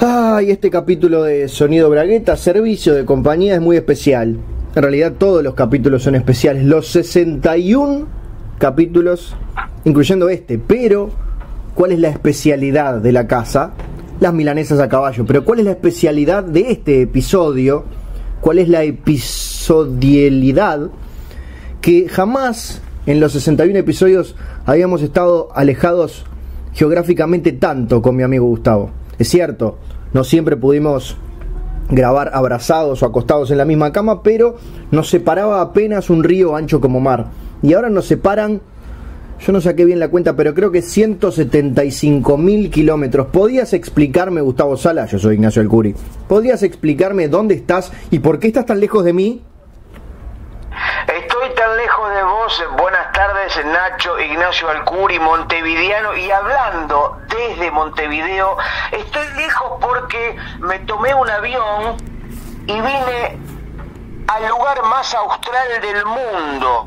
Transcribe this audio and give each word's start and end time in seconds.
Ay, 0.00 0.52
este 0.52 0.70
capítulo 0.70 1.24
de 1.24 1.48
Sonido 1.48 1.90
Bragueta, 1.90 2.36
servicio 2.36 2.94
de 2.94 3.04
compañía, 3.04 3.56
es 3.56 3.60
muy 3.60 3.76
especial. 3.76 4.38
En 4.76 4.82
realidad 4.82 5.14
todos 5.18 5.42
los 5.42 5.54
capítulos 5.54 6.04
son 6.04 6.14
especiales. 6.14 6.62
Los 6.62 6.86
61 6.86 8.06
capítulos, 8.58 9.34
incluyendo 9.84 10.28
este. 10.28 10.56
Pero, 10.56 11.10
¿cuál 11.74 11.90
es 11.90 11.98
la 11.98 12.10
especialidad 12.10 13.00
de 13.00 13.10
la 13.10 13.26
casa? 13.26 13.72
Las 14.20 14.32
milanesas 14.32 14.78
a 14.78 14.88
caballo. 14.88 15.26
Pero, 15.26 15.44
¿cuál 15.44 15.58
es 15.58 15.64
la 15.64 15.72
especialidad 15.72 16.44
de 16.44 16.70
este 16.70 17.02
episodio? 17.02 17.82
¿Cuál 18.40 18.60
es 18.60 18.68
la 18.68 18.84
episodialidad? 18.84 20.90
Que 21.80 22.08
jamás 22.08 22.82
en 23.06 23.18
los 23.18 23.32
61 23.32 23.76
episodios 23.76 24.36
habíamos 24.64 25.02
estado 25.02 25.48
alejados 25.56 26.24
geográficamente 26.72 27.50
tanto 27.50 28.00
con 28.00 28.14
mi 28.14 28.22
amigo 28.22 28.46
Gustavo. 28.46 28.92
Es 29.18 29.28
cierto, 29.28 29.78
no 30.12 30.24
siempre 30.24 30.56
pudimos 30.56 31.16
grabar 31.90 32.30
abrazados 32.34 33.02
o 33.02 33.06
acostados 33.06 33.50
en 33.50 33.58
la 33.58 33.64
misma 33.64 33.92
cama, 33.92 34.22
pero 34.22 34.56
nos 34.90 35.08
separaba 35.08 35.60
apenas 35.60 36.10
un 36.10 36.22
río 36.22 36.54
ancho 36.54 36.80
como 36.80 37.00
mar. 37.00 37.26
Y 37.62 37.72
ahora 37.72 37.90
nos 37.90 38.06
separan, 38.06 38.60
yo 39.40 39.52
no 39.52 39.60
saqué 39.60 39.84
bien 39.84 39.98
la 39.98 40.08
cuenta, 40.08 40.36
pero 40.36 40.54
creo 40.54 40.70
que 40.70 40.82
175 40.82 42.36
mil 42.36 42.70
kilómetros. 42.70 43.28
¿Podías 43.28 43.72
explicarme, 43.72 44.40
Gustavo 44.40 44.76
Sala? 44.76 45.06
Yo 45.06 45.18
soy 45.18 45.36
Ignacio 45.36 45.62
Alcuri. 45.62 45.94
¿Podrías 46.28 46.62
explicarme 46.62 47.28
dónde 47.28 47.54
estás 47.54 47.92
y 48.10 48.20
por 48.20 48.38
qué 48.38 48.48
estás 48.48 48.66
tan 48.66 48.80
lejos 48.80 49.04
de 49.04 49.12
mí? 49.12 49.42
Tan 51.06 51.17
buenas 52.78 53.12
tardes 53.12 53.62
Nacho, 53.66 54.18
Ignacio 54.18 54.70
Alcuri, 54.70 55.18
Montevideano 55.18 56.16
y 56.16 56.30
hablando 56.30 57.20
desde 57.28 57.70
Montevideo, 57.70 58.56
estoy 58.90 59.26
lejos 59.36 59.72
porque 59.80 60.34
me 60.60 60.78
tomé 60.80 61.14
un 61.14 61.28
avión 61.28 61.96
y 62.66 62.72
vine 62.72 63.38
al 64.28 64.48
lugar 64.48 64.82
más 64.84 65.12
austral 65.14 65.80
del 65.82 66.06
mundo, 66.06 66.86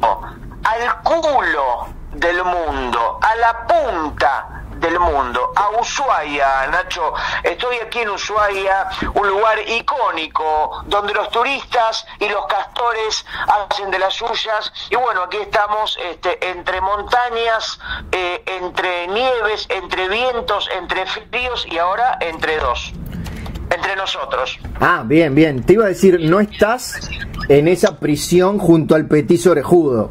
al 0.63 1.01
culo 1.03 1.87
del 2.13 2.43
mundo, 2.43 3.19
a 3.21 3.35
la 3.35 3.67
punta 3.67 4.60
del 4.81 4.99
mundo, 4.99 5.53
a 5.55 5.79
Ushuaia, 5.79 6.67
Nacho. 6.67 7.13
Estoy 7.43 7.77
aquí 7.77 7.99
en 7.99 8.09
Ushuaia, 8.09 8.89
un 9.13 9.27
lugar 9.27 9.59
icónico, 9.67 10.83
donde 10.87 11.13
los 11.13 11.29
turistas 11.29 12.05
y 12.19 12.27
los 12.27 12.45
castores 12.47 13.25
hacen 13.47 13.91
de 13.91 13.99
las 13.99 14.15
suyas. 14.15 14.73
Y 14.89 14.95
bueno, 14.95 15.23
aquí 15.23 15.37
estamos 15.37 15.97
este, 16.03 16.49
entre 16.49 16.81
montañas, 16.81 17.79
eh, 18.11 18.43
entre 18.45 19.07
nieves, 19.07 19.67
entre 19.69 20.09
vientos, 20.09 20.67
entre 20.75 21.05
fríos 21.05 21.65
y 21.69 21.77
ahora 21.77 22.17
entre 22.19 22.57
dos. 22.57 22.91
Entre 23.69 23.95
nosotros. 23.95 24.59
Ah, 24.81 25.03
bien, 25.05 25.33
bien. 25.33 25.63
Te 25.63 25.73
iba 25.73 25.85
a 25.85 25.89
decir, 25.89 26.19
no 26.19 26.41
estás 26.41 27.09
en 27.47 27.67
esa 27.69 27.99
prisión 27.99 28.57
junto 28.57 28.95
al 28.95 29.07
petiso 29.07 29.51
orejudo. 29.51 30.09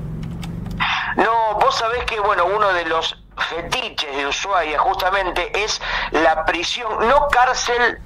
No, 1.17 1.59
vos 1.61 1.75
sabés 1.75 2.05
que, 2.05 2.19
bueno, 2.21 2.47
uno 2.47 2.73
de 2.73 2.87
los 2.87 3.20
fetiches 3.41 4.17
de 4.17 4.27
Ushuaia 4.27 4.79
justamente 4.79 5.51
es 5.63 5.81
la 6.11 6.45
prisión, 6.45 7.09
no 7.09 7.29
cárcel 7.29 8.01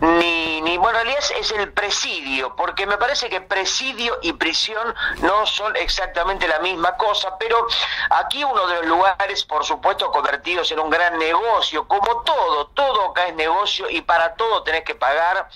ni, 0.00 0.60
ni 0.62 0.78
bueno, 0.78 0.98
en 1.00 1.06
realidad 1.06 1.24
es, 1.38 1.52
el 1.52 1.72
presidio, 1.72 2.54
porque 2.56 2.86
me 2.86 2.96
parece 2.96 3.28
que 3.28 3.40
presidio 3.40 4.18
y 4.22 4.32
prisión 4.32 4.94
no 5.20 5.44
son 5.44 5.76
exactamente 5.76 6.48
la 6.48 6.58
misma 6.60 6.96
cosa, 6.96 7.36
pero 7.38 7.66
aquí 8.10 8.42
uno 8.44 8.66
de 8.66 8.76
los 8.76 8.86
lugares, 8.86 9.44
por 9.44 9.64
supuesto, 9.64 10.10
convertidos 10.10 10.70
en 10.72 10.78
un 10.78 10.88
gran 10.88 11.18
negocio, 11.18 11.86
como 11.86 12.22
todo, 12.22 12.68
todo 12.68 13.10
acá 13.10 13.26
es 13.26 13.34
negocio 13.34 13.90
y 13.90 14.00
para 14.00 14.34
todo 14.34 14.62
tenés 14.62 14.84
que 14.84 14.94
pagar 14.94 15.48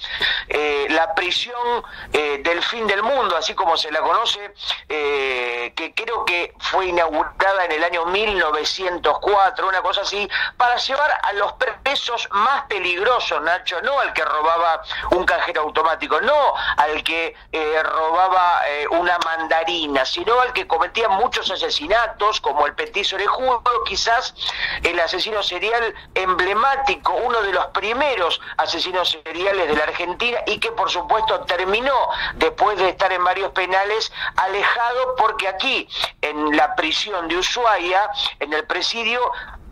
eh, 0.48 0.86
la 0.90 1.14
prisión 1.14 1.82
eh, 2.12 2.40
del 2.42 2.62
fin 2.62 2.86
del 2.86 3.02
mundo, 3.02 3.36
así 3.36 3.54
como 3.54 3.76
se 3.76 3.90
la 3.90 4.00
conoce, 4.00 4.52
eh, 4.88 5.72
que 5.74 5.94
creo 5.94 6.24
que 6.24 6.54
fue 6.58 6.86
inaugurada 6.86 7.64
en 7.64 7.72
el 7.72 7.84
año 7.84 8.04
1904, 8.06 9.68
una 9.68 9.80
cosa 9.80 10.02
así, 10.02 10.28
para 10.56 10.76
llevar 10.76 11.10
a 11.22 11.32
los 11.34 11.54
presos 11.82 12.28
más 12.32 12.64
peligrosos, 12.64 13.40
Nacho, 13.42 13.80
no 13.82 13.98
al 14.00 14.12
que 14.12 14.24
robaba 14.34 14.82
un 15.10 15.24
cajero 15.24 15.62
automático, 15.62 16.20
no 16.20 16.54
al 16.76 17.02
que 17.02 17.34
eh, 17.52 17.82
robaba 17.82 18.60
eh, 18.66 18.86
una 18.90 19.18
mandarina, 19.24 20.04
sino 20.04 20.40
al 20.40 20.52
que 20.52 20.66
cometía 20.66 21.08
muchos 21.08 21.50
asesinatos, 21.50 22.40
como 22.40 22.66
el 22.66 22.74
petiso 22.74 23.16
orejudo, 23.16 23.62
quizás 23.84 24.34
el 24.82 24.98
asesino 25.00 25.42
serial 25.42 25.94
emblemático, 26.14 27.14
uno 27.14 27.42
de 27.42 27.52
los 27.52 27.66
primeros 27.66 28.40
asesinos 28.56 29.10
seriales 29.24 29.68
de 29.68 29.74
la 29.74 29.84
Argentina 29.84 30.38
y 30.46 30.58
que 30.58 30.72
por 30.72 30.90
supuesto 30.90 31.40
terminó 31.40 31.94
después 32.34 32.78
de 32.78 32.88
estar 32.90 33.12
en 33.12 33.22
varios 33.24 33.52
penales 33.52 34.12
alejado 34.36 35.14
porque 35.16 35.48
aquí 35.48 35.88
en 36.22 36.56
la 36.56 36.74
prisión 36.74 37.28
de 37.28 37.36
Ushuaia, 37.36 38.10
en 38.40 38.52
el 38.52 38.64
presidio, 38.64 39.20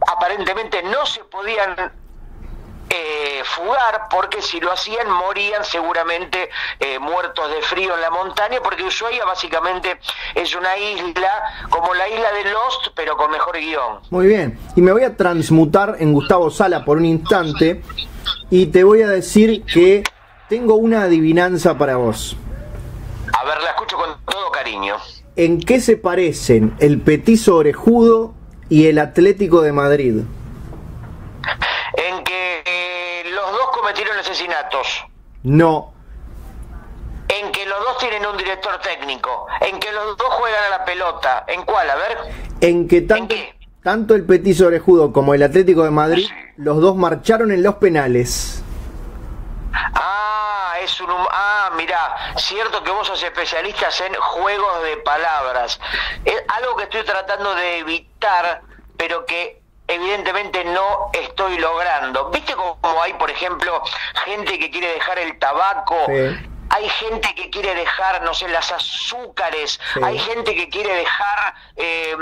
aparentemente 0.07 0.83
no 0.83 1.07
se 1.07 1.25
podían 1.25 2.02
eh, 2.95 3.43
fugar 3.45 4.09
porque 4.11 4.43
si 4.43 4.61
lo 4.61 4.71
hacían 4.71 5.11
morían 5.11 5.65
seguramente 5.65 6.51
eh, 6.79 6.99
muertos 6.99 7.51
de 7.51 7.63
frío 7.63 7.95
en 7.95 8.01
la 8.03 8.11
montaña 8.11 8.59
porque 8.63 8.83
Ushuaia 8.83 9.25
básicamente 9.25 9.99
es 10.35 10.55
una 10.55 10.77
isla 10.77 11.31
como 11.71 11.95
la 11.95 12.07
isla 12.09 12.31
de 12.33 12.51
Lost 12.51 12.89
pero 12.95 13.17
con 13.17 13.31
mejor 13.31 13.57
guion. 13.57 14.01
Muy 14.11 14.27
bien, 14.27 14.59
y 14.77 14.83
me 14.83 14.93
voy 14.93 15.05
a 15.05 15.17
transmutar 15.17 15.97
en 16.01 16.13
Gustavo 16.13 16.51
Sala 16.51 16.85
por 16.85 16.99
un 16.99 17.07
instante 17.07 17.83
y 18.51 18.67
te 18.67 18.85
voy 18.85 19.01
a 19.01 19.09
decir 19.09 19.65
que 19.65 20.03
tengo 20.51 20.75
una 20.75 21.05
adivinanza 21.05 21.79
para 21.79 21.97
vos. 21.97 22.37
A 23.33 23.45
ver, 23.45 23.63
la 23.63 23.71
escucho 23.71 23.97
con 23.97 24.11
todo 24.27 24.51
cariño. 24.51 24.97
¿En 25.35 25.61
qué 25.61 25.81
se 25.81 25.97
parecen 25.97 26.75
el 26.79 27.01
petizo 27.01 27.57
orejudo 27.57 28.35
y 28.69 28.89
el 28.89 28.99
Atlético 28.99 29.63
de 29.63 29.73
Madrid? 29.73 30.17
En 31.95 32.23
que 32.25 32.52
cometieron 33.83 34.17
asesinatos. 34.17 35.05
No. 35.43 35.93
En 37.29 37.51
que 37.51 37.67
los 37.67 37.81
dos 37.81 37.99
tienen 37.99 38.25
un 38.25 38.37
director 38.37 38.79
técnico. 38.79 39.49
En 39.61 39.81
que 39.81 39.91
los 39.91 40.17
dos 40.17 40.29
juegan 40.29 40.65
a 40.67 40.79
la 40.79 40.85
pelota. 40.85 41.45
¿En 41.49 41.65
cuál? 41.65 41.91
A 41.91 41.97
ver. 41.97 42.19
En 42.61 42.87
que 42.87 43.01
tanto, 43.01 43.35
tanto 43.83 44.15
el 44.15 44.25
petizo 44.25 44.69
orejudo 44.69 45.13
como 45.13 45.35
el 45.35 45.43
Atlético 45.43 45.83
de 45.83 45.91
Madrid, 45.91 46.29
los 46.57 46.81
dos 46.81 46.95
marcharon 46.95 47.51
en 47.51 47.65
los 47.65 47.75
penales. 47.77 48.63
Ah, 49.73 50.75
es 50.81 51.01
un... 51.01 51.11
Ah, 51.11 51.73
mira, 51.77 52.35
cierto 52.37 52.85
que 52.85 52.91
vos 52.93 53.09
sos 53.09 53.21
especialistas 53.21 54.01
en 54.03 54.15
juegos 54.15 54.83
de 54.85 54.99
palabras. 54.99 55.81
Es 56.25 56.41
algo 56.47 56.77
que 56.77 56.85
estoy 56.85 57.03
tratando 57.03 57.53
de 57.57 57.79
evitar, 57.79 58.63
pero 58.97 59.27
que 59.27 59.62
evidentemente 59.95 60.65
no 60.65 61.11
estoy 61.13 61.59
logrando. 61.59 62.31
¿Viste 62.31 62.55
cómo 62.55 63.03
hay, 63.03 63.13
por 63.15 63.31
ejemplo, 63.31 63.83
gente 64.25 64.59
que 64.59 64.71
quiere 64.71 64.89
dejar 64.95 65.19
el 65.19 65.39
tabaco? 65.39 65.97
Hay 66.73 66.89
gente 66.89 67.35
que 67.35 67.51
quiere 67.51 67.75
dejar, 67.75 68.23
no 68.23 68.33
sé, 68.33 68.49
las 68.49 68.73
azúcares, 68.73 69.79
hay 70.03 70.19
gente 70.19 70.55
que 70.55 70.71
quiere 70.71 70.95
dejar 70.95 71.55
eh, 71.77 72.17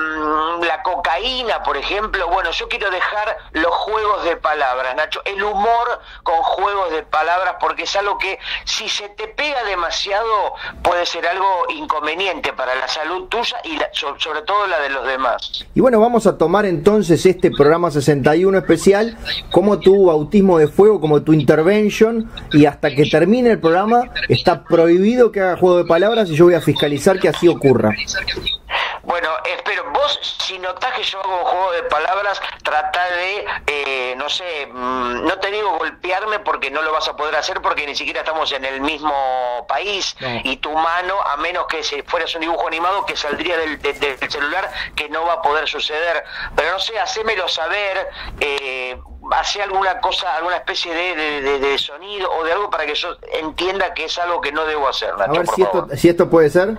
la 0.66 0.82
cocaína, 0.82 1.62
por 1.62 1.76
ejemplo. 1.76 2.28
Bueno, 2.28 2.50
yo 2.50 2.68
quiero 2.68 2.90
dejar 2.90 3.36
los 3.52 3.72
juegos 3.72 4.24
de 4.24 4.36
palabras, 4.36 4.96
Nacho, 4.96 5.22
el 5.24 5.40
humor 5.42 6.00
con 6.24 6.36
juegos 6.42 6.90
de 6.90 7.04
palabras, 7.04 7.54
porque 7.60 7.84
es 7.84 7.94
algo 7.94 8.18
que 8.18 8.40
si 8.64 8.88
se 8.88 9.08
te 9.10 9.28
pega 9.28 9.62
demasiado 9.62 10.54
puede 10.82 11.06
ser 11.06 11.28
algo 11.28 11.66
inconveniente 11.68 12.52
para 12.52 12.74
la 12.74 12.88
salud 12.88 13.28
tuya 13.28 13.56
y 13.62 13.78
sobre 14.18 14.42
todo 14.42 14.66
la 14.66 14.80
de 14.80 14.90
los 14.90 15.06
demás. 15.06 15.64
Y 15.76 15.80
bueno, 15.80 16.00
vamos 16.00 16.26
a 16.26 16.36
tomar 16.36 16.66
entonces 16.66 17.24
este 17.24 17.52
programa 17.52 17.92
61 17.92 18.58
especial 18.58 19.16
como 19.52 19.78
tu 19.78 20.06
bautismo 20.06 20.58
de 20.58 20.66
fuego, 20.66 21.00
como 21.00 21.22
tu 21.22 21.32
intervention, 21.32 22.30
y 22.52 22.66
hasta 22.66 22.90
que 22.90 23.06
termine 23.06 23.50
el 23.50 23.60
programa 23.60 24.10
está 24.40 24.64
prohibido 24.64 25.30
que 25.30 25.40
haga 25.40 25.56
juego 25.56 25.78
de 25.78 25.84
palabras 25.84 26.30
y 26.30 26.34
yo 26.34 26.46
voy 26.46 26.54
a 26.54 26.60
fiscalizar 26.60 27.20
que 27.20 27.28
así 27.28 27.46
ocurra. 27.46 27.94
Bueno, 29.02 29.30
espero, 29.44 29.90
vos 29.90 30.18
si 30.44 30.58
notás 30.58 30.92
que 30.94 31.02
yo 31.02 31.20
hago 31.20 31.44
juego 31.44 31.72
de 31.72 31.82
palabras, 31.84 32.40
trata 32.62 33.04
de, 33.10 33.46
eh, 33.66 34.14
no 34.16 34.28
sé, 34.28 34.66
mm, 34.66 35.26
no 35.26 35.38
te 35.38 35.50
digo 35.50 35.78
golpearme 35.78 36.40
porque 36.40 36.70
no 36.70 36.82
lo 36.82 36.92
vas 36.92 37.08
a 37.08 37.16
poder 37.16 37.34
hacer 37.36 37.60
porque 37.62 37.86
ni 37.86 37.94
siquiera 37.94 38.20
estamos 38.20 38.52
en 38.52 38.64
el 38.64 38.80
mismo 38.80 39.64
país 39.68 40.16
y 40.44 40.56
tu 40.58 40.72
mano, 40.72 41.14
a 41.22 41.36
menos 41.36 41.66
que 41.66 41.82
si 41.82 42.02
fueras 42.02 42.34
un 42.34 42.42
dibujo 42.42 42.66
animado 42.66 43.06
que 43.06 43.16
saldría 43.16 43.56
del, 43.56 43.80
celular, 44.30 44.70
que 44.94 45.08
no 45.08 45.24
va 45.24 45.34
a 45.34 45.42
poder 45.42 45.68
suceder. 45.68 46.24
Pero 46.54 46.72
no 46.72 46.78
sé, 46.78 46.98
hacémelo 46.98 47.48
saber, 47.48 48.08
eh, 48.40 49.00
hace 49.32 49.62
alguna 49.62 50.00
cosa, 50.00 50.36
alguna 50.36 50.56
especie 50.56 50.94
de, 50.94 51.78
sonido 51.78 52.30
o 52.30 52.44
de 52.44 52.52
algo 52.52 52.70
para 52.70 52.84
que 52.84 52.94
yo 52.94 53.16
entienda 53.32 53.94
que 53.94 54.04
es 54.04 54.18
algo 54.18 54.40
que 54.40 54.52
no 54.52 54.64
debo 54.66 54.88
hacer. 54.88 55.10
a 55.18 55.26
ver 55.26 55.46
si 55.48 55.62
esto, 55.62 55.86
si 55.96 56.08
esto 56.08 56.28
puede 56.28 56.50
ser. 56.50 56.76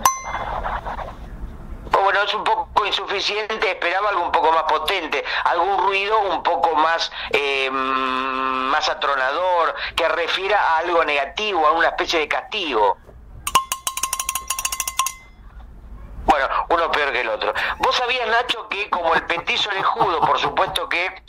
Bueno, 2.02 2.22
es 2.22 2.34
un 2.34 2.44
poco 2.44 2.86
insuficiente, 2.86 3.70
esperaba 3.70 4.10
algo 4.10 4.22
un 4.22 4.32
poco 4.32 4.52
más 4.52 4.64
potente, 4.64 5.24
algún 5.44 5.78
ruido 5.78 6.18
un 6.20 6.42
poco 6.42 6.74
más, 6.74 7.10
eh, 7.30 7.70
más 7.70 8.88
atronador, 8.88 9.74
que 9.96 10.08
refiera 10.08 10.60
a 10.60 10.78
algo 10.78 11.04
negativo, 11.04 11.66
a 11.66 11.72
una 11.72 11.88
especie 11.88 12.20
de 12.20 12.28
castigo. 12.28 12.96
Bueno, 16.24 16.48
uno 16.70 16.90
peor 16.90 17.12
que 17.12 17.20
el 17.20 17.28
otro. 17.28 17.52
Vos 17.78 17.94
sabías, 17.96 18.26
Nacho, 18.28 18.68
que 18.68 18.88
como 18.90 19.14
el 19.14 19.22
petizo 19.26 19.70
judo, 19.82 20.20
por 20.20 20.38
supuesto 20.38 20.88
que 20.88 21.22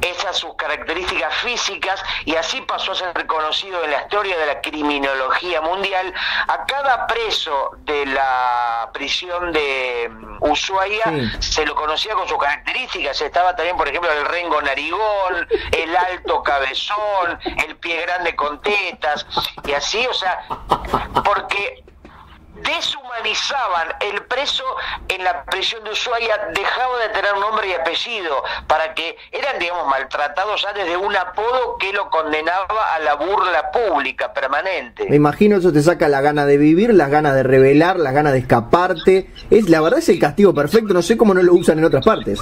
esas 0.00 0.36
sus 0.36 0.54
características 0.54 1.34
físicas 1.36 2.02
y 2.24 2.34
así 2.34 2.60
pasó 2.62 2.92
a 2.92 2.94
ser 2.94 3.14
reconocido 3.14 3.84
en 3.84 3.90
la 3.90 4.02
historia 4.02 4.36
de 4.38 4.46
la 4.46 4.60
criminología 4.60 5.60
mundial. 5.60 6.12
A 6.48 6.64
cada 6.66 7.06
preso 7.06 7.72
de 7.84 8.06
la 8.06 8.90
prisión 8.92 9.52
de 9.52 10.10
mm, 10.10 10.42
Ushuaia 10.42 11.30
se 11.40 11.64
lo 11.66 11.74
conocía 11.74 12.14
con 12.14 12.28
sus 12.28 12.38
características. 12.38 13.20
Estaba 13.20 13.54
también, 13.54 13.76
por 13.76 13.88
ejemplo, 13.88 14.10
el 14.12 14.24
rengo 14.26 14.60
narigón, 14.62 15.48
el 15.72 15.96
alto 15.96 16.42
cabezón, 16.42 17.38
el 17.66 17.76
pie 17.76 18.02
grande 18.02 18.34
con 18.36 18.60
tetas 18.60 19.26
y 19.64 19.72
así, 19.72 20.06
o 20.06 20.14
sea, 20.14 20.44
porque 21.24 21.84
deshumanizaban 22.62 23.88
el 24.00 24.22
preso 24.22 24.64
en 25.08 25.24
la 25.24 25.44
prisión 25.44 25.82
de 25.84 25.90
Ushuaia, 25.90 26.50
dejaba 26.54 26.98
de 26.98 27.08
tener 27.10 27.36
nombre 27.38 27.68
y 27.68 27.72
apellido, 27.72 28.42
para 28.66 28.94
que 28.94 29.16
eran, 29.32 29.58
digamos, 29.58 29.86
maltratados 29.88 30.62
ya 30.62 30.72
desde 30.72 30.96
un 30.96 31.14
apodo 31.16 31.76
que 31.78 31.92
lo 31.92 32.10
condenaba 32.10 32.94
a 32.94 32.98
la 33.00 33.14
burla 33.14 33.70
pública 33.70 34.32
permanente. 34.32 35.06
Me 35.08 35.16
imagino 35.16 35.56
eso 35.56 35.72
te 35.72 35.82
saca 35.82 36.08
la 36.08 36.20
gana 36.20 36.46
de 36.46 36.56
vivir, 36.56 36.94
las 36.94 37.10
ganas 37.10 37.34
de 37.34 37.42
revelar, 37.42 37.98
las 37.98 38.14
ganas 38.14 38.32
de 38.32 38.40
escaparte. 38.40 39.30
Es, 39.50 39.68
la 39.68 39.80
verdad 39.80 39.98
es 39.98 40.08
el 40.08 40.18
castigo 40.18 40.54
perfecto, 40.54 40.94
no 40.94 41.02
sé 41.02 41.16
cómo 41.16 41.34
no 41.34 41.42
lo 41.42 41.54
usan 41.54 41.78
en 41.78 41.84
otras 41.84 42.04
partes. 42.04 42.40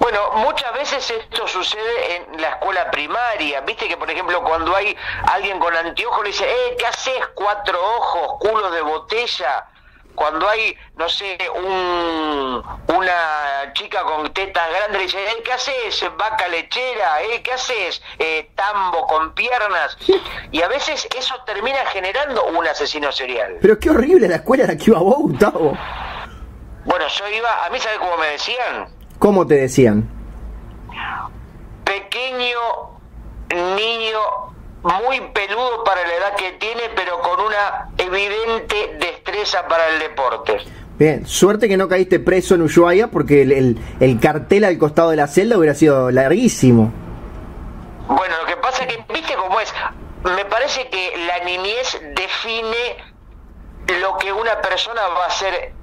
Bueno, 0.00 0.30
muchas 0.36 0.72
veces 0.72 1.10
esto 1.10 1.46
sucede 1.46 2.16
en 2.16 2.40
la 2.40 2.48
escuela 2.48 2.90
primaria. 2.90 3.60
Viste 3.60 3.86
que, 3.86 3.98
por 3.98 4.10
ejemplo, 4.10 4.42
cuando 4.42 4.74
hay 4.74 4.96
alguien 5.30 5.58
con 5.58 5.76
anteojos, 5.76 6.22
le 6.22 6.30
dice, 6.30 6.50
eh, 6.50 6.76
¿qué 6.78 6.86
haces? 6.86 7.20
Cuatro 7.34 7.78
ojos, 7.96 8.38
culo 8.40 8.70
de 8.70 8.80
botella. 8.80 9.66
Cuando 10.14 10.48
hay, 10.48 10.74
no 10.96 11.06
sé, 11.06 11.36
un, 11.54 12.64
una 12.96 13.72
chica 13.74 14.02
con 14.04 14.32
tetas 14.32 14.70
grandes, 14.70 14.96
le 14.96 15.02
dice, 15.04 15.22
eh, 15.22 15.42
¿qué 15.44 15.52
haces? 15.52 16.04
Vaca 16.16 16.48
lechera, 16.48 17.22
eh, 17.22 17.42
¿qué 17.42 17.52
haces? 17.52 18.02
Eh, 18.18 18.50
tambo 18.54 19.06
con 19.06 19.34
piernas. 19.34 19.98
Y 20.50 20.62
a 20.62 20.68
veces 20.68 21.06
eso 21.14 21.34
termina 21.44 21.84
generando 21.86 22.44
un 22.46 22.66
asesino 22.66 23.12
serial. 23.12 23.58
Pero 23.60 23.78
qué 23.78 23.90
horrible 23.90 24.28
la 24.28 24.36
escuela 24.36 24.64
en 24.64 24.70
la 24.70 24.76
que 24.76 24.90
iba 24.90 24.98
vos, 24.98 25.18
Gustavo. 25.18 25.76
Bueno, 26.86 27.06
yo 27.06 27.28
iba, 27.28 27.66
a 27.66 27.68
mí, 27.68 27.78
¿sabes 27.78 27.98
cómo 27.98 28.16
me 28.16 28.28
decían? 28.28 28.99
¿Cómo 29.20 29.46
te 29.46 29.54
decían? 29.54 30.08
Pequeño 31.84 32.58
niño 33.76 34.18
muy 34.82 35.20
peludo 35.34 35.84
para 35.84 36.00
la 36.06 36.14
edad 36.14 36.36
que 36.36 36.52
tiene, 36.52 36.84
pero 36.96 37.20
con 37.20 37.38
una 37.38 37.90
evidente 37.98 38.96
destreza 38.98 39.68
para 39.68 39.88
el 39.88 39.98
deporte. 39.98 40.56
Bien, 40.98 41.26
suerte 41.26 41.68
que 41.68 41.76
no 41.76 41.86
caíste 41.86 42.18
preso 42.18 42.54
en 42.54 42.62
Ushuaia 42.62 43.08
porque 43.08 43.42
el, 43.42 43.78
el, 44.00 44.20
cartel 44.20 44.64
al 44.64 44.78
costado 44.78 45.10
de 45.10 45.16
la 45.16 45.26
celda 45.26 45.58
hubiera 45.58 45.74
sido 45.74 46.10
larguísimo. 46.10 46.90
Bueno, 48.08 48.34
lo 48.40 48.46
que 48.46 48.56
pasa 48.56 48.84
es 48.84 48.96
que, 48.96 49.12
viste 49.12 49.34
cómo 49.34 49.60
es, 49.60 49.70
me 50.24 50.46
parece 50.46 50.88
que 50.88 51.12
la 51.26 51.44
niñez 51.44 52.00
define 52.16 54.00
lo 54.00 54.16
que 54.16 54.32
una 54.32 54.62
persona 54.62 55.02
va 55.08 55.26
a 55.26 55.30
ser 55.30 55.74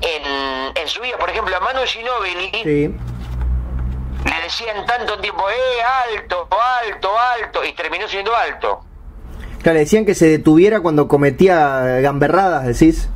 en, 0.00 0.76
en 0.76 0.88
su 0.88 1.00
vida. 1.00 1.16
Por 1.18 1.30
ejemplo, 1.30 1.56
a 1.56 1.60
Manu 1.60 1.80
Ginóbili 1.86 2.94
le 4.26 4.42
decían 4.42 4.84
tanto 4.86 5.18
tiempo, 5.18 5.48
eh, 5.48 6.14
alto, 6.16 6.48
alto, 6.84 7.10
alto, 7.18 7.64
y 7.64 7.72
terminó 7.74 8.08
siendo 8.08 8.34
alto. 8.34 8.80
Claro, 9.62 9.74
le 9.74 9.80
decían 9.80 10.04
que 10.04 10.14
se 10.14 10.28
detuviera 10.28 10.80
cuando 10.80 11.08
cometía 11.08 12.00
gamberradas, 12.00 12.66
decís. 12.66 13.08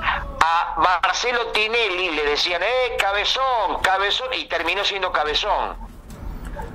A 0.00 0.74
Marcelo 1.02 1.48
Tinelli 1.48 2.10
le 2.14 2.24
decían, 2.30 2.62
eh, 2.62 2.96
cabezón, 2.98 3.80
cabezón, 3.82 4.28
y 4.38 4.46
terminó 4.46 4.84
siendo 4.84 5.10
cabezón. 5.12 5.76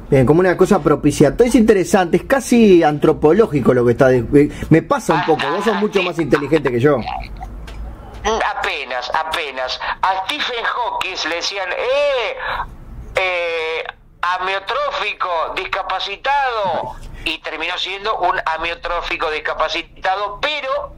Bien, 0.09 0.25
como 0.25 0.41
una 0.41 0.55
cosa 0.57 0.81
propiciatoria. 0.81 1.49
Es 1.49 1.55
interesante, 1.55 2.17
es 2.17 2.23
casi 2.23 2.83
antropológico 2.83 3.73
lo 3.73 3.85
que 3.85 3.91
está. 3.93 4.09
Me 4.69 4.81
pasa 4.81 5.13
un 5.13 5.25
poco, 5.25 5.49
vos 5.49 5.63
sos 5.63 5.75
mucho 5.75 6.03
más 6.03 6.19
inteligente 6.19 6.71
que 6.71 6.79
yo. 6.79 6.97
Apenas, 8.23 9.11
apenas. 9.13 9.79
A 10.01 10.25
Stephen 10.25 10.63
Hawking 10.63 11.15
le 11.29 11.35
decían, 11.35 11.69
eh, 11.71 12.37
eh, 13.15 13.83
amiotrófico, 14.21 15.53
discapacitado, 15.55 16.95
y 17.25 17.37
terminó 17.39 17.77
siendo 17.77 18.17
un 18.19 18.39
amiotrófico 18.45 19.29
discapacitado, 19.31 20.39
pero 20.41 20.93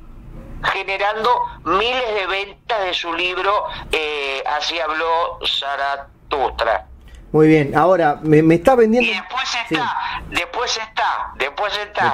generando 0.64 1.30
miles 1.64 2.16
de 2.16 2.28
ventas 2.28 2.84
de 2.84 2.94
su 2.94 3.14
libro, 3.14 3.66
eh, 3.92 4.44
así 4.46 4.80
habló 4.80 5.40
Zaratustra. 5.46 6.88
Muy 7.32 7.48
bien, 7.48 7.76
ahora 7.76 8.20
me, 8.22 8.56
está 8.56 8.76
vendiendo. 8.76 9.10
Y 9.10 9.14
después 9.14 9.44
está, 9.70 10.22
después 10.30 10.78
está, 10.78 11.34
después 11.36 11.78
está, 11.78 12.06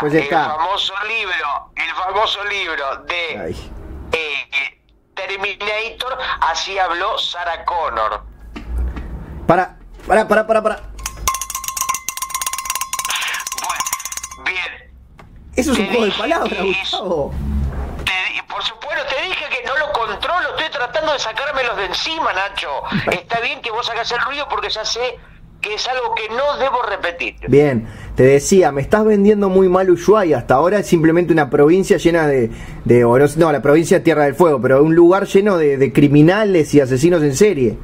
el 0.46 0.52
famoso 0.52 0.94
libro, 1.08 1.72
el 1.76 1.94
famoso 1.94 2.44
libro 2.46 2.98
de 3.04 3.56
eh, 4.14 4.81
Terminator, 5.28 6.18
así 6.42 6.78
habló 6.80 7.18
Sarah 7.18 7.64
Connor. 7.66 8.24
Para, 9.46 9.78
para, 10.08 10.28
para, 10.28 10.48
para, 10.48 10.64
para. 10.64 10.82
Bueno, 13.62 14.44
bien. 14.46 14.92
Eso 15.56 15.74
es 15.74 15.80
un 15.80 15.88
juego 15.88 16.06
de 16.06 16.12
palabras, 16.12 16.64
Gustavo. 16.64 17.34
por 18.48 18.64
supuesto, 18.64 19.06
te 19.16 19.22
dije 19.22 19.46
que 19.50 19.64
no 19.68 19.78
lo 19.78 19.92
controlo, 19.92 20.50
estoy 20.58 20.70
tratando 20.72 21.14
de 21.14 21.20
sacármelos 21.20 21.78
de 21.78 21.86
encima, 21.86 22.34
Nacho. 22.34 22.84
Está 23.12 23.40
bien 23.42 23.62
que 23.62 23.72
vos 23.72 23.90
hagas 23.90 24.12
el 24.12 24.22
ruido 24.22 24.48
porque 24.50 24.70
ya 24.70 24.86
sé 24.86 25.20
que 25.62 25.76
es 25.76 25.88
algo 25.88 26.16
que 26.16 26.28
no 26.30 26.58
debo 26.58 26.82
repetir. 26.82 27.36
Bien, 27.48 27.88
te 28.16 28.24
decía, 28.24 28.72
me 28.72 28.82
estás 28.82 29.06
vendiendo 29.06 29.48
muy 29.50 29.70
mal 29.70 29.90
Ushuaia, 29.90 30.40
hasta 30.40 30.56
ahora 30.56 30.80
es 30.80 30.88
simplemente 30.88 31.32
una 31.32 31.50
provincia 31.50 31.98
llena 31.98 32.28
de, 32.28 32.50
de 32.84 33.02
no, 33.38 33.52
la 33.52 33.62
provincia 33.62 34.00
de 34.00 34.04
Tierra 34.04 34.26
del 34.26 34.36
Fuego, 34.36 34.60
pero 34.62 34.84
un 34.84 34.96
lugar 34.96 35.26
lleno 35.28 35.58
de, 35.58 35.94
criminales 35.94 36.74
y 36.74 36.82
asesinos 36.82 37.22
en 37.22 37.36
serie. 37.36 37.78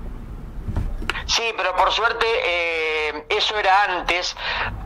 Sí, 1.27 1.43
pero 1.55 1.75
por 1.75 1.91
suerte 1.91 2.25
eh, 2.45 3.25
eso 3.29 3.57
era 3.57 3.83
antes, 3.83 4.35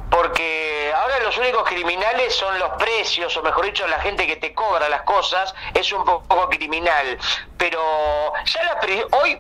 porque 0.10 0.92
ahora 0.94 1.20
los 1.24 1.38
únicos 1.38 1.64
criminales 1.64 2.34
son 2.36 2.60
los 2.60 2.70
precios, 2.72 3.36
o 3.38 3.44
mejor 3.44 3.66
dicho, 3.66 3.88
la 3.88 4.00
gente 4.00 4.28
que 4.28 4.36
te 4.36 4.54
cobra 4.54 4.90
las 4.90 5.04
cosas, 5.04 5.56
es 5.74 5.92
un 5.94 6.04
poco 6.04 6.50
criminal. 6.50 7.18
Pero 7.58 7.80
ya 8.46 8.64
la 8.64 8.80
hoy, 9.18 9.40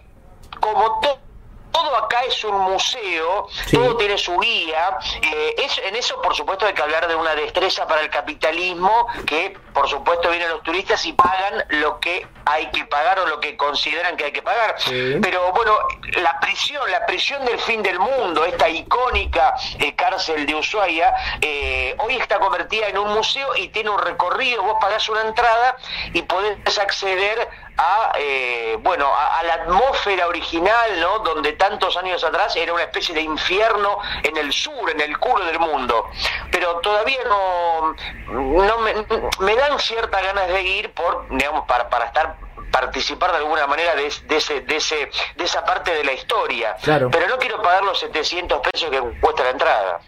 como 0.59 0.99
todo 1.01 1.30
todo 1.71 1.95
acá 1.97 2.23
es 2.23 2.43
un 2.43 2.57
museo, 2.59 3.47
todo 3.71 3.97
tiene 3.97 4.17
su 4.17 4.37
guía. 4.39 4.97
Eh, 5.21 5.55
es, 5.57 5.77
en 5.79 5.95
eso, 5.95 6.21
por 6.21 6.35
supuesto, 6.35 6.65
hay 6.65 6.73
que 6.73 6.81
hablar 6.81 7.07
de 7.07 7.15
una 7.15 7.35
destreza 7.35 7.87
para 7.87 8.01
el 8.01 8.09
capitalismo, 8.09 9.07
que 9.25 9.57
por 9.73 9.87
supuesto 9.87 10.29
vienen 10.29 10.49
los 10.49 10.63
turistas 10.63 11.05
y 11.05 11.13
pagan 11.13 11.63
lo 11.69 11.99
que 11.99 12.27
hay 12.45 12.69
que 12.71 12.85
pagar 12.85 13.19
o 13.19 13.27
lo 13.27 13.39
que 13.39 13.55
consideran 13.55 14.17
que 14.17 14.25
hay 14.25 14.31
que 14.31 14.41
pagar. 14.41 14.75
Pero 14.85 15.51
bueno, 15.53 15.77
la 16.21 16.39
prisión, 16.39 16.89
la 16.91 17.05
prisión 17.05 17.45
del 17.45 17.59
fin 17.59 17.81
del 17.81 17.99
mundo, 17.99 18.45
esta 18.45 18.69
icónica 18.69 19.55
eh, 19.79 19.95
cárcel 19.95 20.45
de 20.45 20.55
Ushuaia, 20.55 21.13
eh, 21.41 21.95
hoy 21.99 22.17
está 22.17 22.39
convertida 22.39 22.87
en 22.87 22.97
un 22.97 23.13
museo 23.13 23.55
y 23.55 23.69
tiene 23.69 23.89
un 23.89 23.99
recorrido, 23.99 24.63
vos 24.63 24.77
pagás 24.81 25.07
una 25.09 25.21
entrada 25.21 25.77
y 26.13 26.21
podés 26.23 26.77
acceder 26.77 27.49
a, 27.77 28.11
eh, 28.17 28.77
bueno, 28.81 29.09
a, 29.13 29.41
la 29.43 29.53
atmósfera 29.55 30.27
original, 30.27 30.99
¿no? 30.99 31.19
Donde 31.19 31.53
tantos 31.53 31.97
años 31.97 32.23
atrás 32.23 32.55
era 32.55 32.73
una 32.73 32.83
especie 32.83 33.15
de 33.15 33.21
infierno 33.21 33.97
en 34.23 34.37
el 34.37 34.51
sur, 34.53 34.89
en 34.89 35.01
el 35.01 35.17
culo 35.17 35.45
del 35.45 35.59
mundo. 35.59 36.05
Pero 36.51 36.79
todavía 36.79 37.19
no, 37.25 37.95
no 38.27 38.77
me, 38.79 38.93
me 39.39 39.55
dan 39.55 39.79
ciertas 39.79 40.21
ganas 40.21 40.47
de 40.49 40.61
ir 40.61 40.91
por, 40.91 41.27
digamos, 41.29 41.65
para, 41.65 41.89
para 41.89 42.05
estar 42.05 42.35
participar 42.71 43.31
de 43.31 43.37
alguna 43.37 43.67
manera 43.67 43.93
de, 43.95 44.07
ese, 44.07 44.61
de, 44.61 44.75
ese, 44.77 45.09
de 45.35 45.43
esa 45.43 45.63
parte 45.63 45.93
de 45.93 46.03
la 46.03 46.13
historia. 46.13 46.75
Pero 46.83 47.27
no 47.27 47.37
quiero 47.37 47.61
pagar 47.61 47.83
los 47.83 47.99
700 47.99 48.61
pesos 48.71 48.89
que 48.89 48.99
cuesta 49.19 49.43
la 49.43 49.49
entrada. 49.49 49.99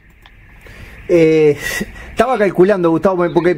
Eh, 1.09 1.59
estaba 2.13 2.37
calculando, 2.37 2.91
Gustavo, 2.91 3.25
porque 3.33 3.55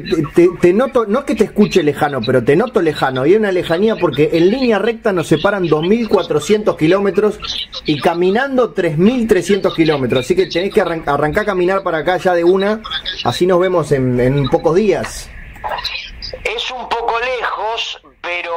te, 0.62 0.72
noto, 0.72 1.04
no 1.04 1.18
es 1.18 1.24
que 1.26 1.34
te 1.34 1.44
escuche 1.44 1.82
lejano, 1.82 2.22
pero 2.24 2.42
te 2.42 2.56
noto 2.56 2.80
lejano. 2.80 3.26
Y 3.26 3.32
hay 3.32 3.36
una 3.36 3.52
lejanía 3.52 3.96
porque 3.96 4.30
en 4.32 4.48
línea 4.48 4.78
recta 4.78 5.12
nos 5.12 5.28
separan 5.28 5.64
2.400 5.64 6.74
kilómetros 6.74 7.38
y 7.84 8.00
caminando 8.00 8.74
3.300 8.74 9.74
kilómetros. 9.74 10.24
Así 10.24 10.34
que 10.34 10.46
tenés 10.46 10.72
que 10.72 10.80
arran 10.80 11.02
arrancar 11.04 11.42
a 11.42 11.46
caminar 11.46 11.82
para 11.82 11.98
acá 11.98 12.16
ya 12.16 12.32
de 12.32 12.44
una. 12.44 12.80
Así 13.24 13.46
nos 13.46 13.60
vemos 13.60 13.92
en, 13.92 14.48
pocos 14.48 14.74
días. 14.74 15.28
Es 16.42 16.70
un 16.70 16.88
poco 16.88 17.12
lejos, 17.20 18.00
pero... 18.22 18.54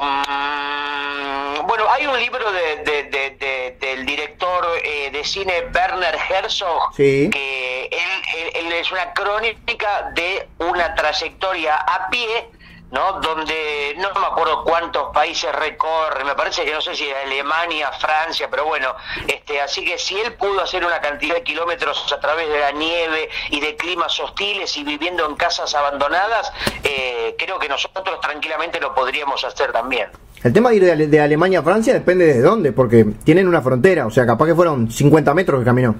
Mm, 0.00 1.66
bueno, 1.66 1.84
hay 1.90 2.06
un 2.06 2.18
libro 2.18 2.50
de, 2.52 2.84
de, 2.84 3.76
del 3.78 4.06
director 4.06 4.64
eh, 4.82 5.10
de 5.12 5.22
cine 5.24 5.52
Werner 5.74 6.16
Herzog 6.30 6.94
sí. 6.96 7.28
que 7.30 7.84
él 7.84 8.09
es 8.54 8.92
una 8.92 9.12
crónica 9.12 10.10
de 10.14 10.48
una 10.58 10.94
trayectoria 10.94 11.76
a 11.76 12.08
pie 12.10 12.50
¿no? 12.90 13.20
Donde 13.20 13.94
no 13.98 14.08
me 14.20 14.26
acuerdo 14.26 14.64
cuántos 14.64 15.12
países 15.14 15.52
recorre, 15.54 16.24
me 16.24 16.34
parece 16.34 16.64
que 16.64 16.72
no 16.72 16.80
sé 16.80 16.94
si 16.94 17.08
es 17.08 17.14
Alemania, 17.24 17.90
Francia, 17.92 18.48
pero 18.50 18.66
bueno, 18.66 18.94
este, 19.26 19.60
así 19.60 19.84
que 19.84 19.98
si 19.98 20.18
él 20.18 20.32
pudo 20.34 20.62
hacer 20.62 20.84
una 20.84 21.00
cantidad 21.00 21.36
de 21.36 21.42
kilómetros 21.42 22.12
a 22.12 22.20
través 22.20 22.48
de 22.48 22.58
la 22.58 22.72
nieve 22.72 23.28
y 23.50 23.60
de 23.60 23.76
climas 23.76 24.18
hostiles 24.18 24.76
y 24.76 24.84
viviendo 24.84 25.26
en 25.26 25.36
casas 25.36 25.74
abandonadas, 25.74 26.52
eh, 26.82 27.36
creo 27.38 27.58
que 27.58 27.68
nosotros 27.68 28.20
tranquilamente 28.20 28.80
lo 28.80 28.94
podríamos 28.94 29.44
hacer 29.44 29.72
también. 29.72 30.08
El 30.42 30.52
tema 30.52 30.70
de 30.70 30.76
ir 30.76 31.08
de, 31.08 31.20
Alemania 31.20 31.60
a 31.60 31.62
Francia 31.62 31.92
depende 31.92 32.24
de 32.24 32.40
dónde, 32.40 32.72
porque 32.72 33.04
tienen 33.24 33.46
una 33.46 33.60
frontera, 33.60 34.06
o 34.06 34.10
sea, 34.10 34.24
capaz 34.24 34.46
que 34.46 34.54
fueron 34.54 34.90
50 34.90 35.34
metros 35.34 35.60
que 35.60 35.66
caminó. 35.66 35.94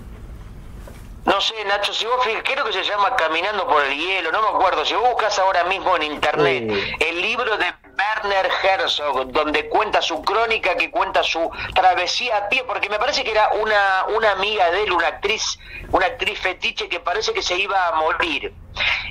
No 1.24 1.40
sé, 1.40 1.54
Nacho, 1.66 1.92
si 1.92 2.06
vos 2.06 2.16
creo 2.44 2.64
que 2.64 2.72
se 2.72 2.82
llama 2.82 3.14
Caminando 3.14 3.66
por 3.66 3.84
el 3.84 3.94
Hielo, 3.94 4.32
no 4.32 4.40
me 4.40 4.48
acuerdo. 4.48 4.84
Si 4.84 4.94
vos 4.94 5.10
buscas 5.10 5.38
ahora 5.38 5.64
mismo 5.64 5.94
en 5.96 6.04
internet 6.04 6.96
el 6.98 7.20
libro 7.20 7.56
de 7.58 7.66
Werner 7.98 8.50
Herzog, 8.62 9.30
donde 9.30 9.68
cuenta 9.68 10.00
su 10.00 10.22
crónica, 10.22 10.76
que 10.76 10.90
cuenta 10.90 11.22
su 11.22 11.50
travesía 11.74 12.38
a 12.38 12.48
pie, 12.48 12.64
porque 12.64 12.88
me 12.88 12.98
parece 12.98 13.22
que 13.22 13.32
era 13.32 13.50
una, 13.60 14.06
una 14.16 14.32
amiga 14.32 14.70
de 14.70 14.84
él, 14.84 14.92
una 14.92 15.08
actriz, 15.08 15.58
una 15.90 16.06
actriz 16.06 16.40
fetiche 16.40 16.88
que 16.88 17.00
parece 17.00 17.34
que 17.34 17.42
se 17.42 17.56
iba 17.56 17.88
a 17.88 17.92
morir. 17.92 18.54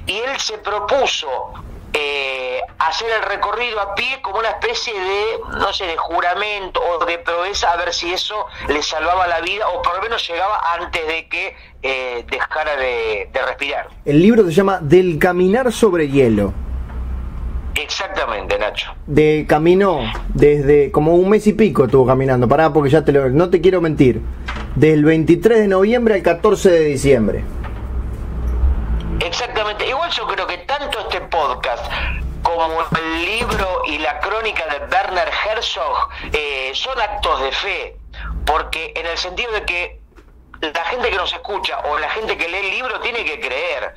Y 0.07 0.17
él 0.17 0.39
se 0.39 0.57
propuso 0.57 1.53
eh, 1.93 2.61
hacer 2.77 3.09
el 3.11 3.23
recorrido 3.23 3.79
a 3.79 3.95
pie 3.95 4.21
como 4.21 4.39
una 4.39 4.49
especie 4.49 4.93
de, 4.93 5.57
no 5.59 5.73
sé, 5.73 5.85
de 5.85 5.97
juramento 5.97 6.81
o 6.81 7.05
de 7.05 7.17
proeza 7.19 7.71
a 7.71 7.77
ver 7.77 7.93
si 7.93 8.11
eso 8.11 8.45
le 8.67 8.81
salvaba 8.81 9.27
la 9.27 9.41
vida 9.41 9.67
o 9.69 9.81
por 9.81 9.95
lo 9.95 10.01
menos 10.01 10.27
llegaba 10.27 10.61
antes 10.79 11.05
de 11.07 11.27
que 11.27 11.55
eh, 11.81 12.25
dejara 12.29 12.75
de, 12.75 13.29
respirar. 13.45 13.87
El 14.05 14.21
libro 14.21 14.43
se 14.45 14.51
llama 14.51 14.79
Del 14.81 15.17
caminar 15.19 15.71
sobre 15.71 16.09
hielo. 16.09 16.53
Exactamente, 17.75 18.57
Nacho. 18.59 18.93
De 19.07 19.45
camino 19.47 20.01
desde 20.33 20.91
como 20.91 21.15
un 21.15 21.29
mes 21.29 21.47
y 21.47 21.53
pico 21.53 21.85
estuvo 21.85 22.05
caminando. 22.05 22.47
Pará, 22.47 22.73
porque 22.73 22.89
ya 22.89 23.05
te 23.05 23.11
lo. 23.11 23.29
No 23.29 23.49
te 23.49 23.61
quiero 23.61 23.79
mentir. 23.79 24.21
Del 24.75 25.05
23 25.05 25.59
de 25.59 25.67
noviembre 25.67 26.15
al 26.15 26.21
14 26.21 26.69
de 26.69 26.83
diciembre. 26.85 27.43
Exactamente. 29.19 29.85
Igual 29.85 30.09
yo 30.11 30.27
creo 30.27 30.47
que 30.47 30.59
tanto 30.59 30.99
este 30.99 31.21
podcast 31.21 31.85
como 32.41 32.81
el 32.97 33.21
libro 33.25 33.83
y 33.85 33.97
la 33.97 34.19
crónica 34.19 34.65
de 34.67 34.85
Werner 34.85 35.29
Herzog 35.45 36.09
eh, 36.31 36.71
son 36.73 36.99
actos 36.99 37.41
de 37.41 37.51
fe, 37.51 37.97
porque 38.45 38.93
en 38.95 39.05
el 39.05 39.17
sentido 39.17 39.51
de 39.51 39.65
que 39.65 39.99
la 40.61 40.83
gente 40.85 41.09
que 41.09 41.15
nos 41.15 41.33
escucha 41.33 41.79
o 41.79 41.97
la 41.99 42.09
gente 42.09 42.37
que 42.37 42.47
lee 42.47 42.57
el 42.57 42.69
libro 42.71 42.99
tiene 43.01 43.23
que 43.25 43.39
creer. 43.39 43.95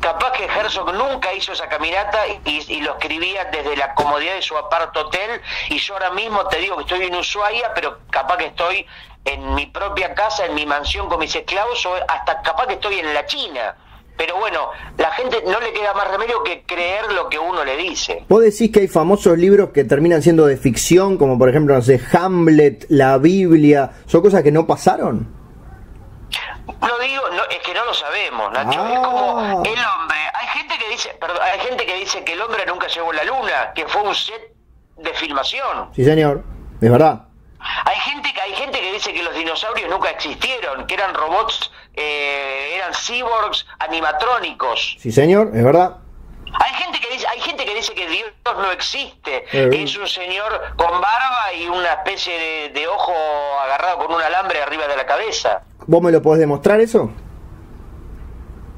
Capaz 0.00 0.32
que 0.32 0.44
Herzog 0.44 0.92
nunca 0.92 1.32
hizo 1.32 1.52
esa 1.52 1.68
caminata 1.68 2.26
y, 2.44 2.80
lo 2.80 2.92
escribía 2.92 3.46
desde 3.46 3.76
la 3.76 3.94
comodidad 3.94 4.34
de 4.34 4.42
su 4.42 4.56
apart 4.56 4.96
hotel 4.96 5.40
y 5.68 5.78
yo 5.78 5.94
ahora 5.94 6.10
mismo 6.10 6.46
te 6.46 6.58
digo 6.58 6.76
que 6.76 6.82
estoy 6.82 7.06
en 7.06 7.14
Ushuaia, 7.14 7.72
pero 7.74 8.00
capaz 8.10 8.36
que 8.36 8.46
estoy 8.46 8.86
en 9.24 9.54
mi 9.54 9.66
propia 9.66 10.14
casa, 10.14 10.44
en 10.44 10.54
mi 10.54 10.66
mansión 10.66 11.08
con 11.08 11.18
mis 11.18 11.34
esclavos 11.34 11.84
o 11.86 11.94
hasta 12.08 12.42
capaz 12.42 12.66
que 12.66 12.74
estoy 12.74 12.98
en 12.98 13.14
la 13.14 13.26
China 13.26 13.74
pero 14.16 14.36
bueno, 14.38 14.70
la 14.96 15.10
gente 15.12 15.42
no 15.46 15.60
le 15.60 15.72
queda 15.72 15.92
más 15.94 16.10
remedio 16.10 16.42
que 16.42 16.62
creer 16.64 17.12
lo 17.12 17.28
que 17.28 17.38
uno 17.38 17.64
le 17.64 17.76
dice. 17.76 18.24
¿Vos 18.28 18.42
decís 18.42 18.70
que 18.72 18.80
hay 18.80 18.88
famosos 18.88 19.36
libros 19.36 19.70
que 19.70 19.84
terminan 19.84 20.22
siendo 20.22 20.46
de 20.46 20.56
ficción, 20.56 21.18
como 21.18 21.38
por 21.38 21.48
ejemplo, 21.48 21.74
no 21.74 21.82
sé, 21.82 22.00
Hamlet, 22.12 22.86
la 22.88 23.18
Biblia, 23.18 23.90
son 24.06 24.22
cosas 24.22 24.42
que 24.42 24.52
no 24.52 24.66
pasaron? 24.66 25.28
No 26.66 26.98
digo, 26.98 27.22
no, 27.30 27.44
es 27.44 27.58
que 27.58 27.74
no 27.74 27.84
lo 27.84 27.94
sabemos, 27.94 28.52
Nacho. 28.52 28.86
Es 28.86 28.98
como 28.98 29.38
ah. 29.38 29.62
el 29.64 29.78
hombre. 29.78 30.18
Hay 30.34 30.48
gente 30.48 30.78
que 30.78 30.88
dice, 30.88 31.16
perdón, 31.20 31.38
hay 31.42 31.60
gente 31.60 31.86
que 31.86 31.94
dice 31.96 32.24
que 32.24 32.32
el 32.32 32.40
hombre 32.40 32.64
nunca 32.66 32.86
llegó 32.88 33.10
a 33.10 33.14
la 33.14 33.24
luna, 33.24 33.72
que 33.74 33.86
fue 33.86 34.02
un 34.02 34.14
set 34.14 34.54
de 34.96 35.12
filmación. 35.14 35.90
Sí, 35.94 36.04
señor, 36.04 36.42
es 36.80 36.90
verdad. 36.90 37.26
Hay 37.84 37.96
gente, 37.96 38.32
hay 38.40 38.54
gente 38.54 38.80
que 38.80 38.92
dice 38.92 39.12
que 39.12 39.22
los 39.22 39.34
dinosaurios 39.34 39.90
nunca 39.90 40.10
existieron, 40.10 40.86
que 40.86 40.94
eran 40.94 41.14
robots, 41.14 41.72
eh, 41.96 42.74
eran 42.76 42.92
cyborgs 42.94 43.66
animatrónicos. 43.78 44.96
Sí, 44.98 45.10
señor, 45.10 45.50
es 45.54 45.64
verdad. 45.64 45.96
Hay 46.58 46.72
gente 46.74 47.00
que 47.00 47.10
dice, 47.10 47.26
hay 47.26 47.40
gente 47.40 47.64
que 47.64 47.74
dice 47.74 47.94
que 47.94 48.06
Dios 48.08 48.30
no 48.44 48.70
existe, 48.70 49.44
eh, 49.52 49.70
es 49.72 49.96
un 49.96 50.06
señor 50.06 50.74
con 50.76 51.00
barba 51.00 51.52
y 51.58 51.66
una 51.68 51.92
especie 51.94 52.70
de, 52.70 52.86
ojo 52.86 53.12
agarrado 53.64 53.98
con 53.98 54.14
un 54.14 54.22
alambre 54.22 54.62
arriba 54.62 54.86
de 54.86 54.96
la 54.96 55.06
cabeza. 55.06 55.62
¿Vos 55.86 56.02
me 56.02 56.12
lo 56.12 56.22
podés 56.22 56.40
demostrar 56.40 56.80
eso? 56.80 57.10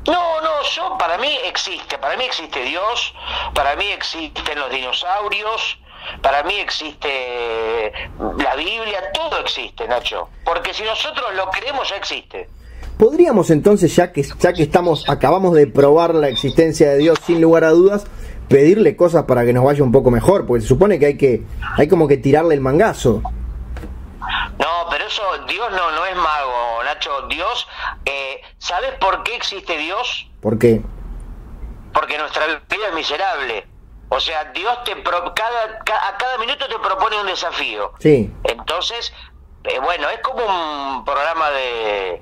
No, 0.07 0.41
no, 0.41 0.63
yo 0.63 0.97
para 0.99 1.19
mí 1.19 1.39
existe, 1.45 1.99
para 1.99 2.17
mí 2.17 2.25
existe 2.25 2.63
Dios, 2.63 3.15
para 3.55 3.77
mí 3.77 3.87
existen 3.91 4.59
los 4.59 4.71
dinosaurios, 4.71 5.79
para 6.23 6.43
mí 6.45 6.55
existe 6.55 7.93
la 8.39 8.55
Biblia, 8.55 9.13
todo 9.13 9.39
existe, 9.41 9.87
Nacho. 9.87 10.31
Porque 10.45 10.73
si 10.73 10.83
nosotros 10.85 11.35
lo 11.35 11.51
creemos, 11.51 11.89
ya 11.91 11.97
existe. 11.97 12.49
Podríamos 12.99 13.51
entonces, 13.51 13.95
ya 13.95 14.13
que, 14.13 14.27
ya 14.41 14.53
que 14.53 14.65
estamos, 14.65 15.09
acabamos 15.09 15.55
de 15.55 15.69
probar 15.69 16.17
la 16.17 16.29
existencia 16.29 16.91
de 16.91 16.99
Dios 16.99 17.19
sin 17.25 17.41
lugar 17.41 17.63
a 17.63 17.71
dudas, 17.71 18.05
pedirle 18.49 18.97
cosas 18.97 19.25
para 19.25 19.45
que 19.45 19.53
nos 19.53 19.65
vaya 19.65 19.85
un 19.85 19.93
poco 19.93 20.11
mejor, 20.11 20.47
porque 20.47 20.63
se 20.63 20.69
supone 20.69 20.99
que 20.99 21.07
hay 21.07 21.17
que, 21.17 21.45
hay 21.77 21.87
como 21.87 22.09
que 22.09 22.17
tirarle 22.17 22.55
el 22.55 22.61
mangazo. 22.61 23.23
No, 24.59 24.91
pero 24.91 25.07
eso, 25.07 25.23
Dios 25.47 25.71
no, 25.71 25.93
no 25.93 26.07
es 26.07 26.17
mago, 26.17 26.83
Nacho. 26.85 27.29
Dios, 27.29 27.69
eh, 28.05 28.41
¿sabes 28.59 28.93
por 29.01 29.23
qué 29.23 29.37
existe 29.37 29.79
Dios? 29.79 30.29
¿Por 30.41 30.59
qué? 30.59 30.83
Porque 31.93 32.19
nuestra 32.19 32.47
vida 32.47 32.89
es 32.89 32.95
miserable. 32.95 33.65
O 34.11 34.19
sea, 34.19 34.45
Dios 34.55 34.85
te 34.85 34.93
cada, 35.03 35.29
a 35.35 36.17
cada 36.17 36.39
minuto 36.39 36.67
te 36.67 36.79
propone 36.79 37.21
un 37.21 37.27
desafío. 37.27 37.93
Sí. 37.99 38.33
Entonces, 38.45 39.13
eh, 39.69 39.81
bueno, 39.83 40.09
es 40.09 40.21
como 40.21 40.45
un 40.45 41.05
programa 41.05 41.51
de... 41.51 42.21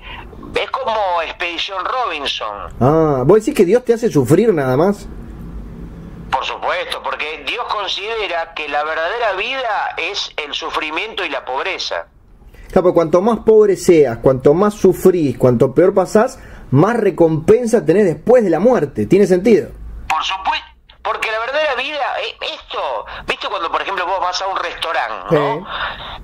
Es 0.55 0.69
como 0.71 1.21
Expedición 1.21 1.83
Robinson. 1.85 2.73
Ah, 2.79 3.23
¿vos 3.25 3.39
decís 3.39 3.53
que 3.53 3.65
Dios 3.65 3.83
te 3.83 3.93
hace 3.93 4.09
sufrir 4.09 4.53
nada 4.53 4.75
más? 4.75 5.07
Por 6.31 6.43
supuesto, 6.43 7.01
porque 7.03 7.43
Dios 7.45 7.63
considera 7.71 8.53
que 8.53 8.67
la 8.67 8.83
verdadera 8.83 9.33
vida 9.33 9.95
es 9.97 10.31
el 10.37 10.53
sufrimiento 10.53 11.25
y 11.25 11.29
la 11.29 11.45
pobreza. 11.45 12.07
Claro, 12.71 12.93
cuanto 12.93 13.21
más 13.21 13.39
pobre 13.39 13.75
seas, 13.75 14.17
cuanto 14.17 14.53
más 14.53 14.73
sufrís, 14.73 15.37
cuanto 15.37 15.73
peor 15.73 15.93
pasás, 15.93 16.39
más 16.71 16.97
recompensa 16.97 17.85
tenés 17.85 18.05
después 18.05 18.43
de 18.43 18.49
la 18.49 18.59
muerte. 18.59 19.05
¿Tiene 19.05 19.25
sentido? 19.25 19.69
Por 20.07 20.23
supuesto 20.23 20.76
porque 21.07 21.31
la 21.31 21.39
verdadera 21.39 21.73
vida, 21.75 22.05
esto, 22.41 23.05
¿viste 23.25 23.47
cuando 23.47 23.71
por 23.71 23.81
ejemplo 23.81 24.05
vos 24.05 24.19
vas 24.19 24.41
a 24.41 24.47
un 24.47 24.57
restaurante, 24.57 25.33
¿no? 25.33 25.65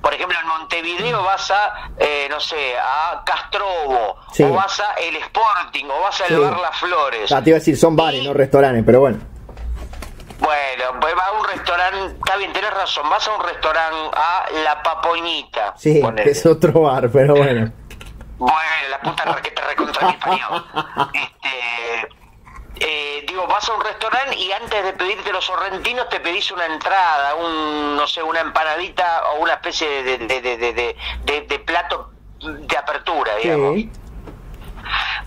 Por 0.02 0.12
ejemplo 0.12 0.38
en 0.38 0.46
Montevideo 0.46 1.22
vas 1.22 1.50
a, 1.50 1.90
eh, 1.96 2.26
no 2.28 2.38
sé, 2.38 2.76
a 2.78 3.22
Castrobo, 3.24 4.16
o 4.38 4.52
vas 4.52 4.80
a 4.80 4.92
El 5.00 5.16
Sporting, 5.16 5.86
o 5.86 6.02
vas 6.02 6.20
a 6.20 6.26
El 6.26 6.38
Bar 6.38 6.58
Las 6.58 6.76
Flores. 6.76 7.32
Ah, 7.32 7.42
te 7.42 7.48
iba 7.48 7.56
a 7.56 7.60
decir, 7.60 7.78
son 7.78 7.96
bares, 7.96 8.22
no 8.22 8.34
restaurantes, 8.34 8.82
pero 8.84 9.00
bueno. 9.00 9.20
Bueno, 10.40 11.00
pues 11.00 11.14
va 11.16 11.28
a 11.28 11.32
un 11.32 11.46
restaurante, 11.46 12.16
está 12.16 12.36
bien, 12.36 12.52
tenés 12.52 12.74
razón, 12.74 13.08
vas 13.08 13.26
a 13.26 13.34
un 13.36 13.42
restaurante 13.42 14.18
a 14.18 14.46
La 14.64 14.82
Papoñita. 14.82 15.72
Sí, 15.78 16.02
es 16.26 16.44
otro 16.44 16.82
bar, 16.82 17.08
pero 17.10 17.36
bueno. 17.36 17.72
Bueno, 18.36 18.58
la 18.90 19.00
puta 19.00 19.40
que 19.40 19.50
te 19.52 19.62
recontra 19.62 20.08
mi 20.08 20.16
Este 21.20 22.23
eh, 22.86 23.24
digo, 23.26 23.46
vas 23.46 23.66
a 23.66 23.74
un 23.74 23.80
restaurante 23.80 24.36
y 24.36 24.52
antes 24.52 24.84
de 24.84 24.92
pedirte 24.92 25.32
los 25.32 25.46
sorrentinos 25.46 26.06
te 26.10 26.20
pedís 26.20 26.50
una 26.52 26.66
entrada, 26.66 27.34
un, 27.34 27.96
no 27.96 28.06
sé, 28.06 28.22
una 28.22 28.40
empanadita 28.40 29.22
o 29.30 29.42
una 29.42 29.54
especie 29.54 30.02
de, 30.02 30.18
de, 30.18 31.58
plato 31.60 32.10
de 32.40 32.76
apertura, 32.76 33.36
digamos. 33.36 33.84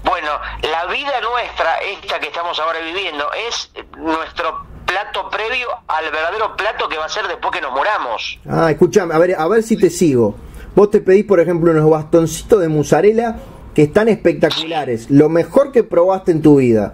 Bueno, 0.03 0.29
la 0.61 0.85
vida 0.85 1.19
nuestra, 1.21 1.77
esta 1.77 2.19
que 2.19 2.27
estamos 2.27 2.59
ahora 2.59 2.79
viviendo, 2.79 3.27
es 3.33 3.71
nuestro 3.97 4.63
plato 4.85 5.27
previo 5.31 5.67
al 5.87 6.11
verdadero 6.11 6.55
plato 6.55 6.87
que 6.87 6.97
va 6.97 7.05
a 7.05 7.09
ser 7.09 7.27
después 7.27 7.51
que 7.51 7.61
nos 7.61 7.71
moramos. 7.71 8.39
Ah, 8.47 8.69
escúchame, 8.69 9.15
a 9.15 9.17
ver, 9.17 9.35
a 9.35 9.47
ver 9.47 9.63
si 9.63 9.77
te 9.77 9.89
sigo. 9.89 10.35
Vos 10.75 10.91
te 10.91 11.01
pedís, 11.01 11.25
por 11.25 11.39
ejemplo, 11.39 11.71
unos 11.71 11.89
bastoncitos 11.89 12.61
de 12.61 12.69
mozzarella 12.69 13.37
que 13.73 13.83
están 13.83 14.09
espectaculares, 14.09 15.09
lo 15.09 15.27
mejor 15.27 15.71
que 15.71 15.83
probaste 15.83 16.31
en 16.31 16.43
tu 16.43 16.57
vida. 16.57 16.93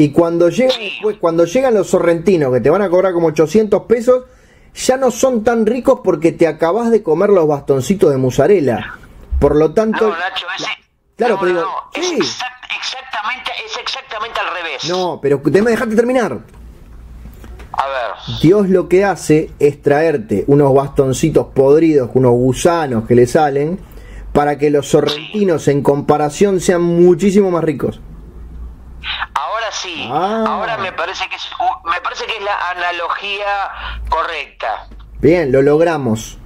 Y 0.00 0.12
cuando 0.12 0.48
llegan 0.48 0.78
cuando 1.20 1.44
llegan 1.44 1.74
los 1.74 1.88
sorrentinos 1.88 2.50
que 2.54 2.62
te 2.62 2.70
van 2.70 2.80
a 2.80 2.88
cobrar 2.88 3.12
como 3.12 3.26
800 3.26 3.82
pesos, 3.82 4.24
ya 4.74 4.96
no 4.96 5.10
son 5.10 5.44
tan 5.44 5.66
ricos 5.66 6.00
porque 6.02 6.32
te 6.32 6.46
acabas 6.46 6.90
de 6.90 7.02
comer 7.02 7.28
los 7.28 7.46
bastoncitos 7.46 8.10
de 8.10 8.16
mozzarella. 8.16 8.94
Por 9.38 9.56
lo 9.56 9.74
tanto, 9.74 10.08
no, 10.08 10.16
Nacho, 10.16 10.46
claro, 11.16 11.38
pero 11.42 11.68
es 11.92 12.12
exactamente 12.12 13.50
es 13.66 13.76
exactamente 13.76 14.40
al 14.40 14.46
revés. 14.56 14.88
No, 14.88 15.18
pero 15.20 15.38
déjame 15.44 15.72
dejarte 15.72 15.94
terminar. 15.94 16.38
A 17.72 17.86
ver. 17.86 18.38
Dios 18.40 18.70
lo 18.70 18.88
que 18.88 19.04
hace 19.04 19.50
es 19.58 19.82
traerte 19.82 20.44
unos 20.46 20.72
bastoncitos 20.72 21.48
podridos, 21.48 22.08
unos 22.14 22.32
gusanos 22.32 23.06
que 23.06 23.14
le 23.14 23.26
salen, 23.26 23.78
para 24.32 24.56
que 24.56 24.70
los 24.70 24.88
sorrentinos 24.88 25.68
en 25.68 25.82
comparación 25.82 26.58
sean 26.58 26.80
muchísimo 26.80 27.50
más 27.50 27.64
ricos. 27.64 28.00
Ahora 29.34 29.72
sí, 29.72 30.08
Ah. 30.12 30.44
ahora 30.46 30.76
me 30.78 30.92
parece 30.92 31.28
que 31.28 31.36
es, 31.36 31.50
me 31.84 32.00
parece 32.00 32.26
que 32.26 32.36
es 32.36 32.42
la 32.42 32.70
analogía 32.70 33.70
correcta. 34.08 34.86
Bien, 35.20 35.50
lo 35.52 35.62
logramos. 35.62 36.38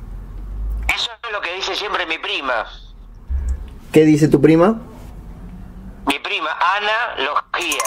Eso 0.95 1.11
es 1.23 1.33
lo 1.33 1.41
que 1.41 1.55
dice 1.55 1.75
siempre 1.75 2.07
mi 2.07 2.19
prima. 2.19 2.67
¿Qué 3.93 4.05
dice 4.05 4.29
tu 4.29 4.41
prima? 4.41 4.81
Mi 6.07 6.19
prima, 6.19 6.51
analogía. 6.77 7.83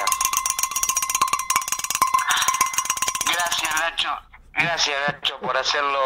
Gracias, 3.25 3.71
Nacho. 3.79 4.09
Gracias, 4.53 4.95
Nacho, 5.07 5.37
por 5.39 5.55
hacerlo, 5.57 5.99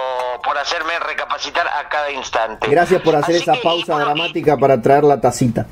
por 0.44 0.58
hacerme 0.58 1.00
recapacitar 1.00 1.68
a 1.68 1.88
cada 1.88 2.12
instante. 2.12 2.68
Gracias 2.68 3.02
por 3.02 3.16
hacer 3.16 3.36
Así 3.36 3.44
esa 3.44 3.54
que, 3.54 3.60
pausa 3.62 3.94
bueno, 3.94 4.06
dramática 4.08 4.58
para 4.58 4.82
traer 4.82 5.04
la 5.06 5.22
tacita. 5.22 5.66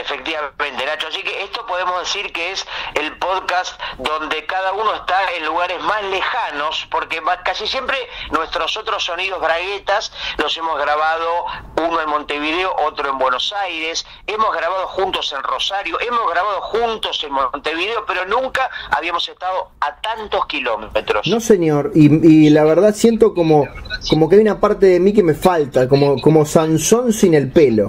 Efectivamente, 0.00 0.86
Nacho. 0.86 1.08
Así 1.08 1.22
que 1.22 1.42
esto 1.42 1.64
podemos 1.66 2.00
decir 2.00 2.32
que 2.32 2.52
es 2.52 2.66
el 2.94 3.16
podcast 3.18 3.78
donde 3.98 4.44
cada 4.46 4.72
uno 4.72 4.94
está 4.94 5.18
en 5.36 5.44
lugares 5.44 5.80
más 5.82 6.02
lejanos, 6.04 6.86
porque 6.90 7.20
casi 7.44 7.66
siempre 7.66 7.96
nuestros 8.30 8.76
otros 8.76 9.04
sonidos 9.04 9.40
braguetas 9.40 10.12
los 10.38 10.56
hemos 10.56 10.78
grabado, 10.80 11.44
uno 11.76 12.00
en 12.00 12.08
Montevideo, 12.08 12.74
otro 12.86 13.10
en 13.10 13.18
Buenos 13.18 13.52
Aires, 13.52 14.06
hemos 14.26 14.54
grabado 14.54 14.86
juntos 14.88 15.32
en 15.36 15.42
Rosario, 15.42 15.98
hemos 16.00 16.30
grabado 16.30 16.60
juntos 16.62 17.22
en 17.24 17.32
Montevideo, 17.32 18.04
pero 18.06 18.24
nunca 18.24 18.70
habíamos 18.90 19.28
estado 19.28 19.70
a 19.80 20.00
tantos 20.00 20.46
kilómetros. 20.46 21.26
No, 21.26 21.40
señor, 21.40 21.92
y, 21.94 22.46
y 22.46 22.50
la 22.50 22.64
verdad 22.64 22.94
siento 22.94 23.34
como, 23.34 23.66
como 24.08 24.28
que 24.28 24.36
hay 24.36 24.42
una 24.42 24.60
parte 24.60 24.86
de 24.86 25.00
mí 25.00 25.12
que 25.12 25.22
me 25.22 25.34
falta, 25.34 25.88
como, 25.88 26.20
como 26.20 26.44
Sansón 26.46 27.12
sin 27.12 27.34
el 27.34 27.52
pelo. 27.52 27.88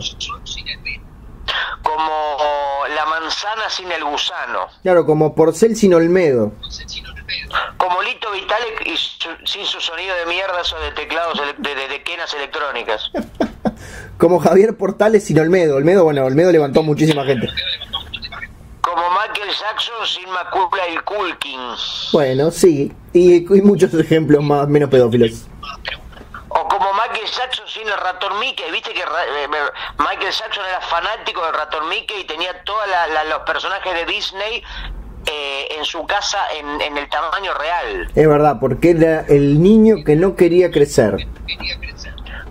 Como 1.95 2.85
la 2.95 3.05
manzana 3.05 3.69
sin 3.69 3.91
el 3.91 4.03
gusano. 4.03 4.67
Claro, 4.83 5.05
como 5.05 5.35
Porcel 5.35 5.75
sin 5.75 5.93
Olmedo. 5.93 6.51
Como 7.77 8.01
Lito 8.01 8.31
Vitalik 8.31 8.85
y 8.85 8.95
su- 8.97 9.29
sin 9.45 9.65
su 9.65 9.79
sonido 9.81 10.15
de 10.15 10.25
mierdas 10.25 10.71
o 10.73 10.79
de 10.79 10.91
teclados 10.91 11.39
de, 11.59 11.75
de 11.87 12.03
quenas 12.03 12.33
electrónicas. 12.33 13.11
Como 14.17 14.39
Javier 14.39 14.77
Portales 14.77 15.23
sin 15.25 15.39
Olmedo. 15.39 15.75
Olmedo, 15.75 16.03
bueno, 16.03 16.23
Olmedo 16.25 16.51
levantó 16.51 16.83
muchísima 16.83 17.25
gente. 17.25 17.47
Como 18.81 19.01
Michael 19.09 19.49
Jackson 19.49 20.05
sin 20.05 20.29
Macula 20.31 20.87
y 20.93 20.97
Culkin. 20.99 21.59
Bueno, 22.13 22.51
sí, 22.51 22.91
y, 23.13 23.37
y 23.37 23.61
muchos 23.61 23.93
ejemplos 23.95 24.43
más, 24.43 24.67
menos 24.67 24.89
pedófilos. 24.91 25.47
O 26.53 26.67
como 26.67 26.93
Michael 26.93 27.25
Jackson 27.25 27.65
sin 27.67 27.87
el 27.87 27.97
ratón 27.97 28.37
Mickey. 28.39 28.69
Viste 28.71 28.93
que 28.93 29.01
eh, 29.01 29.47
Michael 29.97 30.31
Jackson 30.31 30.65
era 30.65 30.81
fanático 30.81 31.43
del 31.45 31.53
ratón 31.53 31.87
Mickey 31.89 32.21
y 32.21 32.23
tenía 32.25 32.63
todos 32.63 32.81
los 33.29 33.39
personajes 33.43 33.93
de 33.93 34.05
Disney 34.05 34.63
eh, 35.25 35.67
en 35.71 35.85
su 35.85 36.05
casa 36.05 36.39
en, 36.53 36.81
en 36.81 36.97
el 36.97 37.07
tamaño 37.09 37.53
real. 37.53 38.11
Es 38.13 38.27
verdad, 38.27 38.57
porque 38.59 38.91
era 38.91 39.21
el 39.27 39.61
niño 39.61 40.03
que 40.05 40.15
no 40.15 40.35
quería 40.35 40.71
crecer. 40.71 41.25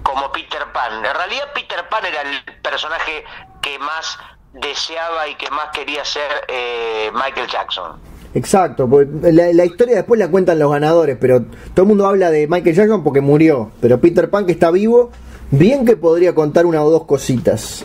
Como 0.03 0.33
Peter 0.33 0.65
Pan. 0.73 1.05
En 1.05 1.15
realidad 1.15 1.53
Peter 1.55 1.87
Pan 1.89 2.07
era 2.07 2.23
el 2.23 2.43
personaje 2.63 3.25
que 3.61 3.79
más 3.79 4.19
deseaba 4.53 5.29
y 5.29 5.35
que 5.35 5.51
más 5.51 5.69
quería 5.73 6.05
ser 6.05 6.45
eh, 6.49 7.11
Michael 7.13 7.49
Jackson. 7.49 8.01
Exacto, 8.33 8.89
porque 8.89 9.33
la, 9.33 9.53
la 9.53 9.65
historia 9.65 9.97
después 9.97 10.21
la 10.21 10.29
cuentan 10.29 10.59
los 10.59 10.71
ganadores, 10.71 11.17
pero 11.21 11.43
todo 11.75 11.83
el 11.83 11.89
mundo 11.89 12.07
habla 12.07 12.31
de 12.31 12.47
Michael 12.47 12.77
Jackson 12.77 13.03
porque 13.03 13.21
murió. 13.21 13.73
Pero 13.81 14.01
Peter 14.01 14.31
Pan, 14.31 14.47
que 14.47 14.53
está 14.53 14.71
vivo, 14.71 15.11
bien 15.51 15.85
que 15.85 15.97
podría 15.97 16.35
contar 16.35 16.65
una 16.67 16.83
o 16.83 16.91
dos 16.91 17.05
cositas. 17.07 17.85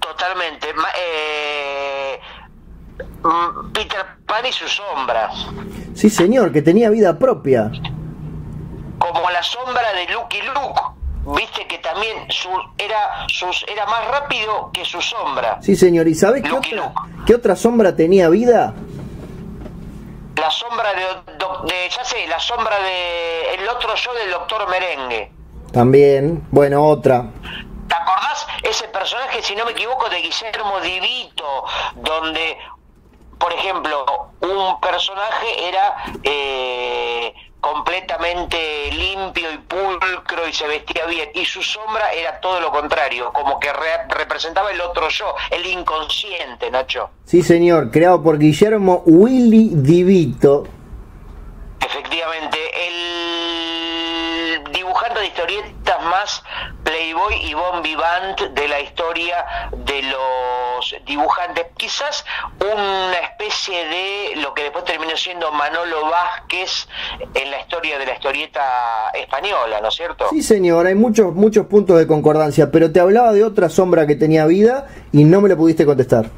Totalmente. 0.00 0.68
Eh, 0.68 2.20
mm, 3.24 3.72
Peter 3.72 4.04
Pan 4.26 4.46
y 4.48 4.52
su 4.52 4.68
sombra. 4.68 5.30
Sí, 5.94 6.08
señor, 6.08 6.52
que 6.52 6.62
tenía 6.62 6.88
vida 6.90 7.18
propia. 7.18 7.72
Como 8.98 9.30
la 9.30 9.42
sombra 9.42 9.92
de 9.94 10.12
Lucky 10.12 10.38
Luke. 10.54 10.97
Viste 11.36 11.66
que 11.66 11.78
también 11.78 12.26
su, 12.30 12.48
era, 12.78 13.26
sus, 13.28 13.64
era 13.68 13.84
más 13.86 14.06
rápido 14.08 14.70
que 14.72 14.84
su 14.84 15.00
sombra. 15.00 15.58
Sí, 15.62 15.76
señor, 15.76 16.08
¿y 16.08 16.14
sabés 16.14 16.42
qué 16.42 16.52
otra, 16.52 16.92
qué 17.26 17.34
otra 17.34 17.54
sombra 17.56 17.94
tenía 17.94 18.28
vida? 18.28 18.74
La 20.36 20.50
sombra 20.50 20.92
de, 20.94 21.02
de- 21.72 21.88
ya 21.90 22.04
sé, 22.04 22.26
la 22.28 22.38
sombra 22.38 22.78
de 22.80 23.54
el 23.54 23.68
otro 23.68 23.94
yo 23.94 24.14
del 24.14 24.30
doctor 24.30 24.68
Merengue. 24.68 25.32
También, 25.72 26.46
bueno, 26.50 26.84
otra. 26.86 27.24
¿Te 27.88 27.94
acordás 27.94 28.46
ese 28.62 28.86
personaje, 28.88 29.42
si 29.42 29.56
no 29.56 29.64
me 29.64 29.72
equivoco, 29.72 30.08
de 30.08 30.18
Guillermo 30.20 30.80
Divito, 30.80 31.64
donde, 31.96 32.56
por 33.38 33.52
ejemplo, 33.52 34.30
un 34.40 34.80
personaje 34.80 35.68
era 35.68 35.96
eh, 36.22 37.34
completamente 37.60 38.90
limpio 38.92 39.50
y 39.52 39.58
pulcro 39.58 40.46
y 40.48 40.52
se 40.52 40.66
vestía 40.68 41.06
bien, 41.06 41.28
y 41.34 41.44
su 41.44 41.62
sombra 41.62 42.12
era 42.12 42.38
todo 42.40 42.60
lo 42.60 42.70
contrario, 42.70 43.32
como 43.32 43.58
que 43.58 43.72
re- 43.72 44.06
representaba 44.08 44.70
el 44.70 44.80
otro 44.80 45.08
yo, 45.08 45.34
el 45.50 45.66
inconsciente, 45.66 46.70
Nacho. 46.70 47.10
Sí, 47.24 47.42
señor, 47.42 47.90
creado 47.90 48.22
por 48.22 48.38
Guillermo 48.38 49.02
Willy 49.06 49.70
Divito. 49.74 50.64
Efectivamente, 51.80 52.58
el 52.86 54.17
dibujante 54.72 55.20
de 55.20 55.26
historietas 55.26 56.02
más 56.04 56.42
playboy 56.82 57.34
y 57.42 57.54
bon 57.54 57.82
vivant 57.82 58.40
de 58.40 58.68
la 58.68 58.80
historia 58.80 59.44
de 59.72 60.02
los 60.02 60.96
dibujantes. 61.06 61.66
Quizás 61.76 62.24
una 62.60 63.18
especie 63.18 63.86
de 63.86 64.36
lo 64.36 64.54
que 64.54 64.62
después 64.64 64.84
terminó 64.84 65.16
siendo 65.16 65.50
Manolo 65.52 66.08
Vázquez 66.10 66.88
en 67.34 67.50
la 67.50 67.60
historia 67.60 67.98
de 67.98 68.06
la 68.06 68.14
historieta 68.14 69.10
española, 69.14 69.80
¿no 69.80 69.88
es 69.88 69.94
cierto? 69.94 70.26
Sí, 70.30 70.42
señor, 70.42 70.86
hay 70.86 70.94
muchos, 70.94 71.34
muchos 71.34 71.66
puntos 71.66 71.98
de 71.98 72.06
concordancia, 72.06 72.70
pero 72.70 72.92
te 72.92 73.00
hablaba 73.00 73.32
de 73.32 73.44
otra 73.44 73.68
sombra 73.68 74.06
que 74.06 74.16
tenía 74.16 74.46
vida 74.46 74.88
y 75.12 75.24
no 75.24 75.40
me 75.40 75.48
lo 75.48 75.56
pudiste 75.56 75.84
contestar. 75.84 76.30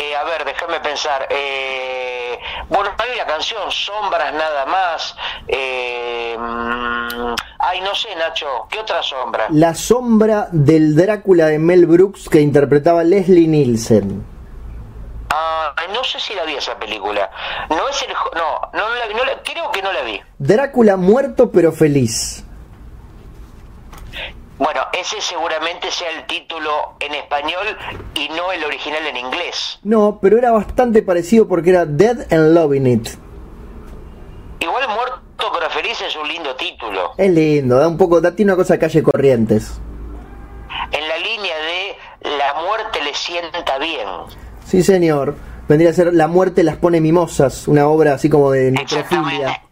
Eh, 0.00 0.14
a 0.16 0.24
ver, 0.24 0.44
déjame 0.44 0.78
pensar. 0.80 1.26
Eh, 1.28 2.38
bueno, 2.68 2.90
hay 2.98 3.16
la 3.16 3.26
canción 3.26 3.70
Sombras 3.70 4.32
nada 4.32 4.64
más. 4.66 5.16
Eh, 5.48 6.36
mm, 6.38 7.34
ay, 7.58 7.80
no 7.80 7.94
sé, 7.94 8.14
Nacho. 8.16 8.46
¿Qué 8.70 8.78
otra 8.78 9.02
sombra? 9.02 9.46
La 9.50 9.74
sombra 9.74 10.48
del 10.52 10.94
Drácula 10.94 11.46
de 11.46 11.58
Mel 11.58 11.86
Brooks 11.86 12.28
que 12.28 12.40
interpretaba 12.40 13.02
Leslie 13.02 13.48
Nielsen. 13.48 14.24
Ah, 15.30 15.74
no 15.92 16.02
sé 16.04 16.18
si 16.20 16.34
la 16.34 16.44
vi 16.44 16.54
esa 16.54 16.78
película. 16.78 17.30
No 17.68 17.88
es 17.88 18.00
el. 18.02 18.12
No, 18.34 18.60
no, 18.72 18.88
la, 18.94 19.06
no 19.14 19.24
la- 19.24 19.42
creo 19.42 19.70
que 19.72 19.82
no 19.82 19.92
la 19.92 20.02
vi. 20.02 20.20
Drácula 20.38 20.96
muerto 20.96 21.50
pero 21.50 21.72
feliz. 21.72 22.44
Bueno, 24.58 24.80
ese 24.92 25.20
seguramente 25.20 25.90
sea 25.90 26.10
el 26.10 26.26
título 26.26 26.96
en 26.98 27.14
español 27.14 27.76
y 28.14 28.28
no 28.30 28.50
el 28.50 28.64
original 28.64 29.06
en 29.06 29.16
inglés. 29.16 29.78
No, 29.84 30.18
pero 30.20 30.36
era 30.36 30.50
bastante 30.50 31.02
parecido 31.02 31.46
porque 31.46 31.70
era 31.70 31.86
Dead 31.86 32.32
and 32.32 32.54
Loving 32.54 32.86
It. 32.86 33.08
Igual 34.60 34.88
Muerto 34.88 35.22
pero 35.54 35.70
Feliz 35.70 36.00
es 36.00 36.16
un 36.16 36.26
lindo 36.26 36.56
título. 36.56 37.12
Es 37.16 37.30
lindo, 37.30 37.78
da 37.78 37.86
un 37.86 37.96
poco, 37.96 38.20
da, 38.20 38.34
tiene 38.34 38.52
una 38.52 38.56
cosa 38.56 38.78
calle 38.78 39.02
Corrientes. 39.02 39.80
En 40.90 41.08
la 41.08 41.18
línea 41.18 41.54
de 41.56 42.36
La 42.36 42.60
muerte 42.60 43.00
le 43.04 43.14
sienta 43.14 43.78
bien. 43.78 44.08
Sí, 44.66 44.82
señor. 44.82 45.36
Vendría 45.68 45.90
a 45.90 45.92
ser 45.92 46.12
La 46.14 46.26
muerte 46.26 46.64
las 46.64 46.76
pone 46.76 47.00
mimosas, 47.00 47.68
una 47.68 47.86
obra 47.86 48.14
así 48.14 48.28
como 48.28 48.50
de 48.50 48.72
necrofilia. 48.72 49.62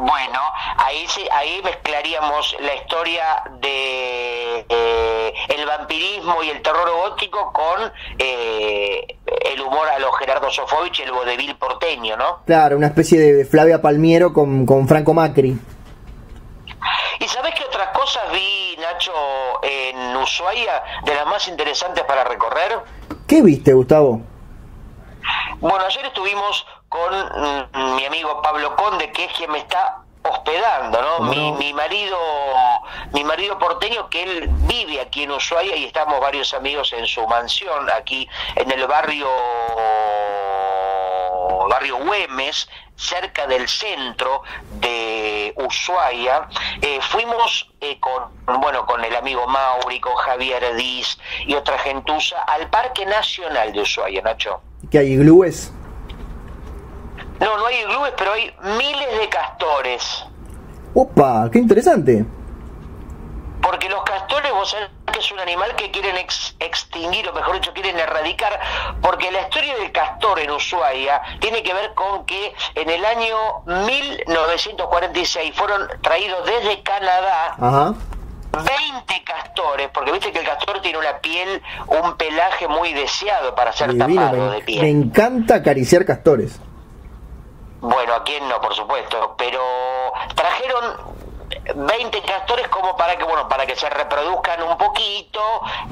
Bueno, 0.00 0.40
ahí 0.78 1.06
ahí 1.30 1.60
mezclaríamos 1.62 2.56
la 2.60 2.74
historia 2.74 3.42
de 3.60 4.64
eh, 4.66 5.34
el 5.48 5.66
vampirismo 5.66 6.42
y 6.42 6.48
el 6.48 6.62
terror 6.62 6.90
gótico 6.90 7.52
con 7.52 7.92
eh, 8.18 9.18
el 9.26 9.60
humor 9.60 9.86
a 9.88 9.98
los 9.98 10.16
Gerardo 10.18 10.50
Sofovich 10.50 11.00
y 11.00 11.02
el 11.02 11.12
vodevil 11.12 11.54
porteño, 11.56 12.16
¿no? 12.16 12.38
Claro, 12.46 12.78
una 12.78 12.86
especie 12.86 13.20
de 13.20 13.44
Flavia 13.44 13.82
Palmiero 13.82 14.32
con, 14.32 14.64
con 14.64 14.88
Franco 14.88 15.12
Macri. 15.12 15.58
¿Y 17.18 17.28
sabés 17.28 17.54
qué 17.54 17.64
otras 17.64 17.88
cosas 17.88 18.22
vi, 18.32 18.78
Nacho, 18.80 19.12
en 19.62 20.16
Ushuaia 20.16 20.82
de 21.04 21.14
las 21.14 21.26
más 21.26 21.46
interesantes 21.46 22.04
para 22.04 22.24
recorrer? 22.24 22.78
¿Qué 23.28 23.42
viste, 23.42 23.74
Gustavo? 23.74 24.22
Bueno, 25.60 25.84
ayer 25.84 26.06
estuvimos 26.06 26.64
con 26.90 27.14
mm, 27.14 27.94
mi 27.94 28.04
amigo 28.04 28.42
Pablo 28.42 28.76
Conde, 28.76 29.10
que 29.12 29.24
es 29.24 29.32
quien 29.32 29.50
me 29.50 29.58
está 29.58 30.02
hospedando, 30.22 31.00
¿no? 31.00 31.16
¿Cómo 31.16 31.30
Mi, 31.30 31.50
no? 31.52 31.56
mi 31.56 31.72
marido, 31.72 32.18
mi 33.12 33.24
marido 33.24 33.58
porteño, 33.58 34.10
que 34.10 34.22
él 34.22 34.48
vive 34.68 35.00
aquí 35.00 35.22
en 35.22 35.30
Ushuaia 35.30 35.76
y 35.76 35.84
estamos 35.86 36.20
varios 36.20 36.52
amigos 36.52 36.92
en 36.92 37.06
su 37.06 37.26
mansión 37.26 37.88
aquí 37.96 38.28
en 38.56 38.70
el 38.70 38.86
barrio 38.86 39.28
barrio 41.70 41.98
Güemes, 42.04 42.68
cerca 42.96 43.46
del 43.46 43.68
centro 43.68 44.42
de 44.80 45.20
de 45.30 45.54
Ushuaia, 45.56 46.48
eh, 46.82 46.98
fuimos 47.02 47.70
eh, 47.80 47.98
con, 48.00 48.60
bueno, 48.60 48.86
con 48.86 49.04
el 49.04 49.14
amigo 49.16 49.46
Mauri, 49.46 50.00
con 50.00 50.14
Javier 50.16 50.74
Diz 50.76 51.18
y 51.46 51.54
otra 51.54 51.78
gentuza 51.78 52.42
al 52.42 52.68
Parque 52.70 53.06
Nacional 53.06 53.72
de 53.72 53.80
Ushuaia, 53.80 54.22
Nacho. 54.22 54.60
¿Qué 54.90 54.98
hay 54.98 55.12
iglúes? 55.12 55.72
No, 57.40 57.56
no 57.56 57.66
hay 57.66 57.76
iglúes, 57.76 58.12
pero 58.16 58.32
hay 58.32 58.54
miles 58.78 59.18
de 59.18 59.28
castores. 59.28 60.24
¡Opa! 60.94 61.48
¡Qué 61.50 61.58
interesante! 61.58 62.24
Porque 63.62 63.88
los 63.88 64.02
castores, 64.04 64.52
vos 64.52 64.70
sabés 64.70 64.88
que 65.12 65.18
es 65.20 65.32
un 65.32 65.40
animal 65.40 65.74
que 65.76 65.90
quieren 65.90 66.16
extinguir, 66.16 67.28
o 67.28 67.32
mejor 67.32 67.54
dicho, 67.54 67.72
quieren 67.72 67.98
erradicar, 67.98 68.58
porque 69.00 69.30
la 69.30 69.42
historia 69.42 69.76
del 69.76 69.92
castor 69.92 70.38
en 70.40 70.50
Ushuaia 70.50 71.20
tiene 71.40 71.62
que 71.62 71.72
ver 71.74 71.94
con 71.94 72.24
que 72.26 72.54
en 72.74 72.90
el 72.90 73.04
año 73.04 73.36
1946 73.66 75.54
fueron 75.54 75.88
traídos 76.00 76.46
desde 76.46 76.82
Canadá 76.82 77.94
20 78.52 79.24
castores, 79.24 79.88
porque 79.92 80.12
viste 80.12 80.32
que 80.32 80.40
el 80.40 80.46
castor 80.46 80.80
tiene 80.80 80.98
una 80.98 81.18
piel, 81.18 81.62
un 81.86 82.16
pelaje 82.16 82.66
muy 82.66 82.92
deseado 82.92 83.54
para 83.54 83.72
ser 83.72 83.96
tapado 83.96 84.50
de 84.50 84.60
piel. 84.62 84.82
Me 84.82 84.90
encanta 84.90 85.56
acariciar 85.56 86.04
castores. 86.04 86.60
Bueno, 87.80 88.14
a 88.14 88.24
quién 88.24 88.46
no, 88.48 88.60
por 88.60 88.74
supuesto, 88.74 89.34
pero 89.38 89.62
trajeron 90.34 91.20
20 91.74 92.22
castores 92.22 92.68
como 92.68 92.96
para 92.96 93.16
que 93.16 93.24
bueno 93.24 93.48
para 93.48 93.66
que 93.66 93.76
se 93.76 93.88
reproduzcan 93.88 94.62
un 94.62 94.76
poquito 94.78 95.40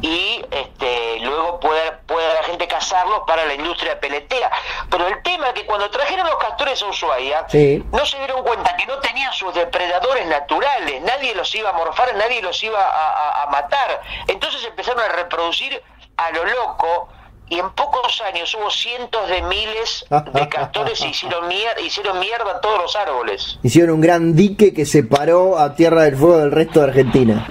y 0.01 0.45
este 0.51 1.19
luego 1.21 1.61
pueda, 1.61 2.01
pueda 2.07 2.35
la 2.35 2.43
gente 2.43 2.67
cazarlos 2.67 3.23
para 3.27 3.45
la 3.47 3.55
industria 3.55 3.99
peletera. 3.99 4.51
Pero 4.91 5.07
el 5.07 5.23
tema 5.23 5.49
es 5.49 5.55
que 5.55 5.67
cuando 5.67 5.91
trajeron 5.91 6.27
los 6.27 6.37
castores 6.37 6.83
a 6.83 6.87
Ushuaia 6.87 7.47
no 7.93 8.07
se 8.07 8.19
dieron 8.19 8.43
cuenta 8.43 8.77
que 8.77 8.87
no 8.87 8.99
tenían 8.99 9.33
sus 9.33 9.55
depredadores 9.55 10.27
naturales. 10.27 11.03
Nadie 11.03 11.35
los 11.35 11.55
iba 11.55 11.71
a 11.71 11.73
morfar 11.73 12.15
nadie 12.15 12.43
los 12.43 12.63
iba 12.63 13.43
a 13.43 13.47
matar. 13.51 14.01
Entonces 14.27 14.65
empezaron 14.65 15.01
a 15.01 15.09
reproducir 15.09 15.83
a 16.17 16.31
lo 16.33 16.45
loco 16.45 17.09
y 17.51 17.59
en 17.59 17.71
pocos 17.71 18.21
años 18.23 18.55
hubo 18.55 18.71
cientos 18.71 19.29
de 19.29 19.43
miles 19.43 20.05
de 20.33 20.49
castores 20.49 21.01
y 21.03 21.09
hicieron 21.09 21.49
mierda, 21.49 21.81
hicieron 21.81 22.19
mierda 22.19 22.61
todos 22.61 22.79
los 22.83 22.97
árboles. 22.97 23.59
Hicieron 23.63 23.97
un 23.97 24.01
gran 24.01 24.35
dique 24.35 24.75
que 24.75 24.85
separó 24.85 25.59
a 25.59 25.75
Tierra 25.75 26.03
del 26.03 26.17
Fuego 26.17 26.39
del 26.39 26.53
resto 26.53 26.81
de 26.81 26.87
Argentina. 26.87 27.47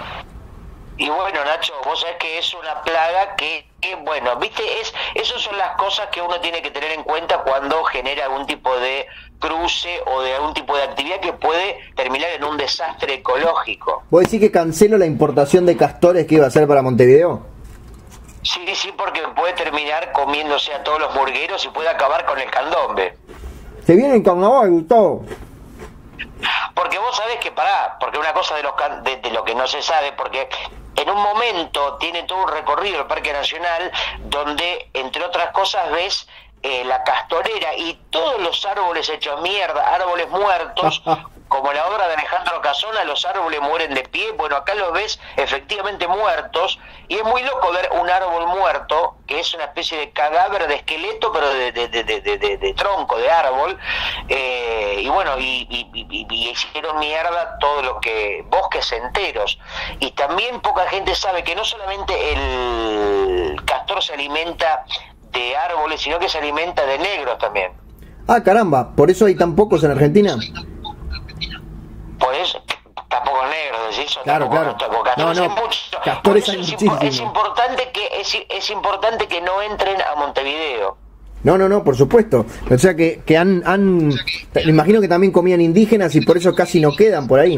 Y 0.98 1.10
bueno, 1.10 1.46
Nacho, 1.46 1.74
vos 1.86 2.00
sabés 2.02 2.18
que 2.18 2.40
es 2.40 2.54
una 2.56 2.82
plaga 2.82 3.36
que, 3.36 3.66
bueno, 4.04 4.36
viste, 4.38 4.64
es, 4.82 4.92
esas 5.14 5.40
son 5.42 5.56
las 5.56 5.76
cosas 5.78 6.08
que 6.08 6.20
uno 6.22 6.40
tiene 6.42 6.62
que 6.62 6.72
tener 6.72 6.92
en 6.92 7.04
cuenta 7.04 7.44
cuando 7.44 7.84
genera 7.84 8.26
algún 8.26 8.48
tipo 8.48 8.76
de 8.80 9.06
cruce 9.40 10.02
o 10.08 10.22
de 10.24 10.34
algún 10.34 10.56
tipo 10.56 10.76
de 10.76 10.84
actividad 10.84 11.20
que 11.20 11.34
puede 11.34 11.78
terminar 11.96 12.30
en 12.36 12.44
un 12.44 12.58
desastre 12.58 13.16
ecológico. 13.16 14.04
¿Vos 14.10 14.24
decís 14.24 14.40
que 14.40 14.52
cancelo 14.52 14.98
la 14.98 15.06
importación 15.06 15.68
de 15.68 15.78
castores 15.78 16.26
que 16.26 16.36
iba 16.36 16.46
a 16.46 16.48
hacer 16.48 16.68
para 16.68 16.82
Montevideo? 16.82 17.57
Sí, 18.48 18.66
sí, 18.76 18.94
porque 18.96 19.22
puede 19.36 19.54
terminar 19.54 20.14
comiéndose 20.14 20.74
a 20.74 20.82
todos 20.82 21.02
los 21.02 21.14
burgueros 21.14 21.66
y 21.66 21.70
puede 21.70 21.90
acabar 21.90 22.26
con 22.26 22.40
el 22.40 22.50
candombe. 22.50 23.18
Se 23.86 23.94
viene 23.94 24.16
el 24.16 24.24
carnaval, 24.24 24.70
Gustavo. 24.70 25.26
Porque 26.74 26.98
vos 26.98 27.18
sabés 27.18 27.38
que 27.38 27.52
pará, 27.52 27.98
porque 28.00 28.18
una 28.18 28.32
cosa 28.32 28.56
de, 28.56 28.64
los, 28.64 28.74
de, 29.04 29.32
lo 29.32 29.44
que 29.44 29.54
no 29.54 29.68
se 29.68 29.82
sabe, 29.82 30.14
porque 30.14 30.48
en 30.96 31.10
un 31.10 31.22
momento 31.22 31.98
tiene 31.98 32.24
todo 32.24 32.44
un 32.44 32.48
recorrido 32.50 33.02
el 33.02 33.08
Parque 33.08 33.34
Nacional 33.34 33.92
donde, 34.30 34.90
entre 34.94 35.26
otras 35.26 35.52
cosas, 35.52 35.92
ves 35.92 36.28
eh, 36.64 36.86
la 36.86 37.04
castorera 37.04 37.76
y 37.76 38.00
todos 38.10 38.42
los 38.42 38.66
árboles 38.66 39.10
hechos 39.10 39.42
mierda, 39.42 39.94
árboles 39.94 40.30
muertos, 40.30 41.04
como 41.48 41.72
la 41.72 41.88
obra 41.88 42.08
de 42.08 42.16
Alejandro 42.16 42.62
Casona, 42.62 43.04
los 43.04 43.26
árboles 43.26 43.62
mueren 43.62 43.94
de 43.94 44.04
pie, 44.04 44.32
bueno, 44.34 44.58
acá 44.58 44.76
los 44.76 44.92
ves 44.94 45.20
efectivamente 45.36 46.08
muertos, 46.08 46.80
y 47.08 47.16
es 47.16 47.24
muy 47.24 47.42
loco 47.44 47.72
ver 47.72 47.90
un 48.00 48.10
árbol 48.10 48.48
muerto, 48.48 49.16
que 49.26 49.40
es 49.40 49.54
una 49.54 49.66
especie 49.66 49.98
de 49.98 50.12
cadáver 50.12 50.68
de 50.68 50.76
esqueleto, 50.76 51.32
pero 51.32 51.50
de, 51.50 51.72
de, 51.72 52.74
tronco, 52.76 53.18
de 53.18 53.32
árbol, 53.32 53.78
eh, 54.28 55.02
y 55.02 55.10
bueno, 55.10 55.38
y, 55.40 55.68
hicieron 56.30 57.00
mierda 57.00 57.58
todo 57.60 57.82
lo 57.82 58.00
que, 58.00 58.44
bosques 58.50 58.92
enteros, 58.92 59.60
y 60.00 60.12
también 60.12 60.60
poca 60.62 60.88
gente 60.90 61.16
sabe 61.16 61.44
que 61.44 61.56
no 61.56 61.64
solamente 61.64 62.14
el 62.34 63.64
castor 63.66 64.04
se 64.04 64.14
alimenta 64.14 64.84
de 65.32 65.56
árboles, 65.56 66.02
sino 66.02 66.20
que 66.20 66.30
se 66.30 66.38
alimenta 66.38 66.86
de 66.86 66.98
negros 66.98 67.38
también. 67.38 67.72
Ah, 68.28 68.44
caramba, 68.44 68.94
¿por 68.94 69.10
eso 69.10 69.26
hay 69.26 69.36
tan 69.36 69.56
pocos 69.56 69.84
en 69.84 69.92
Argentina? 69.92 70.36
Por 72.28 72.36
eso, 72.36 72.62
tampoco 73.08 73.46
negros, 73.46 73.96
decís, 73.96 74.20
claro, 74.26 74.50
claro. 74.50 74.76
No, 75.16 75.34
no, 75.34 76.36
es, 76.36 76.50
es, 76.50 77.20
importante 77.22 77.90
que 77.94 78.20
es, 78.20 78.38
es 78.50 78.70
importante 78.70 79.28
que 79.28 79.40
no 79.40 79.62
entren 79.62 80.02
a 80.02 80.14
Montevideo. 80.16 80.98
No, 81.44 81.58
no, 81.58 81.70
no, 81.70 81.86
por 81.86 81.96
supuesto. 81.96 82.46
O 82.70 82.78
sea 82.78 82.98
que, 82.98 83.22
que 83.26 83.38
han, 83.38 83.64
han, 83.66 84.10
me 84.10 84.62
imagino 84.64 85.00
que 85.00 85.08
también 85.08 85.32
comían 85.32 85.62
indígenas 85.62 86.14
y 86.16 86.22
por 86.26 86.36
eso 86.36 86.54
casi 86.54 86.82
no 86.82 86.92
quedan 86.92 87.30
por 87.30 87.40
ahí. 87.40 87.56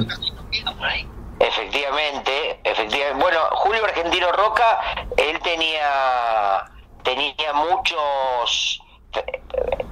Efectivamente, 1.40 2.60
efectivamente. 2.64 3.24
Bueno, 3.24 3.40
Julio 3.54 3.84
Argentino 3.86 4.32
Roca, 4.34 4.82
él 5.18 5.40
tenía 5.40 6.70
tenía 7.02 7.54
muchos 7.54 8.84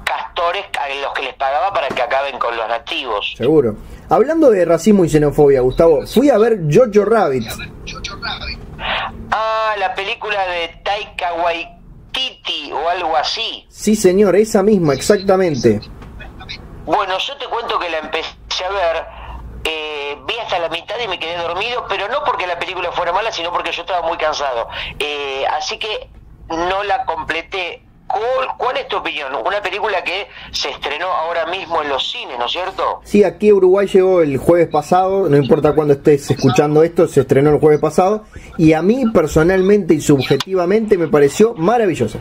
castores 0.08 0.66
a 0.80 0.88
los 1.02 1.14
que 1.14 1.24
les 1.24 1.34
pagaba 1.36 1.74
para 1.74 1.90
que 1.90 2.02
acaben 2.02 2.40
con 2.40 2.56
los 2.56 2.68
nativos. 2.68 3.34
Seguro. 3.38 3.76
Hablando 4.10 4.50
de 4.50 4.64
racismo 4.64 5.04
y 5.04 5.10
xenofobia, 5.10 5.62
Gustavo, 5.62 6.08
fui 6.08 6.30
a 6.30 6.38
ver 6.38 6.60
Jojo 6.72 7.04
Rabbit. 7.06 7.46
Ah, 9.32 9.76
la 9.78 9.94
película 9.94 10.48
de 10.48 10.70
Taika 10.84 11.34
Waititi 11.34 12.72
o 12.72 12.88
algo 12.90 13.18
así. 13.18 13.66
Sí, 13.70 13.96
señor, 13.96 14.36
esa 14.38 14.64
misma, 14.64 14.94
exactamente. 14.94 15.82
Bueno, 16.86 17.18
yo 17.18 17.36
te 17.36 17.46
cuento 17.48 17.78
que 17.80 17.90
la 17.90 17.98
empecé 17.98 18.64
a 18.66 18.70
ver, 18.70 19.06
eh, 19.66 20.18
vi 20.26 20.36
hasta 20.42 20.58
la 20.60 20.70
mitad 20.70 20.96
y 21.04 21.08
me 21.10 21.20
quedé 21.20 21.38
dormido, 21.38 21.86
pero 21.90 22.08
no 22.08 22.24
porque 22.24 22.48
la 22.48 22.58
película 22.58 22.94
fuera 22.94 23.12
mala, 23.12 23.32
sino 23.34 23.52
porque 23.52 23.74
yo 23.74 23.82
estaba 23.82 24.08
muy 24.08 24.18
cansado. 24.18 24.70
Eh, 25.00 25.46
así 25.52 25.78
que 25.78 26.10
no 26.48 26.84
la 26.84 27.04
completé. 27.06 27.84
¿Cuál, 28.08 28.78
es 28.78 28.88
tu 28.88 28.98
opinión? 28.98 29.36
Una 29.36 29.62
película 29.62 30.04
que 30.04 30.28
se 30.52 30.70
estrenó 30.70 31.08
ahora 31.08 31.46
mismo 31.48 31.82
en 31.82 31.90
los 31.90 32.10
cines, 32.10 32.38
¿no 32.40 32.46
es 32.46 32.52
cierto? 32.52 33.02
Sí, 33.04 33.24
aquí 33.24 33.50
a 33.50 33.56
Uruguay 33.56 33.88
llegó 33.88 34.22
el 34.22 34.38
jueves 34.38 34.70
pasado, 34.70 35.28
no 35.30 35.38
importa 35.38 35.74
cuándo 35.74 35.94
estés 35.94 36.32
escuchando 36.32 36.84
esto, 36.84 37.08
se 37.08 37.22
estrenó 37.22 37.52
el 37.52 37.60
jueves 37.60 37.80
pasado, 37.80 38.26
y 38.58 38.74
a 38.74 38.82
mí 38.82 39.06
personalmente 39.14 39.94
y 39.94 40.02
subjetivamente 40.02 40.98
me 40.98 41.08
pareció 41.08 41.54
maravillosa. 41.54 42.20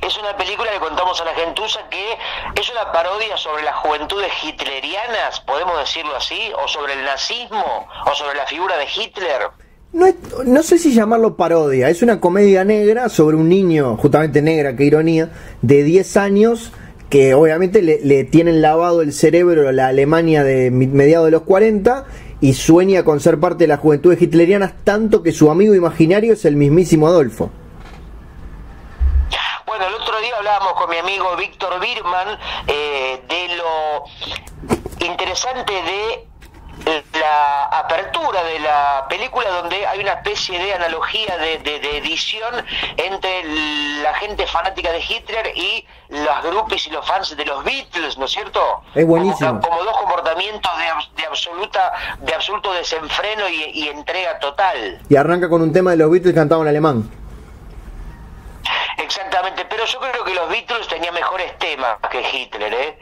Es 0.00 0.16
una 0.18 0.36
película 0.36 0.70
que 0.70 0.78
contamos 0.78 1.20
a 1.20 1.24
la 1.24 1.34
gentuza 1.34 1.80
que 1.90 2.16
es 2.60 2.70
una 2.70 2.92
parodia 2.92 3.36
sobre 3.36 3.62
las 3.62 3.76
juventudes 3.76 4.32
hitlerianas, 4.42 5.40
podemos 5.40 5.78
decirlo 5.78 6.16
así, 6.16 6.52
o 6.62 6.68
sobre 6.68 6.94
el 6.94 7.04
nazismo, 7.04 7.88
o 8.06 8.14
sobre 8.14 8.36
la 8.36 8.46
figura 8.46 8.76
de 8.78 8.86
Hitler. 8.86 9.50
No, 9.92 10.06
no, 10.44 10.62
sé 10.62 10.78
si 10.78 10.92
llamarlo 10.92 11.36
parodia, 11.36 11.88
es 11.88 12.02
una 12.02 12.20
comedia 12.20 12.64
negra 12.64 13.08
sobre 13.08 13.36
un 13.36 13.48
niño, 13.48 13.96
justamente 13.96 14.42
negra, 14.42 14.76
qué 14.76 14.84
ironía, 14.84 15.30
de 15.62 15.82
10 15.84 16.16
años 16.18 16.72
que 17.08 17.34
obviamente 17.34 17.82
le, 17.82 18.24
tienen 18.24 18.60
lavado 18.60 19.00
el 19.00 19.12
cerebro 19.12 19.70
la 19.72 19.88
Alemania 19.88 20.42
de 20.42 20.70
mediados 20.70 21.26
de 21.26 21.30
los 21.30 21.42
40 21.42 22.04
y 22.40 22.54
sueña 22.54 23.04
con 23.04 23.20
ser 23.20 23.38
parte 23.38 23.64
de 23.64 23.68
las 23.68 23.80
juventudes 23.80 24.20
hitlerianas 24.20 24.74
tanto 24.84 25.22
que 25.22 25.32
su 25.32 25.50
amigo 25.50 25.74
imaginario 25.74 26.32
es 26.32 26.44
el 26.44 26.56
mismísimo 26.56 27.06
Adolfo. 27.06 27.50
Bueno, 29.66 29.86
el 29.86 29.94
otro 29.94 30.20
día 30.20 30.36
hablábamos 30.36 30.72
con 30.74 30.90
mi 30.90 30.96
amigo 30.96 31.36
Víctor 31.36 31.80
Birman 31.80 32.38
eh, 32.66 33.20
de 33.28 33.56
lo 33.56 35.06
interesante 35.06 35.72
de 35.72 36.25
la 36.86 37.64
apertura 37.64 38.44
de 38.44 38.60
la 38.60 39.06
película 39.08 39.48
donde 39.50 39.86
hay 39.86 40.00
una 40.00 40.12
especie 40.12 40.58
de 40.58 40.74
analogía 40.74 41.36
de, 41.36 41.56
edición 41.98 42.54
entre 42.96 43.42
la 44.02 44.14
gente 44.14 44.46
fanática 44.46 44.92
de 44.92 45.00
Hitler 45.00 45.52
y 45.56 45.84
los 46.08 46.42
grupos 46.44 46.86
y 46.86 46.90
los 46.90 47.06
fans 47.06 47.36
de 47.36 47.44
los 47.44 47.64
Beatles, 47.64 48.16
¿no 48.18 48.26
es 48.26 48.30
cierto? 48.30 48.82
Es 48.94 49.06
buenísimo. 49.06 49.60
Como, 49.60 49.82
dos 49.82 49.96
comportamientos 49.98 50.70
de, 50.78 51.22
de, 51.22 51.26
absoluta 51.26 51.92
de 52.20 52.34
absoluto 52.34 52.72
desenfreno 52.72 53.48
y, 53.48 53.64
y, 53.80 53.88
entrega 53.88 54.38
total. 54.38 55.00
Y 55.08 55.16
arranca 55.16 55.48
con 55.48 55.62
un 55.62 55.72
tema 55.72 55.90
de 55.90 55.96
los 55.96 56.10
Beatles 56.10 56.34
cantado 56.34 56.62
en 56.62 56.68
alemán. 56.68 57.10
Exactamente, 58.98 59.64
pero 59.68 59.84
yo 59.84 59.98
creo 60.00 60.24
que 60.24 60.34
los 60.34 60.48
Beatles 60.48 60.86
tenían 60.88 61.14
mejores 61.14 61.58
temas 61.58 61.98
que 62.10 62.20
Hitler, 62.20 62.72
¿eh? 62.72 62.98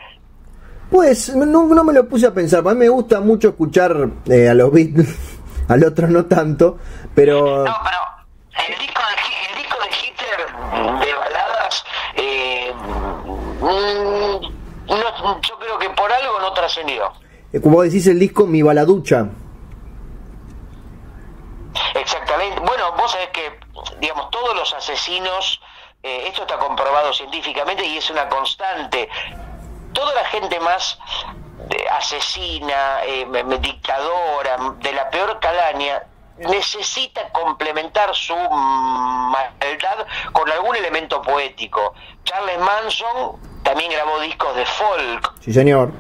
Pues 0.94 1.35
no, 1.35 1.64
no 1.64 1.83
me 1.83 1.92
lo 1.92 2.09
puse 2.09 2.24
a 2.28 2.33
pensar. 2.33 2.61
A 2.61 2.70
mí 2.72 2.76
me 2.76 2.88
gusta 2.88 3.18
mucho 3.18 3.48
escuchar 3.48 4.11
eh, 4.26 4.48
a 4.48 4.54
los 4.54 4.70
Beatles, 4.70 5.40
al 5.68 5.83
otro 5.83 6.07
no 6.07 6.26
tanto, 6.26 6.78
pero. 7.12 7.64
No, 7.64 7.74
pero 7.83 8.68
el 8.68 8.78
disco 8.78 9.02
de, 9.02 9.50
el 9.50 9.59
disco 9.59 9.76
de 9.80 9.88
Hitler 9.90 11.04
de 11.04 11.14
baladas, 11.14 11.85
eh, 12.14 12.72
mm, 13.61 14.44
yo 15.42 15.59
creo 15.59 15.78
que 15.80 15.90
por 15.90 16.12
algo 16.12 16.38
no 16.38 16.52
trascendió. 16.52 17.12
Eh, 17.52 17.61
Como 17.61 17.83
decís 17.83 18.07
el 18.07 18.20
disco 18.20 18.46
Mi 18.46 18.62
Baladucha. 18.62 19.26
Exactamente. 21.96 22.61
Bueno, 22.61 22.92
vos 22.96 23.11
sabés 23.11 23.30
que, 23.30 23.59
digamos, 23.98 24.30
todos 24.30 24.54
los 24.54 24.72
asesinos, 24.72 25.61
eh, 26.04 26.28
esto 26.28 26.42
está 26.42 26.57
comprobado 26.57 27.12
científicamente 27.12 27.85
y 27.85 27.96
es 27.96 28.09
una 28.11 28.28
constante. 28.28 29.09
Toda 29.94 30.14
la 30.14 30.24
gente 30.26 30.61
más 30.61 30.98
eh, 31.70 31.87
asesina, 31.98 33.02
eh, 33.04 33.26
dictadora, 33.61 34.57
de 34.80 34.92
la 34.92 35.09
peor 35.09 35.38
calaña, 35.40 36.02
necesita 36.37 37.28
complementar 37.30 38.12
su 38.14 38.35
maldad 38.37 40.07
con 40.33 40.50
algún 40.50 40.74
elemento 40.76 41.22
poético. 41.22 41.94
Charles 42.24 42.59
Manson 42.59 43.40
también 43.62 43.90
grabó 43.92 44.18
discos 44.20 44.54
de 44.57 44.66
folk. 44.66 45.33
Sí, 45.40 45.52
señor. 45.52 45.90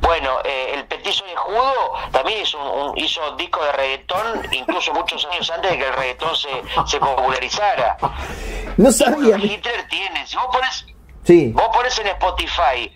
Bueno, 0.00 0.38
eh, 0.44 0.72
el 0.74 0.84
petizo 0.86 1.24
de 1.24 1.34
Judo 1.34 1.72
también 2.12 2.42
hizo, 2.42 2.58
un, 2.62 2.90
un- 2.90 2.98
hizo 2.98 3.32
disco 3.36 3.64
de 3.64 3.72
reggaetón, 3.72 4.46
incluso 4.52 4.92
muchos 4.94 5.26
años 5.32 5.50
antes 5.50 5.70
de 5.72 5.78
que 5.78 5.84
el 5.86 5.92
reggaetón 5.94 6.36
se, 6.36 6.48
se 6.86 7.00
popularizara. 7.00 7.96
No 8.76 8.92
sabía. 8.92 9.36
Hitler 9.38 9.88
tiene, 9.88 10.24
si 10.26 10.36
vos 10.36 10.46
pones, 10.52 10.86
Sí. 11.26 11.52
vos 11.54 11.68
pones 11.74 11.98
en 11.98 12.06
Spotify 12.06 12.90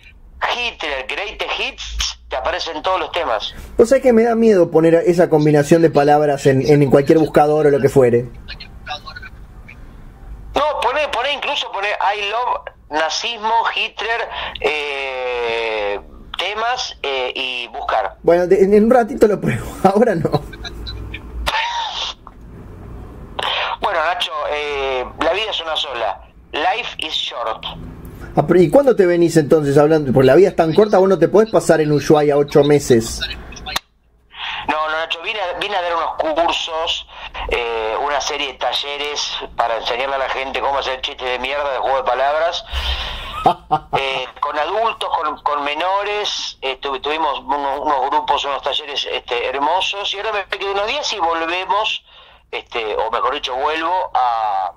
Hitler 0.55 1.05
Greatest 1.07 1.59
Hits, 1.59 2.19
te 2.29 2.35
aparecen 2.37 2.81
todos 2.81 2.99
los 2.99 3.11
temas. 3.11 3.53
Vos 3.77 3.89
sabés 3.89 4.01
que 4.03 4.13
me 4.13 4.23
da 4.23 4.35
miedo 4.35 4.71
poner 4.71 4.95
esa 4.95 5.29
combinación 5.29 5.81
de 5.81 5.89
palabras 5.89 6.45
en, 6.45 6.61
en 6.61 6.89
cualquier 6.89 7.19
buscador 7.19 7.67
o 7.67 7.69
lo 7.69 7.79
que 7.79 7.89
fuere. 7.89 8.23
No, 10.55 10.63
poné, 10.81 11.07
poné 11.09 11.33
incluso 11.33 11.71
poné 11.71 11.89
I 11.89 12.29
love 12.31 12.61
nazismo, 12.89 13.53
Hitler, 13.75 14.21
eh, 14.61 15.99
temas 16.37 16.97
eh, 17.03 17.31
y 17.35 17.67
buscar. 17.67 18.15
Bueno, 18.23 18.47
de- 18.47 18.63
en 18.63 18.83
un 18.85 18.89
ratito 18.91 19.27
lo 19.27 19.39
pruebo. 19.39 19.65
Ahora 19.83 20.15
no. 20.15 20.29
Bueno, 23.81 23.99
Nacho, 24.05 24.31
eh, 24.51 25.05
la 25.21 25.33
vida 25.33 25.51
es 25.51 25.61
una 25.61 25.75
sola. 25.75 26.21
Life 26.51 26.95
is 26.99 27.13
short. 27.13 27.63
Ah, 28.35 28.45
¿Y 28.55 28.69
cuándo 28.69 28.95
te 28.95 29.05
venís 29.05 29.35
entonces 29.37 29.77
hablando? 29.77 30.11
Porque 30.13 30.27
la 30.27 30.35
vida 30.35 30.49
es 30.49 30.55
tan 30.55 30.73
corta, 30.73 30.97
vos 30.99 31.09
no 31.09 31.19
te 31.19 31.27
podés 31.27 31.51
pasar 31.51 31.81
en 31.81 31.91
Ushuaia 31.91 32.37
ocho 32.37 32.63
meses. 32.63 33.19
No, 34.67 34.87
no, 34.87 34.97
Nacho, 34.97 35.21
vine 35.21 35.39
a, 35.41 35.57
vine 35.59 35.75
a 35.75 35.81
dar 35.81 35.93
unos 35.95 36.35
cursos, 36.35 37.07
eh, 37.49 37.95
una 38.01 38.21
serie 38.21 38.47
de 38.47 38.53
talleres 38.53 39.31
para 39.57 39.77
enseñarle 39.77 40.15
a 40.15 40.19
la 40.19 40.29
gente 40.29 40.61
cómo 40.61 40.77
hacer 40.79 41.01
chistes 41.01 41.27
de 41.29 41.39
mierda 41.39 41.71
de 41.73 41.79
juego 41.79 41.97
de 41.97 42.03
palabras. 42.03 42.63
Eh, 43.97 44.27
con 44.39 44.57
adultos, 44.57 45.09
con, 45.17 45.41
con 45.41 45.63
menores, 45.63 46.57
eh, 46.61 46.79
tuvi- 46.79 47.01
tuvimos 47.01 47.39
uno- 47.39 47.81
unos 47.81 48.09
grupos, 48.11 48.45
unos 48.45 48.61
talleres 48.61 49.07
este, 49.11 49.47
hermosos 49.49 50.13
y 50.13 50.17
ahora 50.17 50.31
me 50.33 50.57
quedo 50.59 50.71
unos 50.71 50.85
días 50.87 51.11
y 51.11 51.17
volvemos, 51.19 52.03
este, 52.51 52.95
o 52.95 53.09
mejor 53.09 53.33
dicho, 53.33 53.55
vuelvo 53.55 53.91
a, 54.13 54.71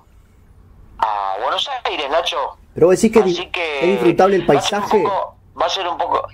a 0.99 1.37
Buenos 1.43 1.69
Aires, 1.85 2.09
Nacho. 2.11 2.57
Pero 2.75 2.87
vos 2.89 2.97
decís 3.01 3.13
que, 3.13 3.19
es 3.21 3.25
Así 3.25 3.35
di- 3.45 3.51
que 3.51 3.79
es 3.81 3.87
disfrutable 3.93 4.37
el 4.37 4.47
paisaje. 4.47 5.03
poco- 5.03 5.37
Va 5.61 5.67
a 5.67 5.69
ser 5.69 5.87
un 5.89 5.97
poco... 5.99 6.27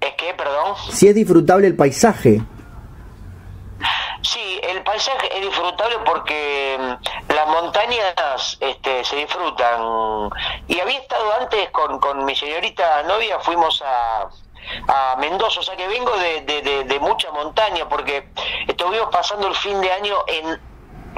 ¿Es 0.00 0.14
que, 0.14 0.32
perdón? 0.34 0.74
Si 0.90 1.06
es 1.08 1.14
disfrutable 1.14 1.66
el 1.66 1.76
paisaje. 1.76 2.40
Sí, 4.22 4.60
el 4.62 4.82
paisaje 4.82 5.34
es 5.38 5.42
disfrutable 5.46 5.96
porque 6.04 6.78
mm, 6.78 7.32
las 7.34 7.46
montañas 7.48 8.58
este, 8.60 9.04
se 9.04 9.16
disfrutan. 9.16 10.30
Y 10.68 10.78
había 10.80 10.98
estado 10.98 11.24
antes 11.40 11.70
con, 11.70 11.98
con 11.98 12.24
mi 12.24 12.34
señorita 12.36 13.02
novia, 13.04 13.38
fuimos 13.40 13.82
a, 13.84 14.28
a 14.88 15.16
Mendoza, 15.16 15.60
o 15.60 15.62
sea 15.62 15.74
que 15.76 15.88
vengo 15.88 16.14
de, 16.18 16.42
de, 16.42 16.62
de- 16.62 16.84
de 16.84 17.00
mucha 17.00 17.30
montaña 17.32 17.88
porque 17.88 18.28
estuvimos 18.68 19.08
pasando 19.10 19.48
el 19.48 19.54
fin 19.54 19.80
de 19.80 19.90
año 19.90 20.16
en 20.26 20.60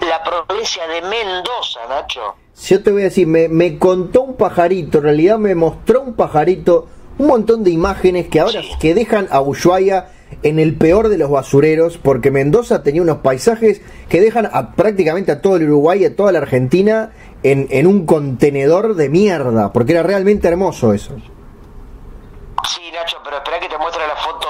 la 0.09 0.23
provincia 0.23 0.87
de 0.87 1.03
Mendoza, 1.03 1.81
Nacho. 1.89 2.37
Yo 2.61 2.83
te 2.83 2.93
voy 2.93 3.03
a 3.03 3.05
decir, 3.07 3.27
me, 3.27 3.49
me 3.49 3.79
contó 3.79 4.23
un 4.23 4.37
pajarito, 4.37 4.99
en 4.99 5.05
realidad 5.05 5.39
me 5.39 5.55
mostró 5.55 6.03
un 6.03 6.15
pajarito, 6.15 6.87
un 7.19 7.27
montón 7.27 7.65
de 7.65 7.71
imágenes 7.71 8.29
que 8.29 8.41
ahora 8.41 8.61
que 8.81 8.95
dejan 8.95 9.27
a 9.31 9.41
Ushuaia 9.41 10.09
en 10.43 10.59
el 10.59 10.77
peor 10.77 11.09
de 11.09 11.19
los 11.19 11.31
basureros, 11.31 11.99
porque 11.99 12.31
Mendoza 12.31 12.83
tenía 12.83 13.03
unos 13.03 13.19
paisajes 13.19 13.81
que 14.09 14.21
dejan 14.21 14.49
a, 14.53 14.73
prácticamente 14.73 15.33
a 15.33 15.41
todo 15.41 15.57
el 15.57 15.65
Uruguay 15.65 16.03
y 16.03 16.05
a 16.07 16.17
toda 16.17 16.33
la 16.33 16.39
Argentina 16.39 17.13
en, 17.43 17.67
en 17.71 17.87
un 17.87 18.07
contenedor 18.07 18.95
de 18.95 19.09
mierda, 19.09 19.73
porque 19.73 19.93
era 19.93 20.03
realmente 20.03 20.49
hermoso 20.49 20.93
eso. 20.93 21.15
Sí, 22.69 22.81
Nacho, 22.93 23.17
pero 23.25 23.37
espera 23.39 23.59
que 23.61 23.69
te 23.69 23.79
muestre 23.79 24.03
la 24.07 24.17
foto 24.17 24.47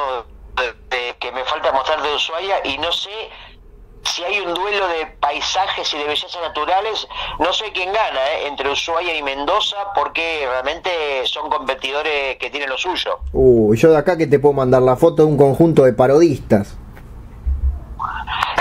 de, 0.57 0.97
de- 0.97 1.17
que 1.19 1.33
me 1.33 1.45
falta 1.45 1.73
mostrar 1.73 2.03
de 2.03 2.15
Ushuaia 2.15 2.57
y 2.65 2.79
no 2.79 2.93
sé 2.93 3.11
si 4.05 4.25
hay 4.25 4.41
un 4.41 4.55
duelo 4.55 4.89
de 4.89 5.07
paisajes 5.21 5.93
y 5.95 5.99
de 5.99 6.05
bellezas 6.05 6.41
naturales, 6.43 7.07
no 7.39 7.53
sé 7.53 7.67
quién 7.73 7.93
gana 7.93 8.21
¿eh? 8.33 8.47
entre 8.47 8.71
Ushuaia 8.71 9.15
y 9.17 9.23
Mendoza 9.23 9.77
porque 9.95 10.47
realmente 10.49 10.91
son 11.25 11.49
competidores 11.51 12.37
que 12.37 12.51
tienen 12.51 12.69
lo 12.69 12.79
suyo. 12.79 13.21
Uh, 13.33 13.75
yo 13.75 13.91
de 13.91 13.99
acá 13.99 14.17
que 14.17 14.27
te 14.27 14.39
puedo 14.39 14.55
mandar 14.55 14.83
la 14.83 14.97
foto 14.97 15.23
de 15.23 15.29
un 15.29 15.37
conjunto 15.37 15.85
de 15.85 15.93
parodistas. 15.93 16.77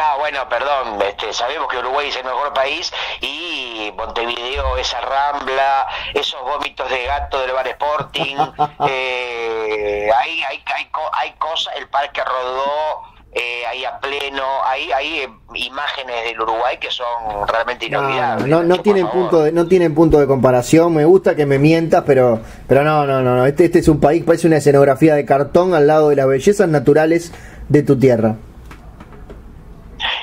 Ah, 0.03 0.15
bueno, 0.19 0.47
perdón, 0.49 1.01
este, 1.01 1.33
sabemos 1.33 1.67
que 1.67 1.77
Uruguay 1.77 2.09
es 2.09 2.15
el 2.15 2.23
mejor 2.23 2.53
país 2.53 2.91
y 3.21 3.91
Montevideo, 3.95 4.77
esa 4.77 5.01
rambla, 5.01 5.87
esos 6.13 6.41
vómitos 6.41 6.89
de 6.89 7.05
gato 7.05 7.39
del 7.39 7.51
bar 7.51 7.67
Sporting, 7.67 8.37
eh, 8.87 10.09
hay, 10.15 10.43
hay, 10.43 10.63
hay, 10.75 10.89
hay 11.13 11.31
cosas, 11.33 11.75
el 11.77 11.87
parque 11.89 12.23
rodó 12.23 13.10
eh, 13.33 13.65
ahí 13.69 13.85
a 13.85 13.97
pleno, 13.99 14.43
hay, 14.65 14.91
hay 14.91 15.19
eh, 15.19 15.29
imágenes 15.55 16.23
del 16.25 16.41
Uruguay 16.41 16.77
que 16.79 16.91
son 16.91 17.47
realmente 17.47 17.89
No, 17.89 17.99
inolvidables. 18.01 18.47
no, 18.47 18.63
no 18.63 18.81
tienen 18.81 19.07
punto 19.07 19.43
de, 19.43 19.51
no 19.53 19.67
tienen 19.67 19.95
punto 19.95 20.19
de 20.19 20.27
comparación. 20.27 20.93
Me 20.93 21.05
gusta 21.05 21.35
que 21.35 21.45
me 21.45 21.57
mientas, 21.57 22.03
pero, 22.05 22.41
pero 22.67 22.83
no, 22.83 23.05
no, 23.05 23.21
no, 23.21 23.35
no. 23.37 23.45
Este, 23.45 23.65
este 23.65 23.79
es 23.79 23.87
un 23.87 23.99
país 24.01 24.23
parece 24.25 24.47
una 24.47 24.57
escenografía 24.57 25.15
de 25.15 25.23
cartón 25.25 25.73
al 25.73 25.87
lado 25.87 26.09
de 26.09 26.17
las 26.17 26.27
bellezas 26.27 26.67
naturales 26.67 27.31
de 27.69 27.83
tu 27.83 27.97
tierra. 27.97 28.35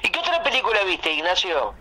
¿Y 0.03 0.09
qué 0.11 0.19
otra 0.19 0.43
película 0.43 0.79
viste, 0.87 1.11
Ignacio? 1.13 1.73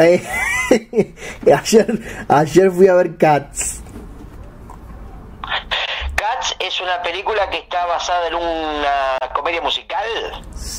Eh, 0.00 0.22
ayer, 1.56 2.00
ayer 2.28 2.70
fui 2.72 2.88
a 2.88 2.94
ver 2.94 3.16
Cats. 3.16 3.80
Cats 6.22 6.54
es 6.60 6.80
una 6.80 7.02
película 7.02 7.50
que 7.50 7.58
está 7.58 7.84
basada 7.84 8.28
en 8.28 8.36
una 8.36 9.18
comedia 9.34 9.60
musical. 9.60 10.06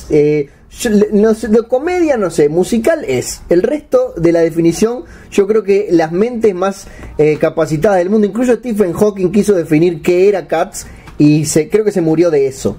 Eh, 0.08 0.48
yo 0.70 0.90
no 1.12 1.34
sé, 1.34 1.50
comedia 1.68 2.16
no 2.16 2.30
sé, 2.30 2.48
musical 2.48 3.04
es. 3.06 3.42
El 3.50 3.62
resto 3.62 4.14
de 4.16 4.32
la 4.32 4.40
definición, 4.40 5.04
yo 5.30 5.46
creo 5.46 5.62
que 5.62 5.88
las 5.90 6.12
mentes 6.12 6.54
más 6.54 6.86
eh, 7.18 7.36
capacitadas 7.38 7.98
del 7.98 8.08
mundo, 8.08 8.26
incluso 8.26 8.54
Stephen 8.54 8.94
Hawking 8.94 9.30
quiso 9.32 9.52
definir 9.52 10.00
qué 10.00 10.30
era 10.30 10.48
Cats 10.48 10.86
y 11.18 11.44
se, 11.44 11.68
creo 11.68 11.84
que 11.84 11.92
se 11.92 12.00
murió 12.00 12.30
de 12.30 12.46
eso. 12.46 12.78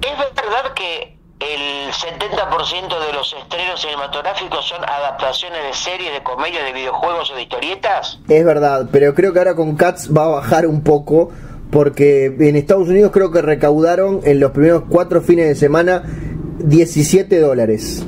¿Es 0.00 0.16
verdad 0.16 0.74
que 0.76 1.11
el 1.42 1.92
70% 1.92 3.06
de 3.06 3.12
los 3.12 3.32
estrenos 3.32 3.80
cinematográficos 3.80 4.66
son 4.66 4.82
adaptaciones 4.84 5.62
de 5.62 5.74
series, 5.74 6.12
de 6.12 6.22
comedia, 6.22 6.62
de 6.62 6.72
videojuegos 6.72 7.30
o 7.30 7.34
de 7.34 7.42
historietas? 7.42 8.18
Es 8.28 8.44
verdad, 8.44 8.88
pero 8.92 9.14
creo 9.14 9.32
que 9.32 9.38
ahora 9.38 9.54
con 9.54 9.76
Cats 9.76 10.14
va 10.14 10.24
a 10.24 10.28
bajar 10.28 10.66
un 10.66 10.82
poco 10.82 11.30
porque 11.70 12.26
en 12.26 12.56
Estados 12.56 12.88
Unidos 12.88 13.10
creo 13.12 13.30
que 13.30 13.42
recaudaron 13.42 14.20
en 14.24 14.40
los 14.40 14.52
primeros 14.52 14.84
cuatro 14.88 15.22
fines 15.22 15.48
de 15.48 15.54
semana 15.54 16.02
17 16.58 17.40
dólares. 17.40 18.04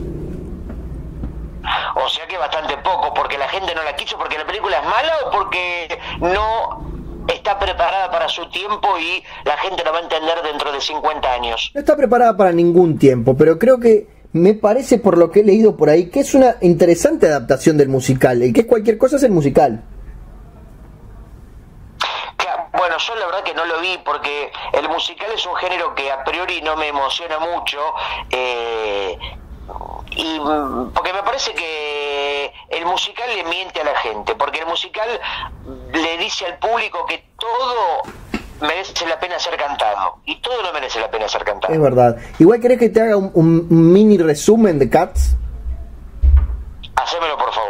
O 1.97 2.09
sea 2.09 2.27
que 2.27 2.37
bastante 2.37 2.77
poco, 2.79 3.14
porque 3.14 3.38
la 3.38 3.49
gente 3.49 3.75
no 3.75 3.83
la 3.83 3.97
quiso, 3.97 4.18
porque 4.18 4.37
la 4.37 4.47
película 4.47 4.79
es 4.79 4.85
mala 4.85 5.12
o 5.27 5.31
porque 5.31 5.99
no 6.20 6.93
está 7.28 7.58
preparada 7.58 8.10
para 8.10 8.28
su 8.28 8.48
tiempo 8.50 8.98
y 8.98 9.22
la 9.44 9.56
gente 9.58 9.82
la 9.84 9.90
va 9.92 9.98
a 9.98 10.02
entender 10.02 10.42
dentro 10.42 10.72
de 10.72 10.80
50 10.80 11.32
años. 11.32 11.70
No 11.74 11.80
está 11.80 11.96
preparada 11.96 12.37
para 12.37 12.52
ningún 12.52 12.98
tiempo, 12.98 13.37
pero 13.37 13.58
creo 13.58 13.78
que 13.78 14.06
me 14.32 14.54
parece 14.54 14.98
por 14.98 15.16
lo 15.16 15.30
que 15.30 15.40
he 15.40 15.44
leído 15.44 15.76
por 15.76 15.88
ahí 15.88 16.10
que 16.10 16.20
es 16.20 16.34
una 16.34 16.56
interesante 16.60 17.26
adaptación 17.26 17.76
del 17.76 17.88
musical. 17.88 18.42
El 18.42 18.52
que 18.52 18.62
es 18.62 18.66
cualquier 18.66 18.98
cosa 18.98 19.16
es 19.16 19.22
el 19.22 19.30
musical. 19.30 19.84
Bueno, 22.76 22.98
yo 22.98 23.14
la 23.14 23.26
verdad 23.26 23.44
que 23.44 23.54
no 23.54 23.64
lo 23.66 23.80
vi 23.80 23.98
porque 24.04 24.50
el 24.72 24.88
musical 24.88 25.30
es 25.32 25.46
un 25.46 25.54
género 25.54 25.94
que 25.94 26.10
a 26.10 26.24
priori 26.24 26.60
no 26.60 26.74
me 26.76 26.88
emociona 26.88 27.38
mucho. 27.38 27.78
eh, 28.30 29.16
y 30.16 30.38
porque 30.94 31.12
me 31.12 31.22
parece 31.22 31.53
que 31.55 32.53
el 32.70 32.85
musical 32.87 33.29
le 33.35 33.44
miente 33.44 33.81
a 33.81 33.85
la 33.85 33.96
gente, 33.96 34.35
porque 34.35 34.61
el 34.61 34.66
musical 34.66 35.09
le 35.92 36.18
dice 36.18 36.46
al 36.46 36.59
público 36.59 37.05
que 37.07 37.24
todo 37.38 38.03
merece 38.61 39.07
la 39.07 39.18
pena 39.18 39.38
ser 39.38 39.57
cantado 39.57 40.18
y 40.24 40.40
todo 40.40 40.62
no 40.62 40.72
merece 40.72 41.00
la 41.00 41.11
pena 41.11 41.29
ser 41.29 41.44
cantado. 41.44 41.72
Es 41.72 41.81
verdad. 41.81 42.16
Igual 42.38 42.61
querés 42.61 42.79
que 42.79 42.88
te 42.88 43.00
haga 43.00 43.16
un 43.16 43.66
mini 43.92 44.18
resumen 44.18 44.79
de 44.79 44.88
Cats. 44.88 45.37
Hacémelo 46.96 47.37
por 47.37 47.53
favor. 47.53 47.64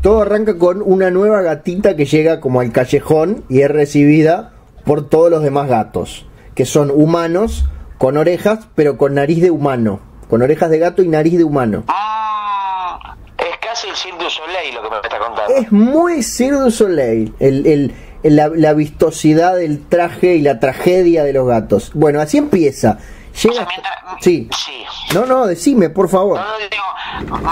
Todo 0.00 0.22
arranca 0.22 0.56
con 0.56 0.80
una 0.80 1.10
nueva 1.10 1.42
gatita 1.42 1.96
que 1.96 2.06
llega 2.06 2.40
como 2.40 2.60
al 2.60 2.70
callejón 2.70 3.44
y 3.48 3.62
es 3.62 3.70
recibida 3.70 4.52
por 4.84 5.08
todos 5.08 5.28
los 5.28 5.42
demás 5.42 5.68
gatos, 5.68 6.24
que 6.54 6.64
son 6.64 6.90
humanos 6.90 7.64
con 7.98 8.16
orejas, 8.16 8.68
pero 8.76 8.96
con 8.96 9.14
nariz 9.14 9.42
de 9.42 9.50
humano, 9.50 9.98
con 10.28 10.42
orejas 10.42 10.70
de 10.70 10.78
gato 10.78 11.02
y 11.02 11.08
nariz 11.08 11.38
de 11.38 11.44
humano. 11.44 11.84
Ah, 11.88 13.14
es 13.38 13.56
casi 13.58 13.88
el 13.88 13.96
Cirque 13.96 14.22
du 14.24 14.30
Soleil 14.30 14.74
lo 14.74 14.82
que 14.82 14.90
me 14.90 14.96
está 14.96 15.18
contando. 15.18 15.54
Es 15.54 15.72
muy 15.72 16.22
Cirque 16.22 16.56
du 16.58 16.70
Soleil, 16.70 17.34
el, 17.40 17.66
el, 17.66 17.94
el- 18.22 18.36
la, 18.36 18.48
la 18.48 18.72
vistosidad 18.74 19.54
del 19.56 19.86
traje 19.88 20.34
y 20.34 20.42
la 20.42 20.58
tragedia 20.58 21.22
de 21.24 21.32
los 21.32 21.46
gatos. 21.46 21.92
Bueno, 21.94 22.20
así 22.20 22.36
empieza. 22.38 22.98
O 22.98 23.40
Llega 23.40 23.54
sea, 23.54 23.62
hasta- 23.62 23.66
mientras- 23.68 23.98
Sí. 24.20 24.48
Sí. 24.56 24.84
No, 25.14 25.24
no, 25.26 25.46
decime, 25.46 25.88
por 25.90 26.08
favor. 26.08 26.38
No, 26.40 26.44
no, 26.44 26.58
digo, 26.58 27.36
mm, 27.38 27.46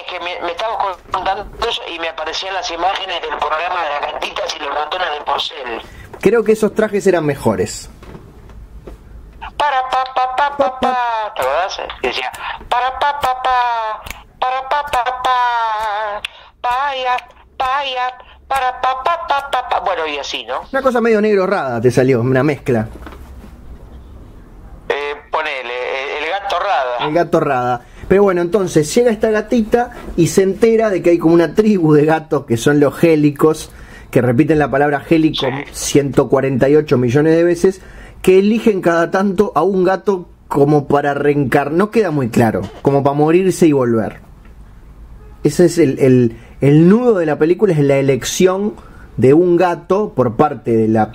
es 0.00 0.12
que 0.12 0.18
me, 0.20 0.40
me 0.46 0.52
estabas 0.52 0.96
contando 1.12 1.46
eso 1.68 1.82
y 1.94 1.98
me 1.98 2.08
aparecían 2.08 2.54
las 2.54 2.70
imágenes 2.70 3.20
del 3.20 3.36
programa 3.38 3.82
de 3.84 3.90
las 4.00 4.12
gatitas 4.12 4.56
y 4.56 4.64
los 4.64 4.74
ratones 4.74 5.06
de 5.18 5.24
porcel. 5.24 5.82
Creo 6.22 6.42
que 6.42 6.52
esos 6.52 6.74
trajes 6.74 7.06
eran 7.06 7.26
mejores. 7.26 7.90
Para 9.56 9.88
pa 9.88 10.04
pa 10.14 10.36
pa 10.36 10.56
pa 10.56 10.80
pa, 10.80 11.32
¿te 11.34 11.42
acordás? 11.42 11.80
Y 12.02 12.06
decía 12.08 12.30
para 12.68 12.98
pa 12.98 13.18
pa 13.20 13.42
pa, 13.42 14.02
para 14.38 14.68
pa 14.68 14.84
pa 14.92 15.22
pa, 15.22 16.22
vaya, 16.62 17.16
vaya, 17.58 18.18
para 18.46 18.80
pa 18.80 19.02
pa 19.02 19.26
pa 19.26 19.50
pa 19.50 19.68
pa. 19.68 19.80
Bueno, 19.80 20.06
y 20.06 20.18
así, 20.18 20.44
¿no? 20.44 20.62
Una 20.70 20.82
cosa 20.82 21.00
medio 21.00 21.20
negro 21.20 21.46
rada 21.46 21.80
te 21.80 21.90
salió, 21.90 22.20
una 22.20 22.42
mezcla. 22.42 22.88
Eh, 24.88 25.14
ponele, 25.30 25.74
eh, 25.74 26.18
el 26.18 26.30
gato 26.30 26.58
rada. 26.58 27.06
El 27.06 27.14
gato 27.14 27.40
rada. 27.40 27.82
Pero 28.08 28.22
bueno, 28.22 28.40
entonces 28.40 28.94
llega 28.94 29.10
esta 29.10 29.30
gatita 29.30 29.90
y 30.16 30.28
se 30.28 30.42
entera 30.42 30.90
de 30.90 31.02
que 31.02 31.10
hay 31.10 31.18
como 31.18 31.34
una 31.34 31.54
tribu 31.54 31.92
de 31.92 32.04
gatos 32.04 32.46
que 32.46 32.56
son 32.56 32.78
los 32.78 32.94
gélicos, 32.96 33.70
que 34.10 34.22
repiten 34.22 34.58
la 34.58 34.70
palabra 34.70 35.00
gélico 35.00 35.46
148 35.72 36.98
millones 36.98 37.34
de 37.34 37.42
veces, 37.42 37.80
que 38.26 38.40
eligen 38.40 38.80
cada 38.80 39.12
tanto 39.12 39.52
a 39.54 39.62
un 39.62 39.84
gato 39.84 40.28
como 40.48 40.88
para 40.88 41.14
reencarnar. 41.14 41.78
No 41.78 41.92
queda 41.92 42.10
muy 42.10 42.28
claro, 42.28 42.62
como 42.82 43.04
para 43.04 43.14
morirse 43.14 43.68
y 43.68 43.72
volver. 43.72 44.16
Ese 45.44 45.66
es 45.66 45.78
el, 45.78 46.00
el, 46.00 46.36
el 46.60 46.88
nudo 46.88 47.18
de 47.18 47.26
la 47.26 47.38
película, 47.38 47.72
es 47.72 47.78
la 47.78 47.98
elección 47.98 48.74
de 49.16 49.32
un 49.32 49.56
gato 49.56 50.12
por 50.16 50.34
parte 50.34 50.76
de 50.76 50.88
la 50.88 51.12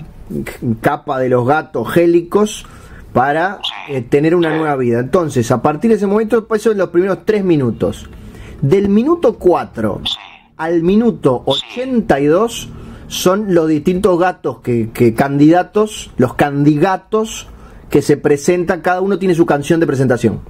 capa 0.79 1.19
de 1.19 1.27
los 1.27 1.45
gatos 1.45 1.91
gélicos 1.91 2.65
para 3.11 3.59
eh, 3.89 3.99
tener 3.99 4.33
una 4.33 4.55
nueva 4.55 4.77
vida. 4.77 4.99
Entonces, 4.99 5.51
a 5.51 5.61
partir 5.61 5.91
de 5.91 5.97
ese 5.97 6.07
momento, 6.07 6.47
pues 6.47 6.61
son 6.61 6.77
los 6.77 6.91
primeros 6.91 7.25
tres 7.25 7.43
minutos. 7.43 8.09
Del 8.61 8.87
minuto 8.87 9.33
4 9.33 9.99
al 10.55 10.81
minuto 10.81 11.43
82 11.45 12.69
son 13.11 13.53
los 13.53 13.67
distintos 13.67 14.17
gatos 14.17 14.59
que, 14.61 14.89
que 14.93 15.13
candidatos, 15.13 16.11
los 16.15 16.33
candidatos 16.35 17.45
que 17.89 18.01
se 18.01 18.15
presentan, 18.15 18.79
cada 18.79 19.01
uno 19.01 19.19
tiene 19.19 19.35
su 19.35 19.45
canción 19.45 19.81
de 19.81 19.85
presentación. 19.85 20.41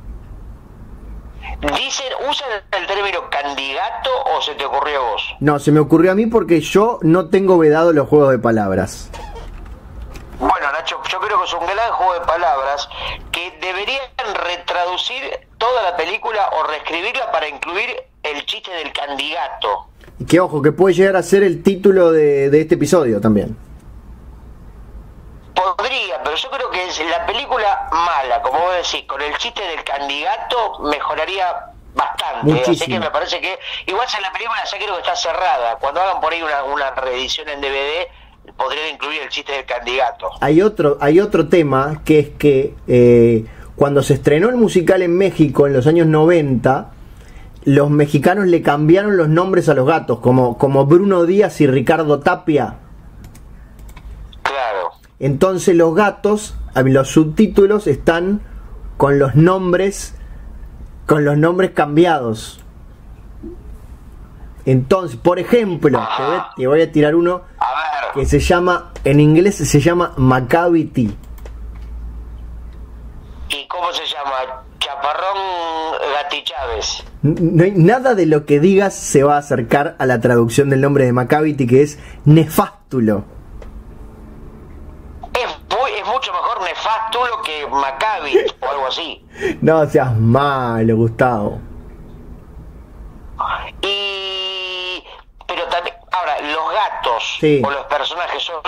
Dicen, 1.60 2.08
¿usan 2.30 2.50
el 2.72 2.86
término 2.86 3.28
candidato 3.32 4.12
o 4.36 4.42
se 4.44 4.54
te 4.54 4.64
ocurrió 4.64 5.00
a 5.00 5.12
vos? 5.12 5.36
No, 5.40 5.58
se 5.58 5.72
me 5.72 5.80
ocurrió 5.80 6.12
a 6.12 6.16
mí 6.16 6.28
porque 6.28 6.62
yo 6.62 7.00
no 7.02 7.30
tengo 7.30 7.58
vedado 7.58 7.94
los 7.94 8.08
juegos 8.08 8.30
de 8.30 8.38
palabras. 8.38 9.10
Bueno, 10.38 10.72
Nacho, 10.72 11.02
yo 11.10 11.20
creo 11.20 11.40
que 11.40 11.46
es 11.46 11.54
un 11.54 11.66
gran 11.66 11.92
juego 11.94 12.14
de 12.14 12.22
palabras 12.22 12.88
que 13.32 13.58
deberían 13.60 14.06
retraducir 14.36 15.48
toda 15.58 15.82
la 15.82 15.98
película 15.98 16.48
o 16.60 16.64
reescribirla 16.68 17.32
para 17.32 17.50
incluir 17.50 17.90
el 18.22 18.46
chiste 18.46 18.72
del 18.72 18.94
candidato. 18.94 19.88
Que 20.28 20.40
ojo, 20.40 20.62
que 20.62 20.72
puede 20.72 20.96
llegar 20.96 21.16
a 21.16 21.24
ser 21.24 21.44
el 21.44 21.64
título 21.64 22.12
de, 22.12 22.50
de 22.50 22.62
este 22.62 22.76
episodio 22.76 23.20
también. 23.22 23.56
Podría, 25.56 26.22
pero 26.24 26.36
yo 26.36 26.50
creo 26.50 26.70
que 26.70 26.88
es 26.88 27.00
la 27.10 27.26
película 27.26 27.90
mala, 27.92 28.42
como 28.42 28.60
vos 28.60 28.76
decís, 28.76 29.08
con 29.08 29.22
el 29.22 29.36
chiste 29.38 29.62
del 29.62 29.84
candidato 29.84 30.80
mejoraría 30.84 31.72
bastante. 31.94 32.72
Así 32.72 32.86
que 32.86 33.00
me 33.00 33.12
parece 33.12 33.40
que, 33.42 33.60
igual 33.88 34.08
si 34.08 34.22
la 34.22 34.32
película 34.32 34.60
ya 34.64 34.78
creo 34.78 34.94
que 34.96 35.02
está 35.02 35.16
cerrada. 35.16 35.76
Cuando 35.78 36.02
hagan 36.02 36.22
por 36.22 36.34
ahí 36.34 36.42
una, 36.42 36.64
una 36.64 36.92
reedición 36.92 37.50
en 37.50 37.62
DVD, 37.62 38.08
podrían 38.58 38.90
incluir 38.94 39.22
el 39.22 39.30
chiste 39.30 39.52
del 39.52 39.66
candidato. 39.66 40.32
Hay 40.40 40.62
otro, 40.62 40.98
hay 41.02 41.20
otro 41.20 41.48
tema 41.48 42.02
que 42.06 42.20
es 42.20 42.30
que 42.30 42.76
eh, 42.88 43.46
cuando 43.76 44.04
se 44.04 44.16
estrenó 44.16 44.50
el 44.50 44.56
musical 44.56 45.02
en 45.02 45.18
México 45.18 45.68
en 45.68 45.74
los 45.74 45.88
años 45.88 46.08
90, 46.08 46.92
los 47.64 47.90
mexicanos 47.90 48.48
le 48.48 48.62
cambiaron 48.62 49.18
los 49.18 49.30
nombres 49.30 49.70
a 49.70 49.74
los 49.74 49.86
gatos, 49.88 50.20
como, 50.20 50.58
como 50.58 50.86
Bruno 50.86 51.26
Díaz 51.26 51.62
y 51.62 51.68
Ricardo 51.68 52.20
Tapia. 52.20 52.76
Claro. 54.44 54.92
Entonces 55.20 55.76
los 55.76 55.94
gatos, 55.94 56.56
los 56.76 57.10
subtítulos 57.10 57.86
están 57.88 58.42
con 58.98 59.20
los 59.20 59.36
nombres, 59.36 60.16
con 61.06 61.24
los 61.26 61.38
nombres 61.38 61.72
cambiados. 61.72 62.60
Entonces, 64.66 65.18
por 65.18 65.40
ejemplo, 65.40 66.00
te 66.18 66.24
voy, 66.24 66.36
a- 66.36 66.50
te 66.56 66.68
voy 66.68 66.82
a 66.82 66.92
tirar 66.92 67.16
uno 67.16 67.42
A 67.60 68.14
que 68.14 68.26
se 68.26 68.40
llama, 68.40 68.92
en 69.04 69.20
inglés 69.20 69.56
se 69.56 69.80
llama 69.80 70.14
Macavity. 70.18 71.16
¿Y 73.50 73.68
cómo 73.68 73.92
se 73.94 74.04
llama? 74.06 74.61
Chaparrón 75.02 75.98
Gati 76.14 76.44
Chávez. 76.44 77.04
No 77.24 77.64
hay 77.64 77.72
nada 77.72 78.14
de 78.16 78.26
lo 78.28 78.46
que 78.46 78.60
digas 78.60 78.94
se 78.96 79.24
va 79.24 79.36
a 79.36 79.40
acercar 79.40 79.96
a 80.00 80.06
la 80.06 80.20
traducción 80.22 80.70
del 80.70 80.82
nombre 80.82 81.06
de 81.06 81.14
Macavity, 81.14 81.66
que 81.68 81.82
es 81.82 82.00
nefástulo. 82.26 83.24
Es, 85.34 85.48
muy- 85.76 85.92
es 86.00 86.06
mucho 86.06 86.32
mejor 86.34 86.62
Nefástulo 86.64 87.42
que 87.44 87.68
Maccabi 87.68 88.38
o 88.60 88.70
algo 88.70 88.88
así. 88.88 89.26
No 89.62 89.86
seas 89.90 90.16
malo, 90.18 90.96
Gustavo. 90.98 91.60
Y. 93.82 95.04
Pero 95.48 95.64
también. 95.66 95.96
Ahora, 96.12 96.40
los 96.42 96.74
gatos 96.74 97.38
Sí. 97.40 97.62
o 97.66 97.72
los 97.72 97.86
personajes 97.86 98.44
son 98.44 98.62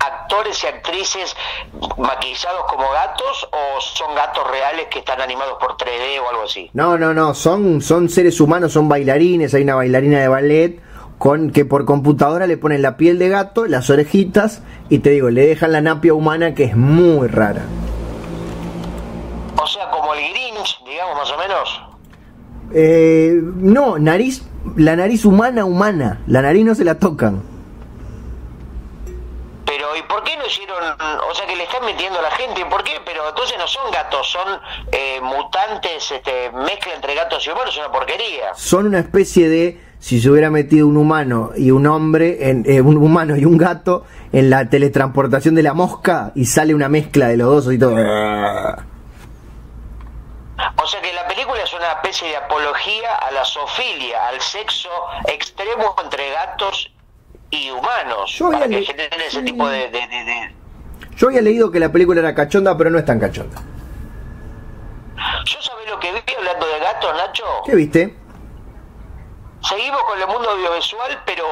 actores 0.00 0.62
y 0.64 0.66
actrices 0.66 1.36
maquillados 1.98 2.64
como 2.68 2.90
gatos 2.90 3.48
o 3.52 3.80
son 3.80 4.14
gatos 4.14 4.50
reales 4.50 4.86
que 4.90 5.00
están 5.00 5.20
animados 5.20 5.58
por 5.60 5.76
3D 5.76 6.20
o 6.24 6.30
algo 6.30 6.42
así. 6.44 6.70
No, 6.72 6.98
no, 6.98 7.14
no, 7.14 7.34
son, 7.34 7.80
son 7.80 8.08
seres 8.08 8.40
humanos, 8.40 8.72
son 8.72 8.88
bailarines, 8.88 9.54
hay 9.54 9.62
una 9.62 9.74
bailarina 9.74 10.20
de 10.20 10.28
ballet 10.28 10.80
con 11.18 11.50
que 11.50 11.66
por 11.66 11.84
computadora 11.84 12.46
le 12.46 12.56
ponen 12.56 12.80
la 12.80 12.96
piel 12.96 13.18
de 13.18 13.28
gato, 13.28 13.66
las 13.66 13.90
orejitas 13.90 14.62
y 14.88 15.00
te 15.00 15.10
digo, 15.10 15.28
le 15.28 15.46
dejan 15.46 15.72
la 15.72 15.82
napia 15.82 16.14
humana 16.14 16.54
que 16.54 16.64
es 16.64 16.76
muy 16.76 17.28
rara. 17.28 17.62
O 19.62 19.66
sea, 19.66 19.90
como 19.90 20.14
el 20.14 20.20
Grinch, 20.30 20.82
digamos 20.86 21.16
más 21.16 21.30
o 21.30 21.38
menos. 21.38 21.82
Eh, 22.72 23.38
no, 23.42 23.98
nariz, 23.98 24.48
la 24.76 24.96
nariz 24.96 25.26
humana 25.26 25.66
humana, 25.66 26.22
la 26.26 26.40
nariz 26.40 26.64
no 26.64 26.74
se 26.74 26.84
la 26.84 26.94
tocan. 26.98 27.42
¿Y 29.96 30.02
por 30.02 30.22
qué 30.22 30.36
no 30.36 30.46
hicieron.? 30.46 30.96
O 31.28 31.34
sea, 31.34 31.46
que 31.46 31.56
le 31.56 31.64
están 31.64 31.84
metiendo 31.84 32.18
a 32.18 32.22
la 32.22 32.30
gente. 32.32 32.64
¿Por 32.66 32.82
qué? 32.82 33.00
Pero 33.04 33.28
entonces 33.28 33.56
no 33.58 33.66
son 33.66 33.90
gatos, 33.90 34.30
son 34.30 34.60
eh, 34.92 35.20
mutantes, 35.22 36.10
este, 36.10 36.50
mezcla 36.52 36.94
entre 36.94 37.14
gatos 37.14 37.46
y 37.46 37.50
humanos, 37.50 37.70
es 37.70 37.78
una 37.78 37.92
porquería. 37.92 38.54
Son 38.54 38.86
una 38.86 39.00
especie 39.00 39.48
de, 39.48 39.80
si 39.98 40.20
se 40.20 40.30
hubiera 40.30 40.50
metido 40.50 40.86
un 40.86 40.96
humano 40.96 41.50
y 41.56 41.70
un 41.70 41.86
hombre, 41.86 42.50
en, 42.50 42.64
eh, 42.66 42.80
un 42.80 42.96
humano 42.96 43.36
y 43.36 43.44
un 43.44 43.58
gato 43.58 44.04
en 44.32 44.50
la 44.50 44.68
teletransportación 44.68 45.54
de 45.54 45.62
la 45.62 45.74
mosca 45.74 46.32
y 46.34 46.46
sale 46.46 46.74
una 46.74 46.88
mezcla 46.88 47.28
de 47.28 47.36
los 47.36 47.64
dos 47.64 47.74
y 47.74 47.78
todo. 47.78 47.92
O 50.76 50.86
sea 50.86 51.00
que 51.00 51.12
la 51.12 51.26
película 51.26 51.62
es 51.62 51.72
una 51.72 51.92
especie 51.92 52.28
de 52.28 52.36
apología 52.36 53.14
a 53.14 53.30
la 53.30 53.44
zoofilia, 53.44 54.28
al 54.28 54.40
sexo 54.40 54.88
extremo 55.26 55.94
entre 56.02 56.30
gatos 56.30 56.90
y 57.50 57.70
humanos. 57.70 58.32
Yo 58.34 58.50
para 58.50 58.68
que 58.68 58.82
generen 58.84 59.20
ese 59.20 59.42
tipo 59.42 59.68
de, 59.68 59.88
de- 59.90 60.06
de- 60.06 60.24
de- 60.24 60.54
Yo 61.16 61.28
había 61.28 61.42
leído 61.42 61.70
que 61.70 61.80
la 61.80 61.90
película 61.90 62.20
era 62.20 62.34
cachonda, 62.34 62.76
pero 62.76 62.90
no 62.90 62.98
es 62.98 63.04
tan 63.04 63.18
cachonda. 63.20 63.60
Yo 65.44 65.60
sabés 65.62 65.88
lo 65.90 65.98
que 66.00 66.12
vi 66.12 66.20
hablando 66.36 66.66
de 66.66 66.78
gatos, 66.78 67.14
Nacho. 67.16 67.44
¿Qué 67.66 67.74
viste? 67.74 68.16
Seguimos 69.62 70.02
con 70.04 70.18
el 70.18 70.26
mundo 70.26 70.50
audiovisual, 70.50 71.22
pero 71.26 71.44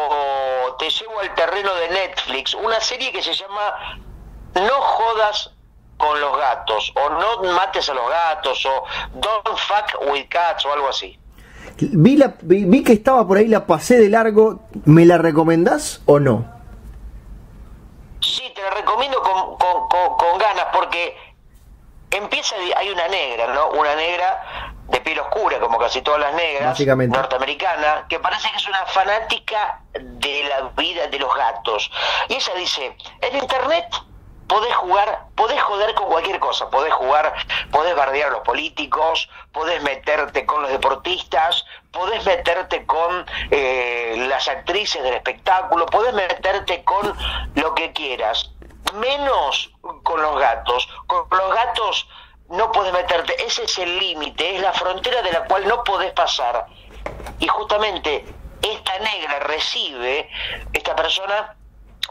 te 0.79 0.89
llevo 0.89 1.21
al 1.21 1.35
terreno 1.35 1.75
de 1.75 1.89
Netflix. 1.91 2.55
Una 2.55 2.81
serie 2.81 3.13
que 3.13 3.23
se 3.23 3.35
llama 3.35 3.99
No 4.55 4.81
jodas 4.81 5.51
con 5.99 6.19
los 6.21 6.39
gatos, 6.39 6.93
o 6.97 7.11
No 7.11 7.53
mates 7.55 7.89
a 7.91 7.95
los 7.95 8.09
gatos, 8.09 8.65
o 8.65 8.85
Don't 9.15 9.59
fuck 9.59 10.11
with 10.11 10.27
cats, 10.31 10.65
o 10.65 10.73
algo 10.73 10.89
así. 10.89 11.19
Vi, 11.81 12.17
la, 12.17 12.35
vi, 12.43 12.83
que 12.83 12.93
estaba 12.93 13.27
por 13.27 13.39
ahí, 13.39 13.49
la 13.49 13.67
pasé 13.67 13.99
de 13.99 14.09
largo. 14.09 14.61
¿Me 14.85 15.07
la 15.07 15.19
recomendás 15.19 16.03
o 16.07 16.19
no? 16.19 16.45
Sí, 18.21 18.43
te 18.55 18.63
la 18.63 18.71
recomiendo 18.71 19.23
con, 19.23 19.57
con, 19.57 19.89
con, 19.89 20.17
con 20.17 20.39
ganas, 20.39 20.67
porque 20.73 21.17
empieza, 22.11 22.57
hay 22.77 22.91
una 22.91 23.09
negra, 23.09 23.55
¿no? 23.55 23.69
Una 23.71 23.95
negra 23.95 24.75
de 24.89 25.01
piel 25.01 25.19
oscura, 25.21 25.61
como 25.61 25.79
casi 25.79 26.01
todas 26.03 26.21
las 26.21 26.35
negras, 26.35 26.81
norteamericana, 27.09 28.07
que 28.09 28.19
parece 28.19 28.51
que 28.51 28.57
es 28.57 28.67
una 28.67 28.87
fanática 28.87 29.83
de 29.93 30.45
la 30.45 30.71
vida 30.77 31.07
de 31.09 31.19
los 31.19 31.35
gatos. 31.35 31.91
Y 32.29 32.35
ella 32.35 32.55
dice, 32.57 32.97
en 33.21 33.37
internet 33.37 33.87
podés 34.49 34.75
jugar, 34.75 35.27
podés 35.37 35.61
joder 35.63 35.95
con 35.95 36.07
cualquier 36.07 36.41
cosa, 36.41 36.69
podés 36.71 36.93
jugar, 36.95 37.35
podés 37.71 37.95
bardear 37.95 38.29
a 38.29 38.33
los 38.33 38.41
políticos, 38.41 39.29
podés 39.53 39.83
meterte 39.83 40.47
con 40.47 40.63
los 40.63 40.71
deportistas, 40.71 41.65
podés 41.93 42.25
meterte 42.25 42.85
con 42.87 43.27
eh, 43.51 44.27
las 44.29 44.49
actrices 44.49 45.03
del 45.03 45.15
espectáculo, 45.15 45.87
podés 45.87 46.15
meterte 46.15 46.83
con 46.85 47.15
lo 47.55 47.75
que 47.75 47.93
quieras, 47.93 48.51
menos 48.95 49.71
con 50.03 50.23
los 50.23 50.39
gatos. 50.39 50.89
Con 51.07 51.27
los 51.31 51.55
gatos 51.55 52.09
no 52.49 52.73
podés 52.73 52.93
meterte, 52.93 53.37
ese 53.45 53.65
es 53.65 53.79
el 53.79 53.99
límite, 53.99 54.57
es 54.57 54.63
la 54.63 54.73
frontera 54.73 55.23
de 55.23 55.33
la 55.33 55.45
cual 55.45 55.69
no 55.69 55.85
podés 55.85 56.13
pasar. 56.13 56.67
Y 57.39 57.47
justamente 57.47 58.25
esta 58.63 58.99
negra 58.99 59.39
recibe, 59.41 60.29
esta 60.73 60.97
persona, 60.97 61.55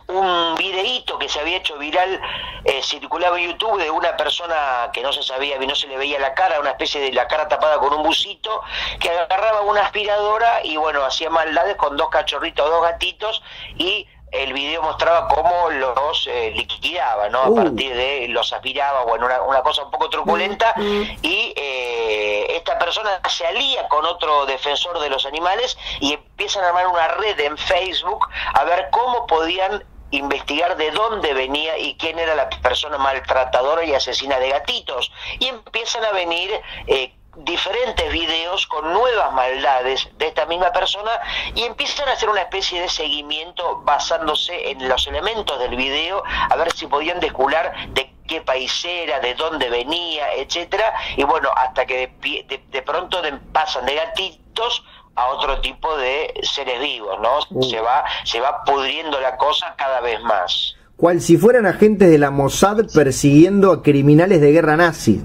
un 0.07 0.55
videíto 0.55 1.17
que 1.19 1.27
se 1.27 1.39
había 1.39 1.57
hecho 1.57 1.77
viral, 1.77 2.21
eh, 2.63 2.81
circulaba 2.83 3.39
en 3.39 3.51
YouTube 3.51 3.77
de 3.79 3.89
una 3.91 4.15
persona 4.15 4.89
que 4.93 5.01
no 5.01 5.11
se 5.11 5.21
sabía, 5.23 5.57
no 5.59 5.75
se 5.75 5.87
le 5.87 5.97
veía 5.97 6.19
la 6.19 6.33
cara, 6.33 6.59
una 6.59 6.71
especie 6.71 7.01
de 7.01 7.11
la 7.11 7.27
cara 7.27 7.47
tapada 7.47 7.77
con 7.79 7.93
un 7.93 8.03
busito, 8.03 8.61
que 8.99 9.09
agarraba 9.09 9.61
una 9.61 9.81
aspiradora 9.81 10.61
y 10.63 10.77
bueno, 10.77 11.03
hacía 11.03 11.29
maldades 11.29 11.75
con 11.75 11.97
dos 11.97 12.09
cachorritos, 12.09 12.69
dos 12.69 12.81
gatitos 12.83 13.41
y 13.77 14.07
el 14.31 14.51
video 14.51 14.81
mostraba 14.81 15.27
cómo 15.29 15.69
los 15.71 16.27
eh, 16.27 16.51
liquidaba, 16.53 17.29
¿no? 17.29 17.39
A 17.43 17.49
Uh. 17.49 17.55
partir 17.55 17.95
de 17.95 18.27
los 18.29 18.51
aspiraba, 18.51 19.03
bueno, 19.05 19.25
una, 19.25 19.41
una 19.41 19.61
cosa 19.61 19.83
un 19.83 19.91
poco 19.91 20.09
truculenta 20.09 20.73
y 20.77 21.53
eh, 21.55 22.45
esta 22.57 22.77
persona 22.77 23.21
se 23.29 23.47
alía 23.47 23.87
con 23.87 24.05
otro 24.05 24.45
defensor 24.45 24.99
de 24.99 25.09
los 25.09 25.25
animales 25.25 25.77
y 26.01 26.13
empiezan 26.13 26.63
a 26.65 26.67
armar 26.69 26.87
una 26.87 27.07
red 27.09 27.39
en 27.39 27.57
Facebook 27.57 28.27
a 28.53 28.63
ver 28.65 28.89
cómo 28.91 29.25
podían 29.27 29.83
investigar 30.11 30.77
de 30.77 30.91
dónde 30.91 31.33
venía 31.33 31.77
y 31.77 31.95
quién 31.97 32.17
era 32.19 32.35
la 32.35 32.49
persona 32.49 32.97
maltratadora 32.97 33.83
y 33.83 33.93
asesina 33.93 34.39
de 34.39 34.49
gatitos. 34.49 35.11
Y 35.39 35.47
empiezan 35.47 36.03
a 36.05 36.11
venir 36.11 36.49
eh, 36.87 37.13
diferentes 37.35 38.11
videos 38.11 38.65
con 38.67 38.91
nuevas 38.93 39.31
maldades 39.33 40.09
de 40.17 40.27
esta 40.27 40.45
misma 40.47 40.71
persona 40.71 41.11
y 41.53 41.63
empiezan 41.63 42.07
a 42.09 42.13
hacer 42.13 42.29
una 42.29 42.41
especie 42.41 42.81
de 42.81 42.89
seguimiento 42.89 43.81
basándose 43.83 44.71
en 44.71 44.87
los 44.89 45.05
elementos 45.07 45.59
del 45.59 45.75
video 45.75 46.23
a 46.49 46.55
ver 46.55 46.71
si 46.71 46.87
podían 46.87 47.19
descubrir 47.19 47.59
de 47.89 48.11
qué 48.27 48.41
país 48.41 48.83
era, 48.85 49.19
de 49.19 49.35
dónde 49.35 49.69
venía, 49.69 50.33
etcétera. 50.33 50.93
Y 51.15 51.23
bueno, 51.23 51.49
hasta 51.55 51.85
que 51.85 52.07
de, 52.21 52.43
de- 52.47 52.63
de 52.69 52.81
pronto 52.81 53.21
pasan 53.53 53.85
de 53.85 53.95
gatitos 53.95 54.83
a 55.17 55.27
otro 55.29 55.59
tipo 55.61 55.97
de 55.97 56.33
seres 56.43 56.79
vivos, 56.79 57.19
¿no? 57.19 57.39
Uh. 57.49 57.63
Se 57.63 57.81
va 57.81 58.05
se 58.23 58.39
va 58.39 58.63
pudriendo 58.63 59.19
la 59.19 59.35
cosa 59.35 59.73
cada 59.75 59.99
vez 59.99 60.21
más. 60.21 60.75
Cual 60.95 61.21
si 61.21 61.37
fueran 61.37 61.65
agentes 61.65 62.09
de 62.09 62.17
la 62.17 62.31
Mossad 62.31 62.85
persiguiendo 62.93 63.71
a 63.71 63.83
criminales 63.83 64.41
de 64.41 64.51
guerra 64.51 64.77
nazi. 64.77 65.23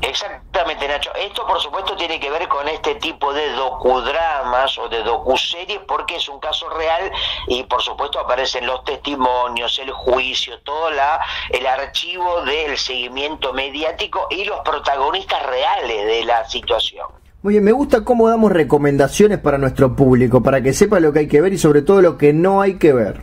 Exactamente, 0.00 0.88
Nacho. 0.88 1.14
Esto, 1.14 1.46
por 1.46 1.60
supuesto, 1.60 1.94
tiene 1.94 2.18
que 2.18 2.30
ver 2.30 2.48
con 2.48 2.66
este 2.68 2.94
tipo 2.96 3.32
de 3.32 3.52
docudramas 3.52 4.76
o 4.78 4.88
de 4.88 5.02
docuseries 5.02 5.80
porque 5.86 6.16
es 6.16 6.28
un 6.28 6.40
caso 6.40 6.68
real 6.70 7.12
y, 7.46 7.62
por 7.64 7.82
supuesto, 7.82 8.18
aparecen 8.18 8.66
los 8.66 8.82
testimonios, 8.84 9.78
el 9.78 9.92
juicio, 9.92 10.58
todo 10.62 10.90
la, 10.90 11.20
el 11.50 11.66
archivo 11.66 12.42
del 12.42 12.78
seguimiento 12.78 13.52
mediático 13.52 14.26
y 14.30 14.44
los 14.44 14.60
protagonistas 14.60 15.44
reales 15.46 16.06
de 16.06 16.24
la 16.24 16.48
situación. 16.48 17.19
Muy 17.42 17.54
bien, 17.54 17.64
me 17.64 17.72
gusta 17.72 18.04
cómo 18.04 18.28
damos 18.28 18.52
recomendaciones 18.52 19.38
para 19.38 19.56
nuestro 19.56 19.96
público, 19.96 20.42
para 20.42 20.62
que 20.62 20.74
sepa 20.74 21.00
lo 21.00 21.10
que 21.10 21.20
hay 21.20 21.28
que 21.28 21.40
ver 21.40 21.54
y 21.54 21.58
sobre 21.58 21.80
todo 21.80 22.02
lo 22.02 22.18
que 22.18 22.34
no 22.34 22.60
hay 22.60 22.76
que 22.76 22.92
ver. 22.92 23.22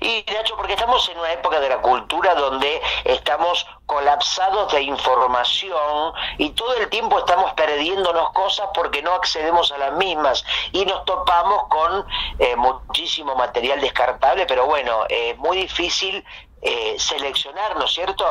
Y 0.00 0.24
Nacho, 0.32 0.54
porque 0.56 0.74
estamos 0.74 1.08
en 1.08 1.18
una 1.18 1.32
época 1.32 1.58
de 1.58 1.68
la 1.68 1.78
cultura 1.78 2.36
donde 2.36 2.80
estamos 3.04 3.66
colapsados 3.86 4.72
de 4.72 4.82
información 4.82 6.12
y 6.38 6.50
todo 6.50 6.76
el 6.76 6.88
tiempo 6.88 7.18
estamos 7.18 7.52
perdiéndonos 7.54 8.30
cosas 8.32 8.68
porque 8.72 9.02
no 9.02 9.12
accedemos 9.14 9.72
a 9.72 9.78
las 9.78 9.96
mismas 9.96 10.44
y 10.70 10.84
nos 10.84 11.04
topamos 11.04 11.64
con 11.68 12.04
eh, 12.38 12.54
muchísimo 12.54 13.34
material 13.34 13.80
descartable, 13.80 14.46
pero 14.46 14.66
bueno, 14.66 15.00
es 15.08 15.36
muy 15.38 15.56
difícil 15.56 16.24
eh, 16.62 16.94
seleccionar, 16.96 17.76
¿no 17.76 17.86
es 17.86 17.92
cierto? 17.92 18.24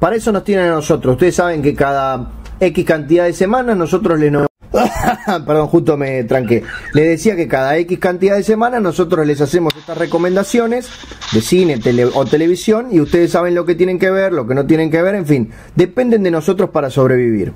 Para 0.00 0.16
eso 0.16 0.32
nos 0.32 0.42
tienen 0.42 0.68
a 0.68 0.76
nosotros. 0.76 1.12
Ustedes 1.12 1.36
saben 1.36 1.62
que 1.62 1.74
cada 1.74 2.30
X 2.60 2.84
cantidad 2.84 3.24
de 3.24 3.32
semanas 3.32 3.76
nosotros 3.76 4.18
le 4.18 4.30
no... 4.30 4.46
Perdón, 5.46 5.68
justo 5.68 5.96
me 5.96 6.24
tranqué. 6.24 6.62
Le 6.92 7.02
decía 7.02 7.36
que 7.36 7.48
cada 7.48 7.76
X 7.78 7.98
cantidad 7.98 8.36
de 8.36 8.42
semanas 8.42 8.82
nosotros 8.82 9.26
les 9.26 9.40
hacemos 9.40 9.74
estas 9.76 9.96
recomendaciones 9.96 10.90
de 11.32 11.40
cine 11.40 11.78
tele 11.78 12.06
o 12.06 12.24
televisión 12.24 12.88
y 12.90 13.00
ustedes 13.00 13.32
saben 13.32 13.54
lo 13.54 13.64
que 13.64 13.74
tienen 13.74 13.98
que 13.98 14.10
ver, 14.10 14.32
lo 14.32 14.46
que 14.46 14.54
no 14.54 14.66
tienen 14.66 14.90
que 14.90 15.02
ver, 15.02 15.14
en 15.14 15.26
fin, 15.26 15.52
dependen 15.74 16.22
de 16.22 16.30
nosotros 16.30 16.70
para 16.70 16.90
sobrevivir. 16.90 17.52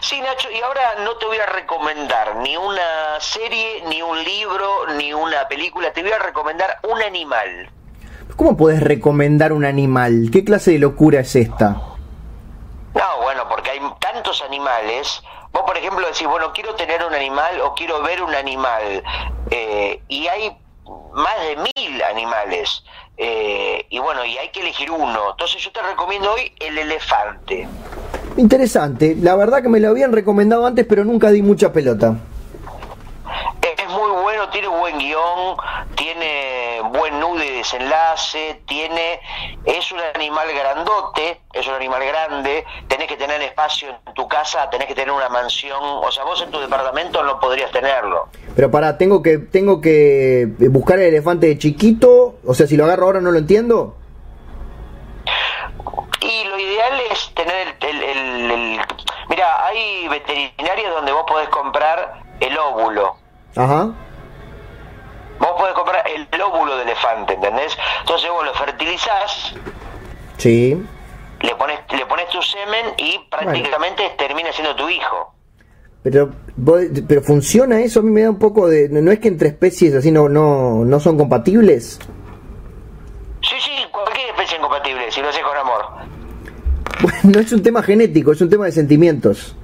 Sí, 0.00 0.20
Nacho, 0.20 0.48
y 0.50 0.60
ahora 0.60 1.04
no 1.04 1.16
te 1.16 1.26
voy 1.26 1.38
a 1.38 1.46
recomendar 1.46 2.36
ni 2.42 2.56
una 2.56 3.18
serie, 3.20 3.84
ni 3.88 4.02
un 4.02 4.22
libro, 4.22 4.94
ni 4.98 5.14
una 5.14 5.48
película, 5.48 5.92
te 5.92 6.02
voy 6.02 6.12
a 6.12 6.18
recomendar 6.18 6.78
un 6.92 7.02
animal. 7.02 7.70
¿Cómo 8.36 8.56
podés 8.56 8.82
recomendar 8.82 9.52
un 9.52 9.64
animal? 9.64 10.28
¿Qué 10.32 10.44
clase 10.44 10.72
de 10.72 10.78
locura 10.78 11.20
es 11.20 11.36
esta? 11.36 11.93
No, 12.94 13.22
bueno, 13.22 13.48
porque 13.48 13.70
hay 13.72 13.80
tantos 13.98 14.42
animales. 14.42 15.22
Vos, 15.52 15.62
por 15.66 15.76
ejemplo, 15.76 16.06
decís, 16.06 16.26
bueno, 16.26 16.52
quiero 16.52 16.74
tener 16.74 17.04
un 17.04 17.14
animal 17.14 17.60
o 17.60 17.74
quiero 17.74 18.02
ver 18.02 18.22
un 18.22 18.34
animal. 18.34 19.02
eh, 19.50 20.00
y 20.08 20.26
hay 20.28 20.56
más 21.14 21.34
de 21.40 21.56
mil 21.56 22.02
animales. 22.02 22.84
eh, 23.16 23.86
y 23.90 23.98
bueno, 24.00 24.24
y 24.24 24.36
hay 24.38 24.48
que 24.50 24.60
elegir 24.60 24.90
uno. 24.90 25.30
Entonces 25.30 25.62
yo 25.62 25.70
te 25.72 25.80
recomiendo 25.82 26.32
hoy 26.32 26.52
el 26.60 26.76
elefante. 26.78 27.68
Interesante, 28.36 29.16
la 29.20 29.36
verdad 29.36 29.62
que 29.62 29.68
me 29.68 29.78
lo 29.78 29.90
habían 29.90 30.10
recomendado 30.12 30.66
antes 30.66 30.84
pero 30.88 31.04
nunca 31.04 31.30
di 31.30 31.40
mucha 31.42 31.72
pelota. 31.72 32.16
Tiene 34.50 34.68
buen 34.68 34.98
guion, 34.98 35.56
tiene 35.96 36.80
buen 36.92 37.18
nude 37.18 37.44
de 37.44 37.50
desenlace, 37.58 38.62
tiene, 38.66 39.20
es 39.64 39.90
un 39.92 39.98
animal 40.14 40.46
grandote, 40.54 41.40
es 41.52 41.66
un 41.66 41.74
animal 41.74 42.02
grande, 42.04 42.64
tenés 42.88 43.08
que 43.08 43.16
tener 43.16 43.40
espacio 43.42 43.88
en 44.06 44.14
tu 44.14 44.28
casa, 44.28 44.68
tenés 44.70 44.86
que 44.86 44.94
tener 44.94 45.10
una 45.12 45.28
mansión, 45.28 45.80
o 45.82 46.10
sea, 46.12 46.24
vos 46.24 46.40
en 46.42 46.50
tu 46.50 46.60
departamento 46.60 47.22
no 47.22 47.40
podrías 47.40 47.70
tenerlo. 47.72 48.28
Pero 48.54 48.70
para, 48.70 48.96
tengo 48.98 49.22
que 49.22 49.38
tengo 49.38 49.80
que 49.80 50.46
buscar 50.70 50.98
el 50.98 51.06
elefante 51.06 51.46
de 51.48 51.58
chiquito, 51.58 52.36
o 52.46 52.54
sea, 52.54 52.66
si 52.66 52.76
lo 52.76 52.84
agarro 52.84 53.06
ahora 53.06 53.20
no 53.20 53.30
lo 53.32 53.38
entiendo. 53.38 53.96
Y 56.20 56.44
lo 56.48 56.58
ideal 56.58 56.92
es 57.10 57.34
tener 57.34 57.76
el, 57.80 57.88
el- 57.88 58.02
el- 58.02 58.50
el- 58.50 58.80
Mira, 59.28 59.66
hay 59.66 60.06
veterinarias 60.08 60.92
donde 60.94 61.12
vos 61.12 61.24
podés 61.26 61.48
comprar 61.48 62.22
el 62.40 62.56
óvulo. 62.58 63.16
Ajá. 63.56 63.88
Vos 65.38 65.50
podés 65.58 65.74
comprar 65.74 66.04
el 66.08 66.40
óvulo 66.42 66.76
de 66.76 66.82
elefante, 66.84 67.34
¿entendés? 67.34 67.76
Entonces 68.00 68.30
vos 68.30 68.44
lo 68.44 68.54
fertilizás, 68.54 69.54
Sí. 70.38 70.80
le 71.40 71.54
pones, 71.56 71.80
le 71.92 72.06
pones 72.06 72.28
tu 72.28 72.40
semen 72.42 72.94
y 72.96 73.18
prácticamente 73.30 74.10
termina 74.16 74.52
siendo 74.52 74.74
tu 74.76 74.88
hijo. 74.88 75.34
Pero 76.02 76.30
vos- 76.56 76.82
pero 77.08 77.22
funciona 77.22 77.80
eso, 77.80 78.00
a 78.00 78.02
mí 78.02 78.10
me 78.10 78.22
da 78.22 78.30
un 78.30 78.38
poco 78.38 78.68
de 78.68 78.88
no 78.90 79.10
es 79.10 79.18
que 79.20 79.28
entre 79.28 79.48
especies 79.48 79.94
así 79.94 80.10
no 80.12 80.28
no 80.28 80.84
no 80.84 81.00
son 81.00 81.16
compatibles. 81.16 81.98
Sí, 83.42 83.56
sí, 83.60 83.70
cualquier 83.90 84.28
especie 84.30 84.58
incompatible, 84.58 85.10
si 85.10 85.20
lo 85.22 85.28
haces 85.30 85.42
con 85.42 85.56
amor. 85.56 85.84
Bueno, 87.00 87.18
no 87.24 87.40
es 87.40 87.52
un 87.52 87.62
tema 87.62 87.82
genético, 87.82 88.32
es 88.32 88.40
un 88.40 88.50
tema 88.50 88.66
de 88.66 88.72
sentimientos. 88.72 89.56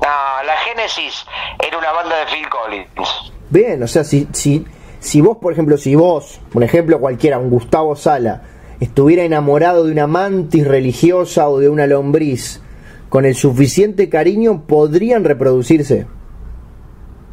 No, 0.00 0.42
la 0.44 0.56
Génesis 0.58 1.24
era 1.66 1.78
una 1.78 1.92
banda 1.92 2.16
de 2.18 2.26
Phil 2.26 2.48
Collins. 2.48 3.32
Bien, 3.50 3.82
o 3.82 3.86
sea, 3.86 4.04
si 4.04 4.28
si 4.32 4.64
si 5.00 5.20
vos, 5.20 5.36
por 5.36 5.52
ejemplo, 5.52 5.76
si 5.76 5.94
vos, 5.94 6.40
por 6.52 6.64
ejemplo, 6.64 6.98
cualquiera, 6.98 7.38
un 7.38 7.50
Gustavo 7.50 7.94
Sala, 7.94 8.42
estuviera 8.80 9.22
enamorado 9.22 9.84
de 9.84 9.92
una 9.92 10.06
mantis 10.06 10.66
religiosa 10.66 11.48
o 11.48 11.58
de 11.58 11.68
una 11.68 11.86
lombriz, 11.86 12.62
con 13.10 13.26
el 13.26 13.34
suficiente 13.34 14.08
cariño 14.08 14.62
podrían 14.66 15.24
reproducirse. 15.24 16.06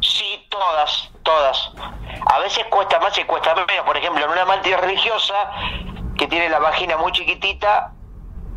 Sí, 0.00 0.46
todas, 0.50 1.10
todas. 1.22 1.72
A 2.26 2.38
veces 2.40 2.64
cuesta 2.70 3.00
más 3.00 3.18
y 3.18 3.24
cuesta 3.24 3.54
menos. 3.54 3.86
Por 3.86 3.96
ejemplo, 3.96 4.24
en 4.24 4.30
una 4.30 4.44
mantis 4.44 4.78
religiosa 4.78 5.34
que 6.16 6.26
tiene 6.28 6.50
la 6.50 6.58
vagina 6.58 6.98
muy 6.98 7.10
chiquitita, 7.12 7.92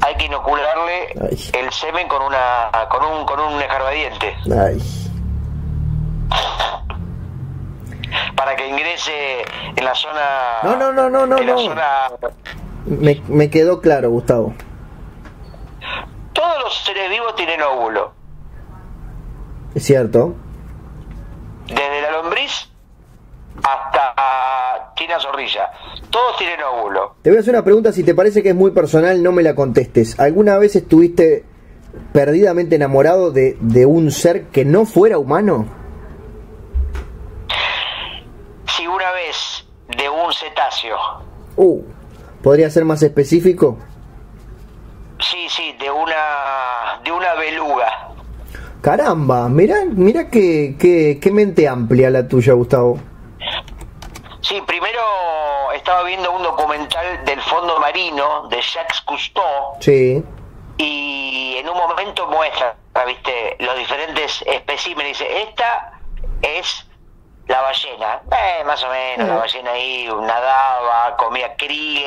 hay 0.01 0.15
que 0.15 0.25
inocularle 0.25 1.07
Ay. 1.21 1.49
el 1.53 1.71
semen 1.71 2.07
con 2.07 2.21
una 2.21 2.69
con 2.89 3.03
un 3.03 3.25
con 3.25 3.39
un 3.39 3.61
escarbadiente 3.61 4.35
Ay. 4.51 4.77
Para 8.35 8.55
que 8.55 8.67
ingrese 8.67 9.41
en 9.75 9.83
la 9.85 9.95
zona 9.95 10.21
No, 10.63 10.75
no, 10.77 10.91
no, 10.93 11.09
no, 11.09 11.25
no, 11.25 11.37
en 11.39 11.47
la 11.47 11.53
no. 11.53 11.59
zona 11.59 11.85
Me, 12.85 13.21
me 13.27 13.49
quedó 13.49 13.81
claro, 13.81 14.09
Gustavo. 14.11 14.53
todos 16.33 16.59
los 16.63 16.83
seres 16.85 17.09
vivos 17.09 17.35
tienen 17.35 17.61
óvulo. 17.61 18.11
Es 19.73 19.83
cierto. 19.83 20.35
Desde 21.67 22.01
la 22.01 22.11
lombriz 22.11 22.69
hasta 23.63 24.93
China 24.95 25.15
Zorrilla. 25.19 25.69
Todos 26.09 26.37
tienen 26.37 26.59
óvulo. 26.63 27.15
Te 27.21 27.29
voy 27.29 27.37
a 27.37 27.41
hacer 27.41 27.53
una 27.53 27.63
pregunta, 27.63 27.91
si 27.91 28.03
te 28.03 28.13
parece 28.15 28.43
que 28.43 28.49
es 28.49 28.55
muy 28.55 28.71
personal, 28.71 29.21
no 29.23 29.31
me 29.31 29.43
la 29.43 29.55
contestes. 29.55 30.19
¿Alguna 30.19 30.57
vez 30.57 30.75
estuviste 30.75 31.43
perdidamente 32.13 32.75
enamorado 32.75 33.31
de, 33.31 33.57
de 33.59 33.85
un 33.85 34.11
ser 34.11 34.45
que 34.47 34.63
no 34.65 34.85
fuera 34.85 35.17
humano? 35.17 35.65
Si 38.75 38.85
una 38.87 39.11
vez 39.11 39.65
de 39.97 40.09
un 40.09 40.33
cetáceo. 40.33 40.97
Uh, 41.55 41.81
¿podría 42.43 42.69
ser 42.69 42.83
más 42.83 43.01
específico? 43.03 43.77
Sí, 45.19 45.47
sí, 45.49 45.75
de 45.79 45.89
una 45.89 46.99
de 47.03 47.11
una 47.11 47.35
beluga. 47.35 48.09
Caramba, 48.81 49.47
mira, 49.47 49.77
mira 49.89 50.29
qué, 50.29 50.75
qué, 50.77 51.19
qué 51.21 51.31
mente 51.31 51.67
amplia 51.67 52.09
la 52.09 52.27
tuya, 52.27 52.53
Gustavo. 52.53 52.99
Sí, 54.41 54.61
primero 54.67 55.01
estaba 55.73 56.03
viendo 56.03 56.31
un 56.31 56.43
documental 56.43 57.23
del 57.25 57.41
fondo 57.41 57.79
marino 57.79 58.47
de 58.49 58.61
Jacques 58.61 59.01
Cousteau 59.01 59.77
Sí, 59.79 60.23
y 60.77 61.55
en 61.57 61.69
un 61.69 61.77
momento 61.77 62.27
muestra, 62.27 62.75
viste, 63.07 63.55
los 63.59 63.77
diferentes 63.77 64.43
especímenes. 64.45 65.17
Dice, 65.17 65.41
esta 65.43 65.99
es 66.41 66.84
la 67.47 67.61
ballena, 67.61 68.21
eh, 68.31 68.63
más 68.65 68.83
o 68.83 68.89
menos, 68.89 69.27
la 69.27 69.35
ballena 69.35 69.71
ahí 69.71 70.09
nadaba, 70.21 71.15
comía 71.15 71.55
krill, 71.55 72.03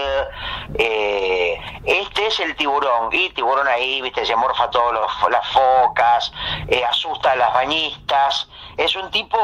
eh, 0.74 1.61
este 1.84 2.26
es 2.26 2.41
el 2.41 2.57
tiburón, 2.57 3.09
y 3.12 3.30
tiburón 3.30 3.68
ahí, 3.68 4.03
viste, 4.03 4.26
se 4.26 4.34
morfa 4.34 4.68
todas 4.70 4.99
las 5.30 5.49
focas, 5.49 6.32
eh, 6.66 6.84
asusta 6.84 7.32
a 7.32 7.36
las 7.36 7.55
bañistas, 7.55 8.49
es 8.76 8.97
un 8.97 9.11
tipo 9.11 9.39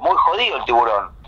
muy 0.00 0.16
jodido 0.16 0.56
el 0.56 0.64
tiburón. 0.64 1.18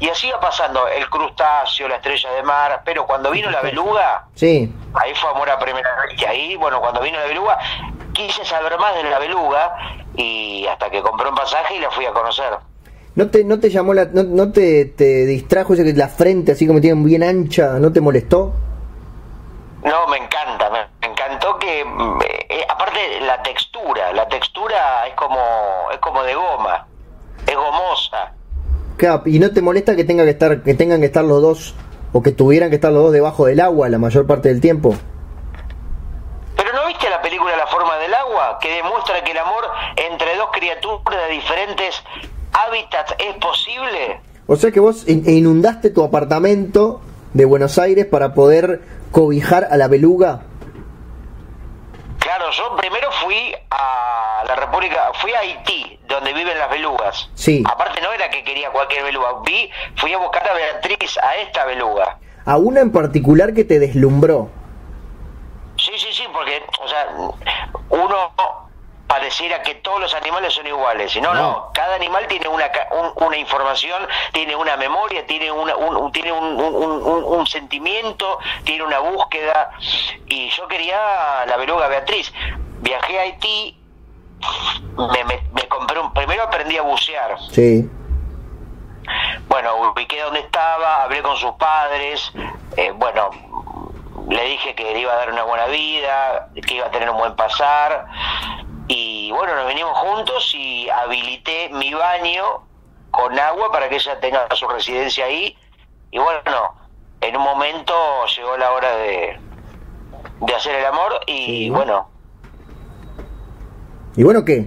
Y 0.00 0.08
así 0.08 0.30
va 0.30 0.38
pasando 0.38 0.86
el 0.86 1.08
crustáceo, 1.10 1.88
la 1.88 1.96
estrella 1.96 2.30
de 2.30 2.42
mar, 2.44 2.82
pero 2.84 3.04
cuando 3.04 3.32
vino 3.32 3.50
la 3.50 3.60
beluga, 3.62 4.26
sí. 4.34 4.72
ahí 4.94 5.12
fue 5.16 5.30
amor 5.30 5.50
a 5.50 5.58
primera 5.58 5.90
vez. 5.96 6.20
Y 6.20 6.24
ahí, 6.24 6.56
bueno, 6.56 6.80
cuando 6.80 7.00
vino 7.00 7.18
la 7.18 7.26
beluga, 7.26 7.58
quise 8.12 8.44
saber 8.44 8.78
más 8.78 8.94
de 8.94 9.02
la 9.04 9.18
beluga 9.18 9.76
y 10.14 10.66
hasta 10.68 10.88
que 10.88 11.02
compré 11.02 11.28
un 11.28 11.34
pasaje 11.34 11.76
y 11.76 11.78
la 11.80 11.90
fui 11.90 12.06
a 12.06 12.12
conocer. 12.12 12.58
¿No 13.18 13.30
te, 13.30 13.42
no 13.42 13.58
te 13.58 13.68
llamó 13.68 13.94
la, 13.94 14.04
no, 14.04 14.22
no 14.22 14.52
te, 14.52 14.84
te 14.84 15.26
distrajo 15.26 15.74
ese 15.74 15.82
que 15.82 15.92
la 15.92 16.06
frente 16.06 16.52
así 16.52 16.68
como 16.68 16.80
tienen 16.80 17.02
bien 17.02 17.24
ancha, 17.24 17.80
no 17.80 17.92
te 17.92 18.00
molestó? 18.00 18.54
No, 19.82 20.06
me 20.06 20.18
encanta, 20.18 20.70
me, 20.70 20.86
me 21.00 21.12
encantó 21.12 21.58
que, 21.58 21.84
mm, 21.84 22.18
eh, 22.48 22.64
aparte 22.68 23.20
la 23.22 23.42
textura, 23.42 24.12
la 24.12 24.28
textura 24.28 25.08
es 25.08 25.14
como, 25.14 25.36
es 25.92 25.98
como 25.98 26.22
de 26.22 26.32
goma, 26.32 26.86
es 27.44 27.56
gomosa. 27.56 28.34
Claro, 28.96 29.22
y 29.26 29.40
no 29.40 29.50
te 29.50 29.62
molesta 29.62 29.96
que 29.96 30.04
tenga 30.04 30.22
que 30.22 30.30
estar, 30.30 30.62
que 30.62 30.74
tengan 30.74 31.00
que 31.00 31.06
estar 31.06 31.24
los 31.24 31.42
dos, 31.42 31.74
o 32.12 32.22
que 32.22 32.30
tuvieran 32.30 32.70
que 32.70 32.76
estar 32.76 32.92
los 32.92 33.02
dos 33.02 33.12
debajo 33.12 33.46
del 33.46 33.58
agua 33.58 33.88
la 33.88 33.98
mayor 33.98 34.28
parte 34.28 34.48
del 34.48 34.60
tiempo. 34.60 34.94
Pero 36.56 36.72
¿no 36.72 36.86
viste 36.86 37.10
la 37.10 37.20
película 37.20 37.56
La 37.56 37.66
forma 37.66 37.96
del 37.96 38.14
agua? 38.14 38.60
Que 38.60 38.72
demuestra 38.74 39.24
que 39.24 39.32
el 39.32 39.38
amor 39.38 39.64
entre 39.96 40.36
dos 40.36 40.50
criaturas 40.52 41.26
de 41.26 41.34
diferentes 41.34 42.04
hábitats 42.52 43.14
es 43.18 43.34
posible. 43.36 44.20
O 44.46 44.56
sea 44.56 44.70
que 44.70 44.80
vos 44.80 45.06
in- 45.08 45.28
inundaste 45.28 45.90
tu 45.90 46.02
apartamento 46.02 47.00
de 47.34 47.44
Buenos 47.44 47.78
Aires 47.78 48.06
para 48.06 48.34
poder 48.34 48.80
cobijar 49.10 49.68
a 49.70 49.76
la 49.76 49.88
beluga. 49.88 50.42
Claro, 52.18 52.50
yo 52.50 52.76
primero 52.76 53.08
fui 53.24 53.54
a 53.70 54.44
la 54.46 54.54
República, 54.56 55.10
fui 55.20 55.32
a 55.32 55.40
Haití, 55.40 55.98
donde 56.08 56.32
viven 56.32 56.58
las 56.58 56.70
belugas. 56.70 57.30
Sí. 57.34 57.62
Aparte 57.70 58.00
no 58.00 58.12
era 58.12 58.28
que 58.30 58.42
quería 58.44 58.70
cualquier 58.70 59.04
beluga, 59.04 59.28
vi, 59.46 59.70
fui 59.96 60.12
a 60.12 60.18
buscar 60.18 60.46
a 60.48 60.54
Beatriz, 60.54 61.16
a 61.22 61.36
esta 61.36 61.64
beluga. 61.64 62.18
A 62.44 62.56
una 62.56 62.80
en 62.80 62.90
particular 62.92 63.54
que 63.54 63.64
te 63.64 63.78
deslumbró. 63.78 64.50
Sí, 65.78 65.92
sí, 65.96 66.08
sí, 66.12 66.24
porque, 66.32 66.60
o 66.82 66.88
sea, 66.88 67.06
uno 67.90 68.67
pareciera 69.08 69.62
que 69.62 69.74
todos 69.76 70.00
los 70.00 70.14
animales 70.14 70.52
son 70.54 70.66
iguales, 70.66 71.16
no, 71.16 71.32
no, 71.34 71.40
No. 71.42 71.70
cada 71.72 71.96
animal 71.96 72.26
tiene 72.28 72.46
una, 72.46 72.70
un- 72.92 73.24
una 73.26 73.36
información, 73.38 74.06
tiene 74.32 74.54
una 74.54 74.76
memoria, 74.76 75.26
tiene, 75.26 75.50
una, 75.50 75.74
un, 75.76 76.12
tiene 76.12 76.30
un, 76.30 76.44
un- 76.60 77.02
un- 77.02 77.24
un 77.24 77.46
sentimiento, 77.46 78.38
tiene 78.64 78.84
una 78.84 78.98
búsqueda, 79.00 79.70
y 80.26 80.50
yo 80.50 80.68
quería 80.68 80.98
la 81.46 81.56
beluga 81.56 81.88
Beatriz. 81.88 82.32
Viajé 82.80 83.18
a 83.18 83.22
Haití, 83.22 83.76
me, 84.96 85.24
me- 85.24 85.42
me 85.52 85.66
compré 85.68 85.98
un, 85.98 86.12
primero 86.12 86.42
aprendí 86.44 86.76
a 86.76 86.82
bucear, 86.82 87.36
Sí. 87.50 87.88
bueno, 89.48 89.74
ubiqué 89.76 90.20
donde 90.20 90.40
estaba, 90.40 91.02
hablé 91.04 91.22
con 91.22 91.36
sus 91.38 91.52
padres, 91.54 92.30
eh, 92.76 92.92
bueno, 92.94 93.30
le 94.28 94.42
dije 94.44 94.74
que 94.74 94.84
le 94.92 94.98
iba 95.00 95.12
a 95.12 95.16
dar 95.16 95.32
una 95.32 95.44
buena 95.44 95.66
vida, 95.66 96.48
que 96.66 96.74
iba 96.74 96.86
a 96.86 96.90
tener 96.90 97.08
un 97.08 97.16
buen 97.16 97.34
pasar, 97.34 98.04
y 98.88 99.30
bueno, 99.32 99.54
nos 99.56 99.66
venimos 99.66 99.96
juntos 99.98 100.52
y 100.56 100.88
habilité 100.88 101.68
mi 101.70 101.92
baño 101.94 102.66
con 103.10 103.38
agua 103.38 103.70
para 103.70 103.88
que 103.88 103.96
ella 103.96 104.18
tenga 104.20 104.46
su 104.54 104.66
residencia 104.68 105.24
ahí, 105.26 105.56
y 106.10 106.18
bueno, 106.18 106.74
en 107.20 107.36
un 107.36 107.42
momento 107.42 107.92
llegó 108.36 108.56
la 108.56 108.72
hora 108.72 108.96
de, 108.96 109.38
de 110.40 110.54
hacer 110.54 110.74
el 110.76 110.86
amor 110.86 111.20
y 111.26 111.64
Sí. 111.64 111.70
bueno, 111.70 112.08
¿Y 114.16 114.22
bueno 114.24 114.44
qué? 114.44 114.66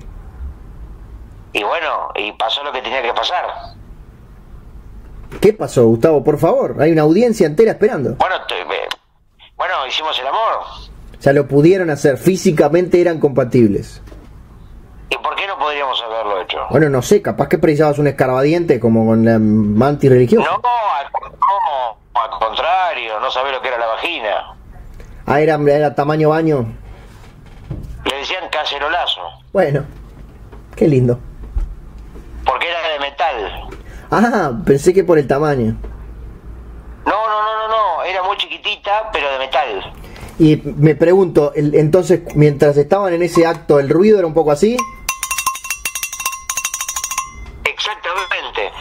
y 1.53 1.63
bueno, 1.63 2.09
y 2.15 2.31
pasó 2.33 2.63
lo 2.63 2.71
que 2.71 2.81
tenía 2.81 3.01
que 3.01 3.13
pasar. 3.13 3.45
¿Qué 5.41 5.53
pasó, 5.53 5.85
Gustavo? 5.87 6.23
Por 6.23 6.37
favor, 6.37 6.75
hay 6.81 6.91
una 6.91 7.01
audiencia 7.03 7.47
entera 7.47 7.71
esperando. 7.71 8.15
Bueno, 8.15 8.35
bueno, 9.55 9.87
hicimos 9.87 10.17
el 10.19 10.27
amor. 10.27 10.59
O 11.17 11.21
sea, 11.21 11.33
lo 11.33 11.47
pudieron 11.47 11.89
hacer, 11.89 12.17
físicamente 12.17 12.99
eran 12.99 13.19
compatibles. 13.19 14.01
¿Y 15.13 15.17
por 15.17 15.35
qué 15.35 15.45
no 15.45 15.57
podríamos 15.59 16.01
haberlo 16.01 16.41
hecho? 16.41 16.57
Bueno, 16.69 16.89
no 16.89 17.01
sé, 17.01 17.21
capaz 17.21 17.49
que 17.49 17.57
precisabas 17.57 17.99
un 17.99 18.07
escarbadiente 18.07 18.79
como 18.79 19.05
con 19.05 19.25
la 19.25 19.37
mantis 19.39 20.09
religiosa. 20.09 20.47
No, 20.49 20.55
al, 20.63 21.05
al 22.31 22.39
contrario, 22.39 23.19
no 23.19 23.29
sabés 23.29 23.51
lo 23.53 23.61
que 23.61 23.67
era 23.67 23.77
la 23.77 23.87
vagina. 23.87 24.55
Ah, 25.25 25.41
era, 25.41 25.55
era 25.67 25.93
tamaño 25.93 26.29
baño. 26.29 26.65
Le 28.05 28.15
decían 28.17 28.49
cacerolazo, 28.51 29.21
Bueno, 29.53 29.83
qué 30.75 30.87
lindo. 30.87 31.19
porque 32.45 32.67
era 32.69 32.79
de 32.93 32.99
metal. 32.99 33.69
Ah, 34.09 34.51
pensé 34.65 34.93
que 34.93 35.03
por 35.03 35.19
el 35.19 35.27
tamaño. 35.27 35.75
No, 37.05 37.11
no, 37.11 37.41
no, 37.43 37.67
no, 37.67 37.97
no, 37.97 38.03
era 38.03 38.23
muy 38.23 38.37
chiquitita, 38.37 39.09
pero 39.11 39.29
de 39.33 39.39
metal. 39.39 39.93
Y 40.39 40.55
me 40.65 40.95
pregunto, 40.95 41.51
entonces, 41.55 42.21
mientras 42.35 42.75
estaban 42.77 43.13
en 43.13 43.21
ese 43.23 43.45
acto, 43.45 43.79
¿el 43.79 43.89
ruido 43.89 44.17
era 44.17 44.25
un 44.27 44.33
poco 44.33 44.51
así? 44.51 44.75
Exactamente, 47.63 48.71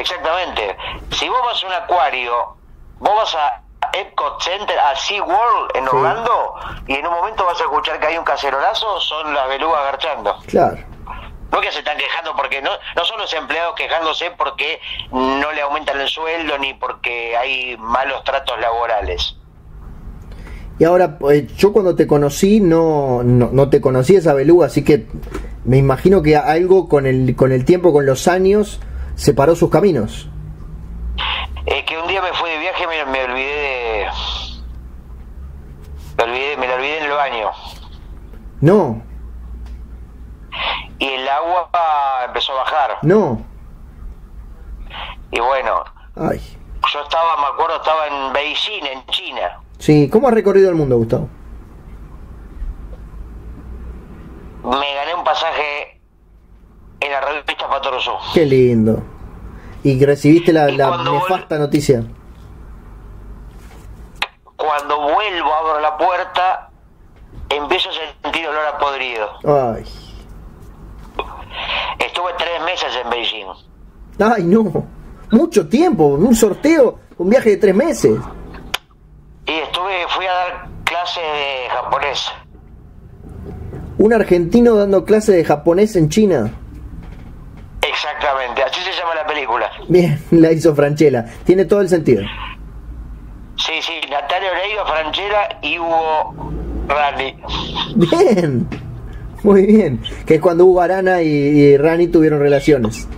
exactamente. 0.00 0.76
Si 1.12 1.28
vos 1.28 1.38
vas 1.44 1.62
a 1.62 1.66
un 1.66 1.72
acuario, 1.72 2.56
vos 2.98 3.14
vas 3.16 3.34
a 3.34 3.62
Epcot 3.92 4.40
Center, 4.42 4.78
a 4.78 4.94
SeaWorld 4.96 5.76
en 5.76 5.84
Sí. 5.84 5.90
Orlando, 5.96 6.54
y 6.86 6.94
en 6.94 7.06
un 7.06 7.12
momento 7.12 7.44
vas 7.44 7.60
a 7.60 7.64
escuchar 7.64 7.98
que 8.00 8.06
hay 8.06 8.18
un 8.18 8.24
cacerolazo, 8.24 9.00
son 9.00 9.32
las 9.34 9.48
belugas 9.48 9.82
garchando. 9.84 10.36
Claro. 10.46 10.78
No 11.50 11.60
que 11.62 11.72
se 11.72 11.78
están 11.78 11.96
quejando 11.96 12.36
porque 12.36 12.60
no, 12.60 12.70
no 12.94 13.04
son 13.04 13.18
los 13.18 13.32
empleados 13.32 13.74
quejándose 13.74 14.30
porque 14.32 14.80
no 15.10 15.50
le 15.52 15.62
aumentan 15.62 15.98
el 15.98 16.08
sueldo 16.08 16.58
ni 16.58 16.74
porque 16.74 17.34
hay 17.36 17.76
malos 17.78 18.22
tratos 18.24 18.60
laborales. 18.60 19.34
Y 20.78 20.84
ahora, 20.84 21.16
eh, 21.30 21.48
yo 21.56 21.72
cuando 21.72 21.96
te 21.96 22.06
conocí 22.06 22.60
no, 22.60 23.22
no, 23.24 23.48
no 23.50 23.70
te 23.70 23.80
conocí 23.80 24.14
esa 24.16 24.34
beluga, 24.34 24.66
así 24.66 24.84
que 24.84 25.06
me 25.64 25.78
imagino 25.78 26.22
que 26.22 26.36
algo 26.36 26.88
con 26.88 27.06
el, 27.06 27.34
con 27.34 27.50
el 27.50 27.64
tiempo, 27.64 27.92
con 27.92 28.06
los 28.06 28.28
años, 28.28 28.78
separó 29.18 29.54
sus 29.56 29.68
caminos. 29.70 30.28
Es 31.66 31.84
que 31.84 31.98
un 31.98 32.06
día 32.08 32.22
me 32.22 32.32
fui 32.32 32.48
de 32.50 32.58
viaje 32.58 32.84
y 32.84 32.86
me, 32.86 33.04
me 33.12 33.24
olvidé 33.24 33.54
de... 33.54 34.06
Me, 36.16 36.24
olvidé, 36.24 36.56
me 36.56 36.66
la 36.66 36.74
olvidé 36.76 36.98
en 36.98 37.04
el 37.04 37.10
baño. 37.12 37.50
No, 38.60 39.02
Y 40.98 41.06
el 41.06 41.28
agua 41.28 41.68
empezó 42.26 42.52
a 42.52 42.56
bajar. 42.64 42.98
no. 43.02 43.42
Y 45.30 45.40
bueno, 45.40 45.84
Ay. 46.16 46.40
yo 46.92 47.02
estaba, 47.02 47.36
me 47.36 47.46
acuerdo, 47.54 47.76
estaba 47.76 48.06
en 48.06 48.32
Beijing, 48.32 48.82
en 48.86 49.04
China. 49.08 49.60
Sí, 49.78 50.08
¿cómo 50.10 50.26
has 50.26 50.32
recorrido 50.34 50.70
el 50.70 50.74
mundo, 50.74 50.96
Gustavo? 50.96 51.28
Me 54.64 54.94
gané 54.94 55.14
un 55.14 55.22
pasaje 55.24 55.97
en 57.00 57.12
la 57.12 57.20
revista 57.20 57.68
Patoruzú. 57.68 58.10
Qué 58.34 58.44
lindo. 58.46 59.02
Y 59.84 60.04
recibiste 60.04 60.52
la, 60.52 60.70
Y 60.70 60.76
la 60.76 60.90
vol- 60.90 61.12
nefasta 61.12 61.58
noticia. 61.58 62.02
Cuando 64.56 65.00
vuelvo, 65.00 65.54
abro 65.54 65.80
la 65.80 65.96
puerta, 65.96 66.70
empiezo 67.48 67.88
a 67.90 68.32
tiene 68.32 68.48
olor 68.48 68.66
a 68.66 68.78
podrido. 68.78 69.28
Ay. 69.44 69.84
Estuve 71.98 72.32
tres 72.36 72.62
meses 72.64 72.88
en 73.04 73.10
Beijing. 73.10 73.46
Ay, 74.20 74.42
no. 74.44 74.84
Mucho 75.30 75.68
tiempo. 75.68 76.06
Un 76.06 76.34
sorteo. 76.34 76.98
Un 77.18 77.30
viaje 77.30 77.50
de 77.50 77.56
tres 77.56 77.74
meses. 77.74 78.18
Y 79.46 79.52
estuve, 79.52 80.06
fui 80.08 80.26
a 80.26 80.32
dar 80.32 80.68
clase 80.84 81.20
de 81.20 81.68
japonés. 81.70 82.30
Un 83.98 84.12
argentino 84.12 84.74
dando 84.74 85.04
clase 85.04 85.32
de 85.32 85.44
japonés 85.44 85.96
en 85.96 86.08
China. 86.08 86.52
Exactamente, 87.82 88.62
así 88.62 88.80
se 88.80 88.92
llama 88.92 89.14
la 89.14 89.26
película. 89.26 89.70
Bien, 89.88 90.20
la 90.30 90.52
hizo 90.52 90.74
Franchella. 90.74 91.24
Tiene 91.44 91.64
todo 91.64 91.80
el 91.80 91.88
sentido. 91.88 92.22
Sí, 93.56 93.72
sí, 93.80 93.92
Natalia 94.10 94.50
Oreiro, 94.52 94.86
Franchella 94.86 95.58
y 95.62 95.78
Hugo 95.78 96.52
Rani. 96.88 97.36
Bien. 97.96 98.68
Muy 99.42 99.66
bien. 99.66 100.00
Que 100.26 100.36
es 100.36 100.40
cuando 100.40 100.64
Hugo 100.66 100.80
Arana 100.80 101.22
y, 101.22 101.28
y 101.28 101.76
Rani 101.76 102.08
tuvieron 102.08 102.40
relaciones. 102.40 103.08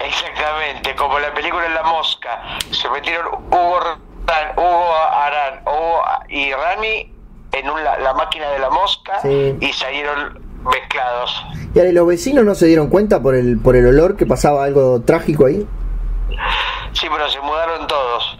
Exactamente, 0.00 0.94
como 0.96 1.18
la 1.18 1.32
película 1.34 1.66
en 1.66 1.74
La 1.74 1.82
Mosca. 1.82 2.58
Se 2.70 2.88
metieron 2.90 3.26
Hugo, 3.50 3.80
Ran- 4.26 4.52
Hugo 4.56 4.94
Hugo 5.66 6.02
y 6.28 6.52
Rani 6.52 7.12
en 7.52 7.70
un- 7.70 7.82
la, 7.82 7.98
la 7.98 8.14
máquina 8.14 8.48
de 8.50 8.58
la 8.58 8.70
mosca 8.70 9.20
Sí. 9.22 9.56
y 9.60 9.72
salieron 9.72 10.38
mezclados. 10.64 11.44
Y 11.74 11.78
ahora, 11.78 11.90
¿y 11.90 11.94
los 11.94 12.06
vecinos 12.06 12.44
no 12.44 12.54
se 12.54 12.66
dieron 12.66 12.88
cuenta 12.88 13.20
por 13.22 13.34
el, 13.34 13.58
por 13.60 13.76
el 13.76 13.86
olor 13.86 14.16
que 14.16 14.26
pasaba 14.26 14.64
algo 14.64 15.00
trágico 15.02 15.46
ahí? 15.46 15.66
Sí, 16.92 17.06
pero 17.10 17.28
se 17.28 17.40
mudaron 17.40 17.86
todos. 17.86 18.38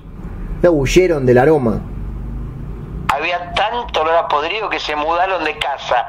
No 0.62 0.70
huyeron 0.72 1.24
del 1.26 1.38
aroma. 1.38 1.80
Había 3.14 3.52
tanto 3.54 4.00
olor 4.02 4.14
a 4.16 4.28
podrido 4.28 4.68
que 4.68 4.80
se 4.80 4.94
mudaron 4.96 5.44
de 5.44 5.56
casa. 5.58 6.06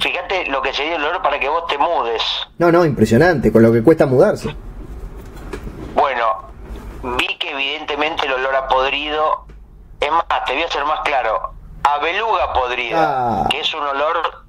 Fíjate 0.00 0.46
lo 0.50 0.60
que 0.62 0.72
sería 0.72 0.96
el 0.96 1.04
olor 1.04 1.22
para 1.22 1.38
que 1.40 1.48
vos 1.48 1.66
te 1.68 1.78
mudes. 1.78 2.22
No, 2.58 2.70
no, 2.70 2.84
impresionante, 2.84 3.50
con 3.52 3.62
lo 3.62 3.72
que 3.72 3.82
cuesta 3.82 4.06
mudarse. 4.06 4.54
Bueno, 5.94 6.24
vi 7.16 7.36
que 7.38 7.50
evidentemente 7.50 8.26
el 8.26 8.32
olor 8.32 8.54
a 8.54 8.68
podrido, 8.68 9.46
es 10.00 10.10
más, 10.10 10.24
te 10.46 10.52
voy 10.54 10.62
a 10.62 10.68
ser 10.70 10.84
más 10.84 11.00
claro, 11.04 11.52
a 11.82 11.98
beluga 11.98 12.52
podrida, 12.52 13.42
Ah. 13.42 13.46
que 13.50 13.60
es 13.60 13.74
un 13.74 13.82
olor, 13.82 14.46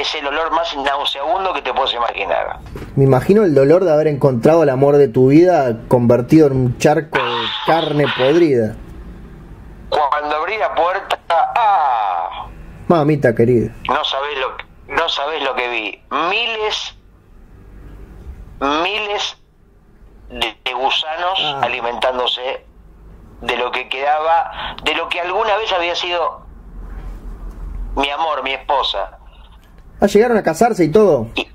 es 0.00 0.14
el 0.14 0.26
olor 0.26 0.50
más 0.52 0.76
nauseabundo 0.76 1.52
que 1.54 1.62
te 1.62 1.72
puedes 1.74 1.94
imaginar. 1.94 2.58
Me 2.96 3.04
imagino 3.04 3.42
el 3.44 3.54
dolor 3.54 3.84
de 3.84 3.92
haber 3.92 4.06
encontrado 4.08 4.62
el 4.62 4.68
amor 4.70 4.96
de 4.96 5.08
tu 5.08 5.28
vida 5.28 5.76
convertido 5.88 6.46
en 6.48 6.52
un 6.56 6.78
charco 6.78 7.18
de 7.18 7.46
carne 7.66 8.04
podrida. 8.16 8.74
Cuando 9.88 10.36
abrí 10.36 10.56
la 10.58 10.74
puerta, 10.74 11.18
ah, 11.30 12.46
Mamita 12.88 13.34
querida. 13.34 13.72
no 13.88 14.04
sabés 14.04 14.38
lo, 14.38 14.94
no 14.94 15.08
sabés 15.08 15.42
lo 15.42 15.54
que 15.54 15.68
vi. 15.68 16.02
Miles, 16.10 16.96
miles 18.60 19.36
de, 20.30 20.56
de 20.64 20.72
gusanos 20.74 21.38
Ah. 21.42 21.60
alimentándose 21.62 22.64
de 23.40 23.56
lo 23.56 23.70
que 23.70 23.88
quedaba, 23.88 24.74
de 24.82 24.94
lo 24.94 25.08
que 25.08 25.20
alguna 25.20 25.56
vez 25.56 25.72
había 25.72 25.94
sido 25.94 26.42
mi 27.96 28.10
amor, 28.10 28.42
mi 28.42 28.52
esposa. 28.52 29.17
Ah, 30.00 30.06
llegaron 30.06 30.36
a 30.36 30.42
casarse 30.42 30.84
y 30.84 30.90
todo. 30.92 31.28
Y- 31.34 31.48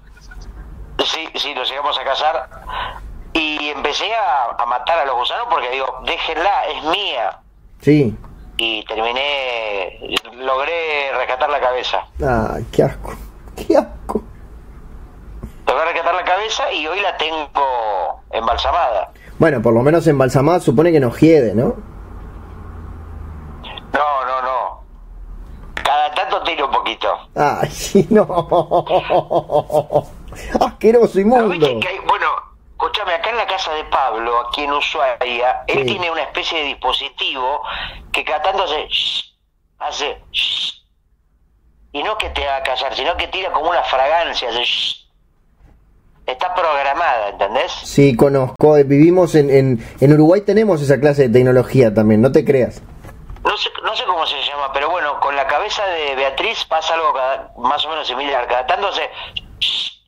sí, 1.06 1.28
sí, 1.36 1.54
nos 1.56 1.70
llegamos 1.70 1.98
a 2.00 2.04
casar 2.04 2.50
y 3.34 3.70
empecé 3.70 4.14
a, 4.14 4.62
a 4.62 4.66
matar 4.66 5.00
a 5.00 5.06
los 5.06 5.16
gusanos 5.16 5.48
porque 5.50 5.70
digo, 5.72 5.86
déjenla, 6.06 6.66
es 6.68 6.84
mía. 6.86 7.40
Sí. 7.82 8.16
Y 8.58 8.86
terminé, 8.86 10.00
logré 10.34 11.12
rescatar 11.18 11.50
la 11.50 11.60
cabeza. 11.60 12.06
Ay, 12.20 12.66
qué 12.72 12.84
asco. 12.84 13.14
Qué 13.56 13.78
asco. 13.78 14.24
Logré 15.68 15.86
rescatar 15.86 16.16
la 16.16 16.24
cabeza 16.24 16.72
y 16.72 16.86
hoy 16.88 17.00
la 17.02 17.16
tengo 17.18 18.22
embalsamada. 18.32 19.12
Bueno, 19.40 19.62
por 19.62 19.74
lo 19.74 19.82
menos 19.82 20.06
embalsamada 20.08 20.60
supone 20.60 20.92
que 20.92 21.00
nos 21.00 21.20
hiede, 21.20 21.54
¿no? 21.56 21.76
No, 23.94 24.26
no, 24.26 24.42
no. 24.42 24.84
Cada 25.84 26.14
tanto 26.14 26.42
tiro 26.44 26.66
un 26.68 26.72
poquito. 26.72 27.10
Ay, 27.36 27.70
sí, 27.72 28.08
no. 28.10 28.24
Asqueroso, 30.60 31.16
¿No 31.16 31.22
inmundo. 31.22 31.80
que 31.80 31.88
hay- 31.88 32.00
bueno, 32.08 32.28
escúchame, 32.72 33.14
acá 33.14 33.30
en 33.30 33.38
la 33.38 33.46
casa 33.48 33.74
de 33.74 33.84
Pablo, 33.86 34.48
aquí 34.48 34.64
en 34.64 34.72
Ushuaia, 34.72 35.64
él 35.68 35.80
Sí. 35.80 35.86
tiene 35.86 36.10
una 36.12 36.24
especie 36.24 36.60
de 36.60 36.66
dispositivo 36.66 37.62
que 38.12 38.24
cada 38.24 38.42
tanto 38.42 38.64
hace... 38.64 38.88
shh, 38.88 39.24
hace... 39.80 40.18
shh. 40.32 40.74
y 41.92 42.02
no 42.04 42.18
que 42.18 42.30
te 42.32 42.48
haga 42.48 42.64
callar, 42.64 42.96
sino 42.96 43.16
que 43.18 43.28
tira 43.28 43.52
como 43.52 43.70
una 43.70 43.84
fragancia, 43.84 44.50
hace... 44.50 44.64
shh. 44.64 45.00
Está 46.26 46.56
programada, 46.56 47.30
¿entendés? 47.30 47.70
Sí, 47.84 48.16
conozco. 48.16 48.76
Vivimos 48.86 49.36
en, 49.36 49.50
en, 49.50 49.86
en 50.00 50.14
Uruguay, 50.14 50.40
tenemos 50.42 50.82
esa 50.82 50.98
clase 50.98 51.24
de 51.24 51.30
tecnología 51.30 51.94
también, 51.94 52.22
no 52.22 52.32
te 52.32 52.46
creas. 52.46 52.82
No 53.44 53.58
sé, 53.58 53.70
no 53.84 53.94
sé 53.94 54.06
cómo 54.06 54.26
se 54.26 54.38
llama, 54.42 54.72
pero 54.74 54.90
bueno, 54.90 55.20
con 55.20 55.36
la 55.36 55.46
cabeza 55.64 55.86
de 55.88 56.16
Beatriz 56.16 56.66
pasa 56.66 56.94
algo 56.94 57.14
cada- 57.14 57.52
más 57.58 57.86
o 57.86 57.90
menos 57.90 58.08
similar. 58.08 58.48
Cada 58.48 58.66
tanto 58.68 58.90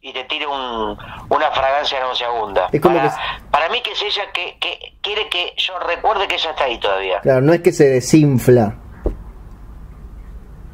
y 0.01 0.13
te 0.13 0.23
tira 0.25 0.47
un, 0.49 0.97
una 1.29 1.51
fragancia 1.51 1.99
nauseabunda. 1.99 2.67
Es 2.71 2.79
como 2.81 2.95
para, 2.97 3.09
que- 3.09 3.15
para 3.49 3.69
mí 3.69 3.81
que 3.81 3.91
es 3.93 4.01
ella 4.03 4.31
que, 4.33 4.57
que 4.59 4.97
quiere 5.01 5.27
que 5.29 5.53
yo 5.57 5.79
recuerde 5.79 6.27
que 6.27 6.35
ella 6.35 6.51
está 6.51 6.65
ahí 6.65 6.77
todavía. 6.77 7.21
Claro, 7.21 7.41
no 7.41 7.53
es 7.53 7.61
que 7.61 7.71
se 7.71 7.85
desinfla. 7.89 8.75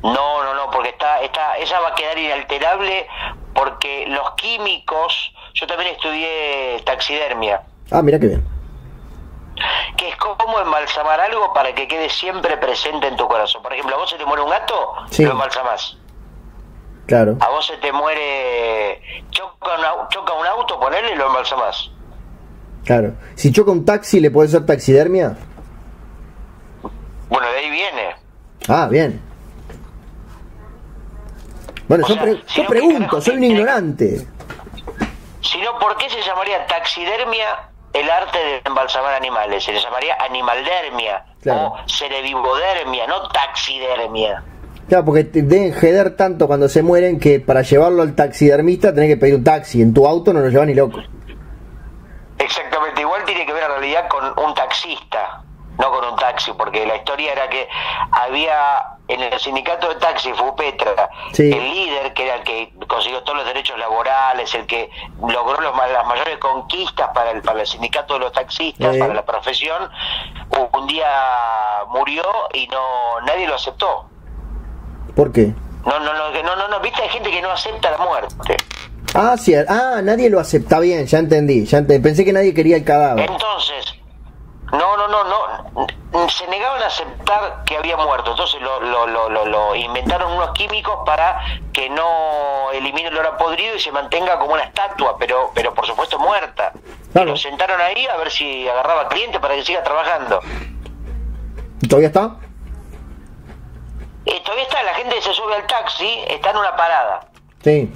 No, 0.03 0.43
no, 0.43 0.53
no, 0.55 0.71
porque 0.71 0.89
está, 0.89 1.21
está, 1.21 1.57
ella 1.57 1.79
va 1.79 1.89
a 1.89 1.95
quedar 1.95 2.17
inalterable 2.17 3.07
porque 3.53 4.05
los 4.07 4.31
químicos, 4.31 5.31
yo 5.53 5.67
también 5.67 5.91
estudié 5.91 6.81
taxidermia, 6.85 7.61
Ah, 7.91 8.01
mira 8.01 8.17
qué 8.19 8.27
bien. 8.27 8.43
Que 9.97 10.09
es 10.09 10.15
como 10.17 10.59
embalsamar 10.59 11.19
algo 11.19 11.53
para 11.53 11.73
que 11.73 11.87
quede 11.87 12.09
siempre 12.09 12.57
presente 12.57 13.07
en 13.07 13.15
tu 13.17 13.27
corazón. 13.27 13.61
Por 13.61 13.73
ejemplo, 13.73 13.95
a 13.95 13.99
vos 13.99 14.09
se 14.09 14.17
te 14.17 14.25
muere 14.25 14.41
un 14.43 14.49
gato, 14.49 14.93
Sí. 15.09 15.23
lo 15.25 15.31
embalsamás. 15.31 15.97
Claro. 17.07 17.37
A 17.41 17.49
vos 17.49 17.65
se 17.65 17.77
te 17.77 17.91
muere, 17.91 19.01
choca 19.31 19.75
un, 19.77 19.83
au- 19.83 20.07
choca 20.09 20.33
un 20.33 20.45
auto, 20.47 20.79
ponele 20.79 21.11
y 21.13 21.15
lo 21.15 21.27
embalsamás. 21.27 21.91
Claro. 22.85 23.13
Si 23.35 23.51
choca 23.51 23.71
un 23.71 23.85
taxi, 23.85 24.19
¿le 24.19 24.31
puede 24.31 24.47
ser 24.49 24.65
taxidermia? 24.65 25.35
Bueno, 27.29 27.47
de 27.51 27.57
ahí 27.57 27.69
viene. 27.69 28.15
Ah, 28.69 28.87
bien. 28.89 29.21
Bueno, 31.87 32.05
O 32.05 32.07
yo, 32.07 32.13
sea, 32.13 32.23
pre- 32.23 32.43
si 32.47 32.55
yo 32.57 32.63
no, 32.63 32.69
¿qué 32.69 32.75
pregunto, 32.75 33.21
soy 33.21 33.35
un 33.35 33.43
ignorante. 33.43 34.27
Si 35.41 35.59
no, 35.61 35.77
¿por 35.79 35.97
qué 35.97 36.09
se 36.09 36.21
llamaría 36.21 36.65
taxidermia 36.67 37.70
el 37.93 38.09
arte 38.09 38.37
de 38.37 38.61
embalsamar 38.65 39.13
animales? 39.13 39.63
Se 39.63 39.71
le 39.73 39.79
llamaría 39.79 40.15
animaldermia 40.19 41.25
Claro. 41.41 41.67
o 41.73 41.77
cerevivodermia, 41.87 43.07
no 43.07 43.27
taxidermia. 43.29 44.43
Claro, 44.87 45.05
porque 45.05 45.23
te 45.23 45.41
deben 45.41 45.73
jeder 45.73 46.15
tanto 46.17 46.47
cuando 46.47 46.67
se 46.67 46.83
mueren 46.83 47.19
que 47.19 47.39
para 47.39 47.61
llevarlo 47.61 48.01
al 48.01 48.13
taxidermista 48.15 48.93
tenés 48.93 49.09
que 49.09 49.17
pedir 49.17 49.35
un 49.35 49.43
taxi. 49.43 49.81
En 49.81 49.93
tu 49.93 50.05
auto 50.07 50.33
no 50.33 50.41
lo 50.41 50.49
llevan 50.49 50.67
ni 50.67 50.73
loco. 50.73 50.99
Exactamente, 52.37 53.01
igual 53.01 53.23
tiene 53.25 53.45
que 53.45 53.53
ver 53.53 53.63
en 53.63 53.69
realidad 53.69 54.07
con 54.09 54.45
un 54.45 54.53
taxista, 54.55 55.43
no 55.77 55.91
con 55.91 56.05
un 56.05 56.15
taxi, 56.17 56.51
porque 56.53 56.85
la 56.85 56.95
historia 56.97 57.31
era 57.33 57.49
que 57.49 57.67
había 58.11 58.97
en 59.07 59.21
el 59.21 59.39
sindicato 59.39 59.89
de 59.89 59.95
taxi, 59.95 60.31
Fupetra, 60.33 61.09
Sí. 61.33 61.51
el 61.51 61.63
líder 61.73 62.13
que 62.13 62.25
era 62.25 62.35
el 62.35 62.43
que 62.43 62.73
consiguió 62.87 63.23
todos 63.23 63.39
los 63.39 63.47
derechos 63.47 63.77
laborales, 63.79 64.53
el 64.55 64.65
que 64.67 64.89
logró 65.27 65.59
los 65.61 65.75
las 65.75 66.05
mayores 66.05 66.37
conquistas 66.37 67.09
para 67.13 67.31
el, 67.31 67.41
para 67.41 67.61
el 67.61 67.67
sindicato 67.67 68.13
de 68.15 68.19
los 68.21 68.31
taxistas, 68.31 68.93
Sí. 68.93 68.99
para 68.99 69.13
la 69.13 69.25
profesión, 69.25 69.89
un 70.73 70.87
día 70.87 71.07
murió 71.89 72.23
y 72.53 72.67
no 72.67 73.19
nadie 73.25 73.47
lo 73.47 73.55
aceptó. 73.55 74.05
¿Por 75.15 75.31
qué? 75.31 75.53
No, 75.85 75.99
no, 75.99 76.13
no, 76.13 76.31
no, 76.43 76.55
no, 76.55 76.67
no, 76.67 76.79
viste, 76.79 77.01
hay 77.01 77.09
gente 77.09 77.31
que 77.31 77.41
no 77.41 77.51
acepta 77.51 77.91
la 77.91 77.97
muerte. 77.97 78.55
Ah, 79.13 79.35
sí, 79.37 79.53
ah, 79.55 79.99
nadie 80.03 80.29
lo 80.29 80.39
acepta 80.39 80.79
bien, 80.79 81.05
ya 81.05 81.17
entendí. 81.19 81.65
Ya 81.65 81.79
ente- 81.79 81.99
Pensé 81.99 82.23
que 82.23 82.31
nadie 82.31 82.53
quería 82.53 82.77
el 82.77 82.85
cadáver. 82.85 83.29
Entonces, 83.29 83.95
no, 84.71 84.95
no, 84.95 85.07
no, 85.07 85.87
no, 86.11 86.29
se 86.29 86.47
negaban 86.47 86.81
a 86.81 86.85
aceptar 86.85 87.63
que 87.65 87.77
había 87.77 87.97
muerto, 87.97 88.31
entonces 88.31 88.61
lo, 88.61 88.79
lo, 88.79 89.07
lo, 89.07 89.29
lo, 89.29 89.45
lo 89.45 89.75
inventaron 89.75 90.31
unos 90.31 90.51
químicos 90.51 90.99
para 91.05 91.41
que 91.73 91.89
no 91.89 92.71
elimine 92.71 93.09
el 93.09 93.17
olor 93.17 93.33
a 93.33 93.37
podrido 93.37 93.75
y 93.75 93.79
se 93.79 93.91
mantenga 93.91 94.39
como 94.39 94.53
una 94.53 94.63
estatua, 94.63 95.17
pero, 95.17 95.51
pero 95.53 95.73
por 95.73 95.85
supuesto 95.85 96.17
muerta. 96.19 96.71
Claro. 97.11 97.27
Y 97.27 97.31
lo 97.31 97.37
sentaron 97.37 97.81
ahí 97.81 98.07
a 98.07 98.17
ver 98.17 98.31
si 98.31 98.67
agarraba 98.67 99.09
cliente 99.09 99.39
para 99.39 99.55
que 99.55 99.63
siga 99.63 99.83
trabajando. 99.83 100.39
¿Todavía 101.87 102.07
está? 102.07 102.35
Y 104.25 104.39
todavía 104.41 104.63
está, 104.63 104.83
la 104.83 104.93
gente 104.93 105.21
se 105.21 105.33
sube 105.33 105.55
al 105.55 105.65
taxi, 105.65 106.23
está 106.27 106.51
en 106.51 106.57
una 106.57 106.75
parada. 106.75 107.21
Sí. 107.63 107.91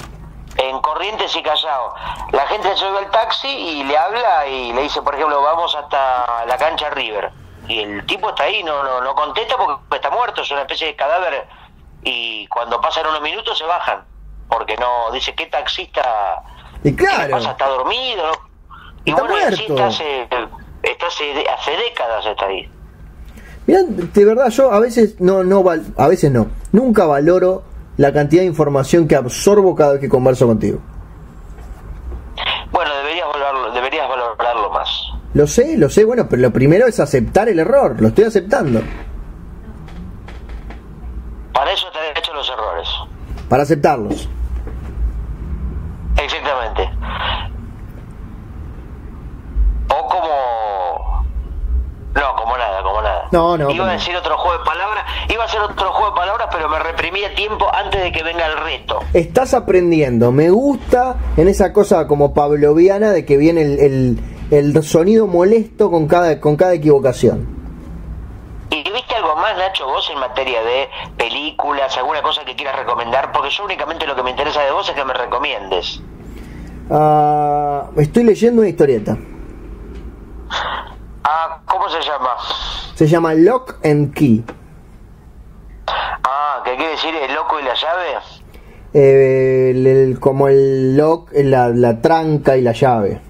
En 0.57 0.79
Corrientes 0.81 1.35
y 1.35 1.43
Callao. 1.43 1.93
La 2.31 2.47
gente 2.47 2.69
se 2.69 2.77
sube 2.77 2.97
al 2.99 3.11
taxi 3.11 3.47
y 3.47 3.83
le 3.83 3.97
habla 3.97 4.47
y 4.47 4.73
le 4.73 4.83
dice, 4.83 5.01
por 5.01 5.15
ejemplo, 5.15 5.41
vamos 5.41 5.75
hasta 5.75 6.45
la 6.45 6.57
cancha 6.57 6.89
River. 6.89 7.31
Y 7.67 7.79
el 7.79 8.05
tipo 8.05 8.29
está 8.29 8.43
ahí, 8.43 8.63
no, 8.63 8.83
no, 8.83 9.01
no 9.01 9.15
contesta 9.15 9.55
porque 9.57 9.95
está 9.95 10.09
muerto, 10.11 10.41
es 10.41 10.51
una 10.51 10.61
especie 10.61 10.87
de 10.87 10.95
cadáver 10.95 11.47
y 12.03 12.47
cuando 12.47 12.79
pasan 12.79 13.07
unos 13.07 13.21
minutos 13.21 13.57
se 13.57 13.65
bajan, 13.65 14.05
porque 14.47 14.77
no, 14.77 15.11
dice, 15.11 15.33
¿qué 15.33 15.47
taxista? 15.47 16.43
Y 16.83 16.95
claro. 16.95 17.25
¿qué 17.25 17.31
pasa? 17.31 17.51
¿Está 17.51 17.67
dormido? 17.67 18.31
Y 19.03 19.09
Está 19.09 19.23
bueno, 19.23 19.39
muerto. 19.39 19.61
está 19.61 19.87
hace, 19.87 20.21
está 20.83 21.07
hace, 21.07 21.49
hace 21.49 21.71
décadas 21.77 22.25
está 22.27 22.45
ahí. 22.45 22.69
Mirá, 23.65 23.79
de 23.83 24.25
verdad 24.25 24.49
yo 24.49 24.71
a 24.71 24.79
veces 24.79 25.19
no 25.19 25.43
no 25.43 25.63
a 25.97 26.07
veces 26.07 26.31
no, 26.31 26.47
nunca 26.71 27.07
valoro 27.07 27.63
la 27.97 28.11
cantidad 28.11 28.41
de 28.41 28.47
información 28.47 29.07
que 29.07 29.15
absorbo 29.15 29.75
cada 29.75 29.93
vez 29.93 30.01
que 30.01 30.09
converso 30.09 30.47
contigo. 30.47 30.79
Bueno, 32.71 32.91
deberías 32.95 33.27
valorarlo, 33.27 33.71
deberías 33.71 34.09
valorarlo 34.09 34.69
más. 34.71 34.89
Lo 35.33 35.47
sé, 35.47 35.77
lo 35.77 35.89
sé, 35.89 36.05
bueno, 36.05 36.27
pero 36.29 36.41
lo 36.41 36.51
primero 36.51 36.87
es 36.87 36.99
aceptar 36.99 37.49
el 37.49 37.59
error, 37.59 37.99
lo 38.01 38.09
estoy 38.09 38.25
aceptando. 38.25 38.81
Para 41.53 41.71
eso 41.71 41.87
te 41.91 41.99
han 41.99 42.17
hecho 42.17 42.33
los 42.33 42.49
errores. 42.49 42.89
Para 43.47 43.63
aceptarlos. 43.63 44.29
Exactamente. 46.17 46.89
O 49.89 50.07
como... 50.07 51.25
No, 52.13 52.35
como 52.35 52.57
nada, 52.57 52.83
como 52.83 53.01
nada. 53.01 53.24
No, 53.35 53.57
no, 53.57 53.69
Iba 53.69 53.79
como- 53.79 53.89
a 53.89 53.93
decir 53.93 54.15
otro 54.15 54.37
juego 54.37 54.59
de 54.59 54.63
palabras, 54.65 55.03
iba 55.29 55.43
a 55.43 55.45
hacer 55.45 55.59
otro 55.59 55.91
juego 55.91 56.11
de 56.11 56.15
palabras, 56.15 56.47
pero 56.53 56.69
me 56.69 56.79
reprimí 56.79 57.21
a 57.25 57.35
tiempo 57.35 57.67
antes 57.73 58.01
de 58.01 58.11
que 58.13 58.23
venga 58.23 58.45
el 58.45 58.57
reto. 58.57 58.99
Estás 59.13 59.53
aprendiendo, 59.53 60.31
me 60.31 60.49
gusta 60.49 61.17
en 61.35 61.49
esa 61.49 61.73
cosa 61.73 62.07
como 62.07 62.33
pavloviana 62.33 63.11
de 63.11 63.25
que 63.25 63.35
viene 63.35 63.61
el, 63.63 63.79
el- 63.79 64.19
el 64.51 64.83
sonido 64.83 65.27
molesto 65.27 65.91
con 65.91 66.07
cada, 66.07 66.39
con 66.39 66.55
cada 66.55 66.73
equivocación. 66.75 67.45
¿Y 68.69 68.89
viste 68.89 69.15
algo 69.15 69.35
más, 69.35 69.57
Nacho, 69.57 69.85
vos 69.85 70.09
en 70.13 70.19
materia 70.19 70.61
de 70.63 70.87
películas, 71.17 71.97
alguna 71.97 72.21
cosa 72.21 72.45
que 72.45 72.55
quieras 72.55 72.77
recomendar? 72.77 73.33
Porque 73.33 73.49
yo 73.49 73.65
únicamente 73.65 74.07
lo 74.07 74.15
que 74.15 74.23
me 74.23 74.29
interesa 74.29 74.61
de 74.61 74.71
vos 74.71 74.87
es 74.87 74.95
que 74.95 75.03
me 75.03 75.13
recomiendes. 75.13 76.01
Ah, 76.89 77.87
estoy 77.97 78.23
leyendo 78.23 78.61
una 78.61 78.69
historieta. 78.69 79.17
Ah, 81.37 81.59
¿cómo 81.65 81.89
se 81.89 82.01
llama? 82.01 82.29
Se 82.95 83.07
llama 83.07 83.33
Lock 83.33 83.75
and 83.85 84.13
Key. 84.13 84.41
Ah, 85.87 86.61
¿qué 86.63 86.75
quiere 86.77 86.91
decir 86.91 87.13
el 87.13 87.33
loco 87.33 87.59
y 87.59 87.63
la 87.63 87.73
llave? 87.75 88.05
Eh, 88.93 89.71
el- 89.75 89.85
el- 89.87 90.19
como 90.21 90.47
el 90.47 90.95
lock, 90.95 91.29
la, 91.33 91.67
la 91.69 91.99
tranca 92.01 92.55
y 92.55 92.61
la 92.61 92.71
llave. 92.71 93.21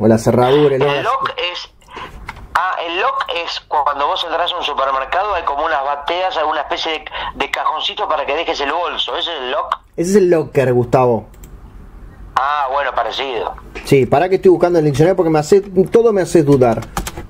O 0.00 0.08
la 0.08 0.18
cerradura. 0.18 0.74
el 0.74 0.82
El 0.82 1.02
lock 1.04 1.30
es... 1.52 1.70
Ah, 2.54 2.74
el 2.84 3.00
lock 3.00 3.24
es 3.46 3.60
cuando 3.68 4.08
vos 4.08 4.24
entras 4.24 4.52
a 4.52 4.56
un 4.56 4.64
supermercado, 4.64 5.34
hay 5.34 5.44
como 5.44 5.64
unas 5.64 5.84
bateas, 5.84 6.36
alguna 6.36 6.62
especie 6.62 6.90
de, 6.92 7.04
de 7.36 7.50
cajoncito 7.52 8.08
para 8.08 8.26
que 8.26 8.34
dejes 8.34 8.60
el 8.60 8.72
bolso. 8.72 9.16
¿Ese 9.16 9.32
es 9.32 9.38
el 9.42 9.50
lock? 9.52 9.78
Ese 9.96 10.10
es 10.10 10.16
el 10.16 10.30
locker, 10.30 10.72
Gustavo. 10.72 11.26
Ah, 12.42 12.68
bueno, 12.72 12.90
parecido. 12.94 13.54
Sí, 13.84 14.06
para 14.06 14.28
que 14.30 14.36
estoy 14.36 14.50
buscando 14.50 14.78
el 14.78 14.84
diccionario 14.86 15.14
porque 15.16 15.30
me 15.30 15.38
hace, 15.38 15.60
todo 15.60 16.12
me 16.12 16.22
hace 16.22 16.42
dudar. 16.42 16.80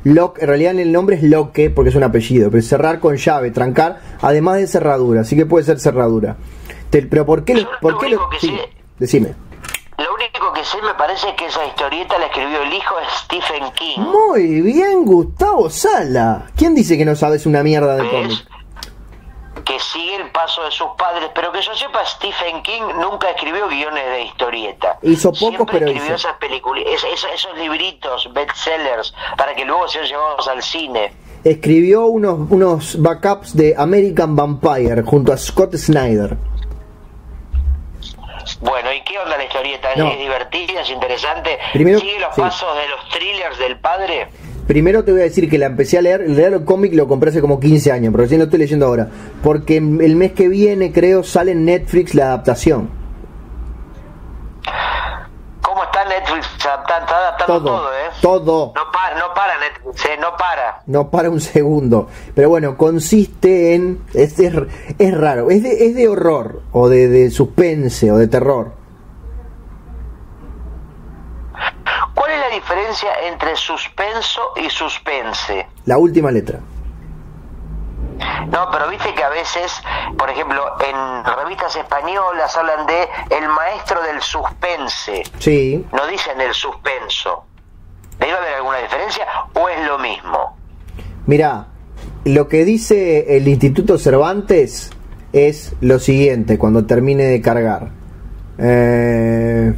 Lock, 0.04 0.38
en 0.40 0.46
realidad 0.48 0.78
el 0.78 0.92
nombre 0.92 1.16
es 1.16 1.22
loque 1.24 1.68
porque 1.68 1.90
es 1.90 1.96
un 1.96 2.04
apellido, 2.04 2.48
pero 2.50 2.62
cerrar 2.62 3.00
con 3.00 3.16
llave, 3.16 3.50
trancar, 3.50 4.00
además 4.22 4.56
de 4.58 4.66
cerradura, 4.66 5.22
así 5.22 5.34
que 5.36 5.46
puede 5.46 5.64
ser 5.64 5.80
cerradura. 5.80 6.36
Te- 6.90 7.02
pero 7.02 7.26
¿por 7.26 7.44
qué? 7.44 7.54
Yo 7.56 7.62
lo- 7.62 7.80
¿Por 7.80 7.98
qué 7.98 8.08
lo- 8.08 8.16
único 8.18 8.30
que 8.30 8.38
sí, 8.38 8.46
sé- 8.48 8.68
Decime. 8.98 9.34
Lo 9.98 10.14
único 10.14 10.52
que 10.54 10.64
sé 10.64 10.80
me 10.82 10.94
parece 10.94 11.34
que 11.36 11.46
esa 11.46 11.66
historieta 11.66 12.16
la 12.18 12.26
escribió 12.26 12.62
el 12.62 12.72
hijo 12.72 12.94
de 12.96 13.02
Stephen 13.24 13.64
King. 13.74 13.98
Muy 14.00 14.61
bien, 14.62 15.04
Gustavo 15.04 15.68
Sala. 15.68 16.46
¿Quién 16.56 16.74
dice 16.74 16.96
que 16.96 17.04
no 17.04 17.14
sabes 17.16 17.44
una 17.46 17.62
mierda 17.62 17.96
de 17.96 18.08
cómic? 18.08 18.38
Que 19.71 19.79
sigue 19.79 20.16
el 20.16 20.31
paso 20.31 20.64
de 20.64 20.71
sus 20.73 20.89
padres, 20.99 21.31
pero 21.35 21.53
que 21.53 21.62
yo 21.62 21.73
sepa, 21.75 22.05
Stephen 22.05 22.62
King 22.62 22.83
nunca 22.99 23.31
escribió 23.31 23.68
guiones 23.68 24.05
de 24.05 24.23
historieta. 24.23 24.99
Hizo 25.03 25.29
pocos, 25.31 25.39
Siempre 25.39 25.66
pero 25.79 25.87
escribió 25.87 26.16
hizo. 26.16 26.29
esas 26.29 26.37
películas, 26.39 26.85
esos 26.89 27.57
libritos, 27.57 28.33
bestsellers, 28.33 29.14
para 29.37 29.55
que 29.55 29.64
luego 29.64 29.87
sean 29.89 30.07
llevados 30.07 30.49
al 30.49 30.62
cine. 30.62 31.12
Escribió 31.45 32.07
unos, 32.07 32.51
unos 32.51 33.01
backups 33.01 33.57
de 33.57 33.75
American 33.79 34.35
Vampire 34.35 35.03
junto 35.03 35.33
a 35.33 35.37
Scott 35.37 35.75
Snyder. 35.77 36.37
Bueno, 38.61 38.93
¿y 38.93 39.03
qué 39.03 39.18
onda 39.18 39.37
la 39.37 39.45
historieta? 39.45 39.93
¿Es- 39.93 39.99
No. 39.99 40.09
¿Es 40.11 40.18
divertida? 40.18 40.81
¿Es 40.83 40.91
interesante? 40.91 41.59
Primero- 41.73 42.01
¿Sigue 42.01 42.18
los 42.18 42.35
sí. 42.35 42.41
pasos 42.41 42.77
de 42.77 42.89
los 42.89 43.09
thrillers 43.11 43.59
del 43.59 43.79
padre? 43.79 44.29
Primero 44.71 45.03
te 45.03 45.11
voy 45.11 45.23
a 45.23 45.25
decir 45.25 45.51
que 45.51 45.59
la 45.59 45.66
empecé 45.66 45.99
a 45.99 46.01
leer, 46.01 46.31
leer 46.31 46.53
el 46.53 46.64
cómic 46.64 46.95
lo 46.95 47.09
compré 47.09 47.31
hace 47.31 47.41
como 47.41 47.59
15 47.59 47.91
años, 47.91 48.12
pero 48.12 48.23
recién 48.23 48.39
lo 48.39 48.45
estoy 48.45 48.61
leyendo 48.61 48.87
ahora. 48.87 49.09
Porque 49.43 49.79
el 49.79 50.14
mes 50.14 50.31
que 50.31 50.47
viene, 50.47 50.93
creo, 50.93 51.25
sale 51.25 51.51
en 51.51 51.64
Netflix 51.64 52.14
la 52.14 52.27
adaptación. 52.27 52.89
¿Cómo 55.61 55.83
está 55.83 56.05
Netflix? 56.05 56.47
Está, 56.57 56.77
está 56.77 57.16
adaptando 57.16 57.64
todo, 57.64 57.64
Todo, 57.64 57.93
¿eh? 57.93 58.11
todo. 58.23 58.73
No 58.77 58.93
para, 58.93 59.18
no 59.18 59.35
para 59.35 59.59
Netflix, 59.59 60.05
¿eh? 60.05 60.18
No 60.21 60.37
para. 60.39 60.83
No 60.87 61.11
para 61.11 61.31
un 61.31 61.41
segundo. 61.41 62.07
Pero 62.37 62.49
bueno, 62.49 62.77
consiste 62.77 63.75
en... 63.75 64.05
Es, 64.14 64.39
es, 64.39 64.55
es 65.01 65.18
raro, 65.18 65.51
es 65.51 65.64
de, 65.64 65.87
es 65.87 65.97
de 65.97 66.07
horror, 66.07 66.62
o 66.71 66.89
de, 66.89 67.09
de 67.09 67.33
suspense, 67.33 68.12
o 68.12 68.18
de 68.18 68.29
terror. 68.29 68.79
¿Cuál 72.14 72.31
es 72.31 72.39
la 72.39 72.39
diferencia 72.51 73.09
entre 73.28 73.57
suspenso 73.57 74.40
y 74.57 74.68
suspense? 74.70 75.66
La 75.86 75.98
última 75.98 76.30
letra. 76.30 76.59
No, 78.51 78.68
pero 78.70 78.88
viste 78.88 79.14
que 79.14 79.22
a 79.22 79.28
veces, 79.30 79.72
por 80.18 80.28
ejemplo, 80.28 80.61
en 80.86 81.24
revistas 81.24 81.74
españolas 81.76 82.55
hablan 82.57 82.86
de 82.86 83.09
el 83.30 83.48
maestro 83.48 84.03
del 84.03 84.20
suspense, 84.20 85.22
Sí. 85.38 85.86
no 85.92 86.07
dicen 86.07 86.40
el 86.40 86.53
suspenso. 86.53 87.44
¿Debe 88.18 88.32
haber 88.32 88.55
alguna 88.57 88.78
diferencia 88.78 89.24
o 89.55 89.68
es 89.68 89.86
lo 89.86 89.98
mismo? 89.98 90.57
Mirá, 91.26 91.66
lo 92.24 92.48
que 92.48 92.64
dice 92.64 93.36
el 93.36 93.48
Instituto 93.48 93.96
Cervantes 93.98 94.90
es 95.32 95.74
lo 95.80 95.98
siguiente 95.98 96.59
cuando 96.59 96.84
termine 96.84 97.24
de 97.24 97.40
cargar. 97.40 97.88
Eh, 98.59 99.72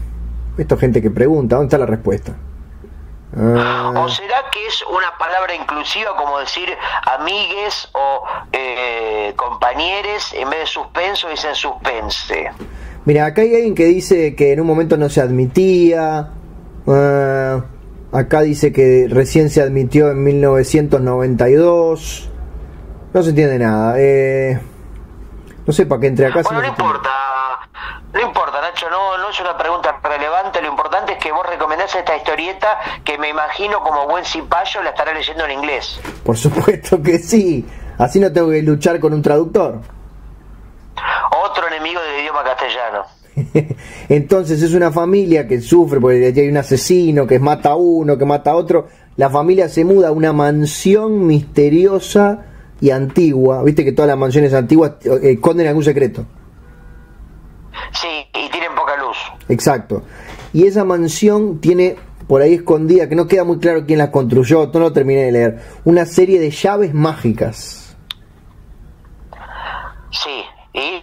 esto 0.59 0.75
es 0.75 0.81
gente 0.81 1.01
que 1.01 1.11
pregunta, 1.11 1.57
¿dónde 1.57 1.67
está 1.69 1.79
la 1.79 1.87
respuesta? 1.87 2.33
Ah, 3.35 3.93
¿O 3.97 4.09
será 4.09 4.45
que 4.53 4.67
es 4.67 4.83
una 4.83 5.17
palabra 5.19 5.55
inclusiva 5.55 6.15
como 6.17 6.39
decir 6.39 6.69
amigues 7.19 7.89
o 7.93 8.23
eh, 8.53 9.33
compañeres 9.37 10.33
en 10.35 10.51
vez 10.51 10.61
de 10.61 10.67
suspenso 10.67 11.29
dicen 11.29 11.55
suspense? 11.55 12.51
Mira, 13.05 13.27
acá 13.27 13.43
hay 13.43 13.55
alguien 13.55 13.75
que 13.75 13.87
dice 13.87 14.37
que 14.37 14.53
en 14.53 14.61
un 14.61 14.67
momento 14.67 14.97
no 14.97 15.09
se 15.09 15.21
admitía. 15.21 16.31
Ah, 16.87 17.61
acá 18.13 18.43
dice 18.43 18.73
que 18.73 19.09
recién 19.11 19.51
se 19.51 19.63
admitió 19.63 20.11
en 20.11 20.23
1992. 20.23 22.31
No 23.15 23.23
se 23.23 23.31
entiende 23.31 23.59
nada. 23.59 23.95
Eh, 23.99 24.61
no 25.67 25.73
sé 25.73 25.87
para 25.87 26.01
qué 26.01 26.07
entre 26.09 26.27
acá. 26.27 26.43
Bueno, 26.43 26.61
no 26.61 26.69
importa, 26.69 27.11
no 28.13 28.21
importa, 28.21 28.61
Nacho, 28.61 28.91
no, 28.91 29.17
no 29.17 29.31
es 29.31 29.41
una 29.41 29.57
pregunta 29.57 29.99
relevante, 30.03 30.61
lo 30.61 30.69
importante 30.69 31.13
es 31.13 31.19
que 31.19 31.33
vos 31.33 31.47
recomendás 31.49 31.95
esta 31.95 32.15
historieta 32.15 32.79
que 33.05 33.17
me 33.17 33.31
imagino 33.31 33.81
como 33.81 34.07
buen 34.07 34.25
cipayo 34.25 34.83
la 34.83 34.91
estará 34.91 35.15
leyendo 35.15 35.45
en 35.47 35.53
inglés. 35.53 35.99
Por 36.23 36.37
supuesto 36.37 37.03
que 37.03 37.19
sí. 37.19 37.67
Así 37.97 38.21
no 38.21 38.31
tengo 38.31 38.51
que 38.51 38.61
luchar 38.63 39.01
con 39.01 39.15
un 39.15 39.23
traductor. 39.23 39.81
Otro 41.45 41.69
enemigo 41.69 42.01
del 42.03 42.21
idioma 42.21 42.45
castellano. 42.45 43.05
Entonces 44.11 44.61
es 44.61 44.75
una 44.75 44.93
familia 44.93 45.49
que 45.49 45.63
sufre 45.63 45.99
porque 45.99 46.35
hay 46.37 46.49
un 46.49 46.57
asesino 46.59 47.27
que 47.27 47.39
mata 47.39 47.71
a 47.71 47.77
uno, 47.77 48.19
que 48.19 48.27
mata 48.27 48.51
a 48.51 48.57
otro. 48.57 48.89
La 49.17 49.31
familia 49.31 49.69
se 49.69 49.87
muda 49.87 50.09
a 50.09 50.13
una 50.13 50.35
mansión 50.35 51.27
misteriosa 51.27 52.45
y 52.81 52.91
antigua. 52.91 53.63
Viste 53.63 53.85
que 53.85 53.93
todas 53.93 54.09
las 54.09 54.19
mansiones 54.19 54.53
antiguas 54.53 54.93
eh, 55.05 55.33
esconden 55.33 55.67
algún 55.67 55.85
secreto. 55.85 56.27
Sí, 57.93 58.09
y 58.35 58.51
tienen 58.51 58.75
poca 58.75 58.97
luz. 58.97 59.17
Exacto. 59.49 60.03
Y 60.53 60.67
esa 60.67 60.85
mansión 60.85 61.61
tiene 61.61 61.97
por 62.27 62.43
ahí 62.43 62.55
escondida, 62.55 63.09
que 63.09 63.17
no 63.17 63.27
queda 63.27 63.45
muy 63.45 63.59
claro 63.59 63.85
quién 63.87 63.99
la 63.99 64.11
construyó, 64.11 64.71
no 64.73 64.81
lo 64.81 64.93
terminé 64.93 65.25
de 65.25 65.33
leer, 65.33 65.61
una 65.85 66.07
serie 66.07 66.41
de 66.41 66.51
llaves 66.51 66.95
mágicas. 66.95 67.97
Sí, 70.11 70.43
y 70.75 71.03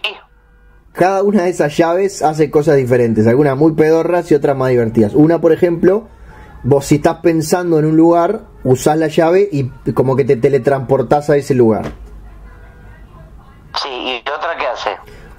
Cada 0.92 1.22
una 1.22 1.44
de 1.44 1.50
esas 1.50 1.76
llaves 1.76 2.22
hace 2.22 2.50
cosas 2.50 2.76
diferentes, 2.76 3.26
algunas 3.26 3.56
muy 3.56 3.72
pedorras 3.72 4.30
y 4.30 4.34
otras 4.34 4.56
más 4.56 4.70
divertidas. 4.70 5.14
Una, 5.14 5.40
por 5.40 5.52
ejemplo, 5.52 6.08
vos 6.62 6.86
si 6.86 6.96
estás 6.96 7.18
pensando 7.18 7.78
en 7.78 7.86
un 7.86 7.96
lugar, 7.96 8.42
usás 8.64 8.96
la 8.98 9.08
llave 9.08 9.48
y 9.50 9.68
como 9.92 10.16
que 10.16 10.24
te 10.24 10.36
teletransportás 10.36 11.30
a 11.30 11.36
ese 11.36 11.54
lugar. 11.54 11.92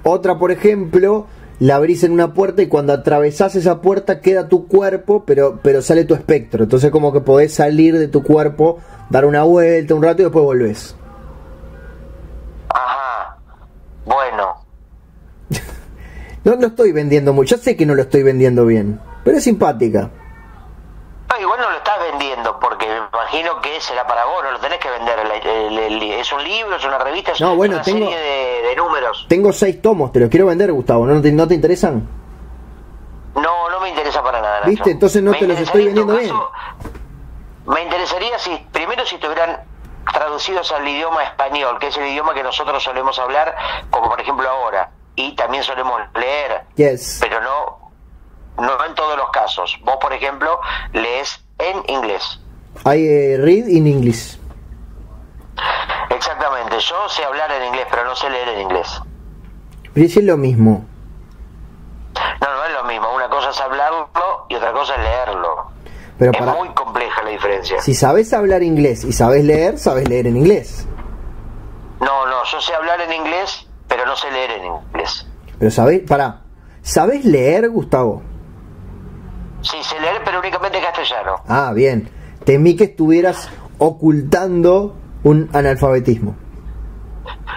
Otra, 0.03 0.39
por 0.39 0.51
ejemplo, 0.51 1.27
la 1.59 1.75
abrís 1.75 2.03
en 2.03 2.11
una 2.11 2.33
puerta 2.33 2.63
y 2.63 2.67
cuando 2.67 2.91
atravesás 2.91 3.55
esa 3.55 3.81
puerta 3.81 4.19
queda 4.19 4.47
tu 4.47 4.67
cuerpo, 4.67 5.23
pero, 5.25 5.59
pero 5.61 5.81
sale 5.81 6.05
tu 6.05 6.15
espectro. 6.15 6.63
Entonces 6.63 6.89
como 6.89 7.13
que 7.13 7.21
podés 7.21 7.53
salir 7.53 7.97
de 7.99 8.07
tu 8.07 8.23
cuerpo, 8.23 8.79
dar 9.09 9.25
una 9.25 9.43
vuelta 9.43 9.93
un 9.93 10.01
rato 10.01 10.23
y 10.23 10.25
después 10.25 10.43
volvés. 10.43 10.95
Ajá. 12.69 13.37
Bueno. 14.05 14.55
no 16.43 16.55
lo 16.55 16.67
estoy 16.67 16.91
vendiendo 16.93 17.31
mucho. 17.31 17.55
Ya 17.55 17.61
sé 17.61 17.77
que 17.77 17.85
no 17.85 17.93
lo 17.93 18.01
estoy 18.01 18.23
vendiendo 18.23 18.65
bien. 18.65 18.99
Pero 19.23 19.37
es 19.37 19.43
simpática. 19.43 20.09
Igual 21.39 21.59
vendiendo 22.11 22.59
porque 22.59 22.87
me 22.87 22.97
imagino 23.11 23.61
que 23.61 23.79
será 23.81 24.05
para 24.05 24.25
vos, 24.25 24.43
no 24.43 24.51
lo 24.51 24.59
tenés 24.59 24.79
que 24.79 24.89
vender. 24.89 25.19
es 25.19 26.31
un 26.33 26.43
libro, 26.43 26.75
es 26.75 26.85
una 26.85 26.97
revista, 26.97 27.31
es 27.31 27.41
no, 27.41 27.55
bueno, 27.55 27.75
una 27.75 27.83
tengo, 27.83 28.09
serie 28.09 28.61
de, 28.61 28.75
números. 28.75 29.25
Tengo 29.27 29.53
seis 29.53 29.81
tomos, 29.81 30.11
te 30.11 30.19
los 30.19 30.29
quiero 30.29 30.47
vender, 30.47 30.71
Gustavo. 30.71 31.05
¿No 31.05 31.21
te, 31.21 31.31
no 31.31 31.47
te 31.47 31.55
interesan? 31.55 32.07
No, 33.35 33.69
no 33.69 33.79
me 33.79 33.89
interesa 33.89 34.21
para 34.23 34.41
nada. 34.41 34.61
¿Viste? 34.65 34.91
Entonces 34.91 35.21
no 35.23 35.33
te 35.33 35.47
los 35.47 35.59
estoy 35.59 35.85
vendiendo 35.85 36.15
bien. 36.15 36.35
Me 37.65 37.83
interesaría 37.83 38.37
si, 38.39 38.55
primero, 38.71 39.05
si 39.05 39.15
estuvieran 39.15 39.61
traducidos 40.11 40.71
al 40.71 40.87
idioma 40.87 41.23
español, 41.23 41.77
que 41.79 41.87
es 41.87 41.97
el 41.97 42.07
idioma 42.07 42.33
que 42.33 42.43
nosotros 42.43 42.83
solemos 42.83 43.17
hablar, 43.19 43.55
como 43.89 44.09
por 44.09 44.19
ejemplo 44.19 44.49
ahora, 44.49 44.91
y 45.15 45.35
también 45.35 45.63
solemos 45.63 46.01
leer, 46.15 46.63
yes. 46.75 47.19
pero 47.21 47.39
no, 47.41 47.91
no 48.57 48.85
en 48.85 48.95
todos 48.95 49.17
los 49.17 49.29
casos. 49.29 49.77
Vos, 49.83 49.97
por 50.01 50.13
ejemplo, 50.13 50.59
lees 50.93 51.40
en 51.69 51.83
inglés. 51.87 52.39
I 52.85 52.97
eh, 52.97 53.37
read 53.37 53.67
in 53.67 53.87
English. 53.87 54.37
Exactamente, 56.09 56.79
yo 56.79 57.09
sé 57.09 57.23
hablar 57.23 57.51
en 57.51 57.67
inglés, 57.67 57.87
pero 57.89 58.05
no 58.05 58.15
sé 58.15 58.29
leer 58.29 58.49
en 58.49 58.61
inglés. 58.61 59.01
Pero 59.93 60.05
es 60.05 60.15
lo 60.17 60.37
mismo. 60.37 60.85
No, 62.15 62.55
no 62.55 62.65
es 62.65 62.73
lo 62.73 62.83
mismo. 62.85 63.13
Una 63.15 63.29
cosa 63.29 63.49
es 63.49 63.59
hablarlo 63.59 64.45
y 64.49 64.55
otra 64.55 64.71
cosa 64.71 64.95
es 64.95 65.01
leerlo. 65.01 65.71
Pero 66.17 66.31
es 66.31 66.57
muy 66.57 66.69
compleja 66.69 67.23
la 67.23 67.29
diferencia. 67.31 67.81
Si 67.81 67.93
sabes 67.95 68.33
hablar 68.33 68.61
inglés 68.63 69.03
y 69.03 69.11
sabes 69.11 69.43
leer, 69.43 69.79
sabes 69.79 70.07
leer 70.07 70.27
en 70.27 70.37
inglés. 70.37 70.87
No, 71.99 72.25
no, 72.25 72.43
yo 72.43 72.61
sé 72.61 72.73
hablar 72.73 73.01
en 73.01 73.13
inglés, 73.13 73.67
pero 73.87 74.05
no 74.05 74.15
sé 74.15 74.31
leer 74.31 74.51
en 74.51 74.65
inglés. 74.65 75.27
Pero 75.57 75.71
sabes, 75.71 76.01
para, 76.07 76.41
¿sabes 76.81 77.25
leer, 77.25 77.69
Gustavo? 77.69 78.23
Sí, 79.61 79.77
sé 79.83 79.99
leer, 79.99 80.21
pero 80.23 80.39
únicamente 80.39 80.77
en 80.77 80.83
castellano. 80.83 81.35
Ah, 81.47 81.71
bien. 81.73 82.09
Temí 82.45 82.75
que 82.75 82.85
estuvieras 82.85 83.49
ocultando 83.77 84.95
un 85.23 85.49
analfabetismo. 85.53 86.35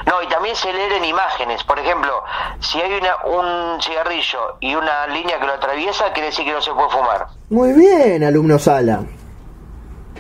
No, 0.07 0.23
y 0.23 0.29
también 0.29 0.55
se 0.55 0.73
leer 0.73 0.93
en 0.93 1.05
imágenes. 1.05 1.65
Por 1.65 1.79
ejemplo, 1.79 2.13
si 2.61 2.81
hay 2.81 2.93
una, 2.95 3.17
un 3.25 3.81
cigarrillo 3.81 4.57
y 4.61 4.75
una 4.75 5.07
línea 5.07 5.39
que 5.39 5.47
lo 5.47 5.55
atraviesa, 5.55 6.13
quiere 6.13 6.29
decir 6.29 6.45
que 6.45 6.53
no 6.53 6.61
se 6.61 6.73
puede 6.73 6.91
fumar. 6.91 7.27
Muy 7.51 7.73
bien, 7.73 8.23
alumno 8.25 8.59
Sala. 8.59 9.03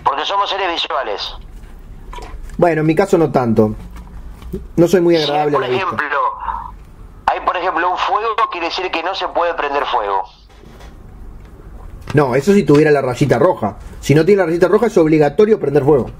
Porque 0.02 0.24
somos 0.24 0.48
seres 0.48 0.72
visuales. 0.72 1.34
Bueno, 2.56 2.80
en 2.80 2.86
mi 2.86 2.94
caso 2.94 3.18
no 3.18 3.30
tanto. 3.30 3.74
No 4.76 4.86
soy 4.86 5.00
muy 5.00 5.16
agradable. 5.16 5.56
por 5.56 5.64
ejemplo, 5.64 6.18
hay 7.26 7.40
por 7.40 7.56
ejemplo 7.56 7.90
un 7.90 7.98
fuego, 7.98 8.36
quiere 8.50 8.68
decir 8.68 8.90
que 8.90 9.02
no 9.02 9.14
se 9.14 9.26
puede 9.28 9.54
prender 9.54 9.84
fuego. 9.86 10.24
No, 12.12 12.34
eso 12.34 12.52
si 12.52 12.62
tuviera 12.64 12.90
la 12.90 13.00
rayita 13.02 13.38
roja. 13.38 13.76
Si 14.00 14.14
no 14.14 14.24
tiene 14.24 14.40
la 14.42 14.46
rayita 14.46 14.68
roja 14.68 14.86
es 14.86 14.96
obligatorio 14.98 15.58
prender 15.58 15.82
fuego. 15.82 16.10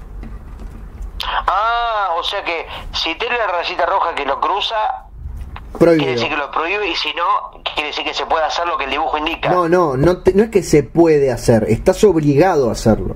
Ah, 1.47 2.09
o 2.17 2.23
sea 2.23 2.43
que 2.43 2.65
si 2.93 3.15
tiene 3.15 3.37
la 3.37 3.47
rayita 3.47 3.85
roja 3.85 4.13
que 4.15 4.25
lo 4.25 4.39
cruza, 4.41 4.75
Prohibido. 5.77 5.97
quiere 6.05 6.11
decir 6.13 6.29
que 6.29 6.37
lo 6.37 6.51
prohíbe 6.51 6.87
y 6.89 6.95
si 6.95 7.09
no, 7.13 7.61
quiere 7.73 7.89
decir 7.89 8.03
que 8.03 8.13
se 8.13 8.25
puede 8.25 8.43
hacer 8.45 8.65
lo 8.67 8.77
que 8.77 8.85
el 8.85 8.91
dibujo 8.91 9.17
indica. 9.17 9.49
No, 9.49 9.67
no, 9.69 9.95
no, 9.97 10.21
no 10.33 10.43
es 10.43 10.49
que 10.49 10.63
se 10.63 10.83
puede 10.83 11.31
hacer, 11.31 11.65
estás 11.69 12.03
obligado 12.03 12.69
a 12.69 12.71
hacerlo. 12.73 13.15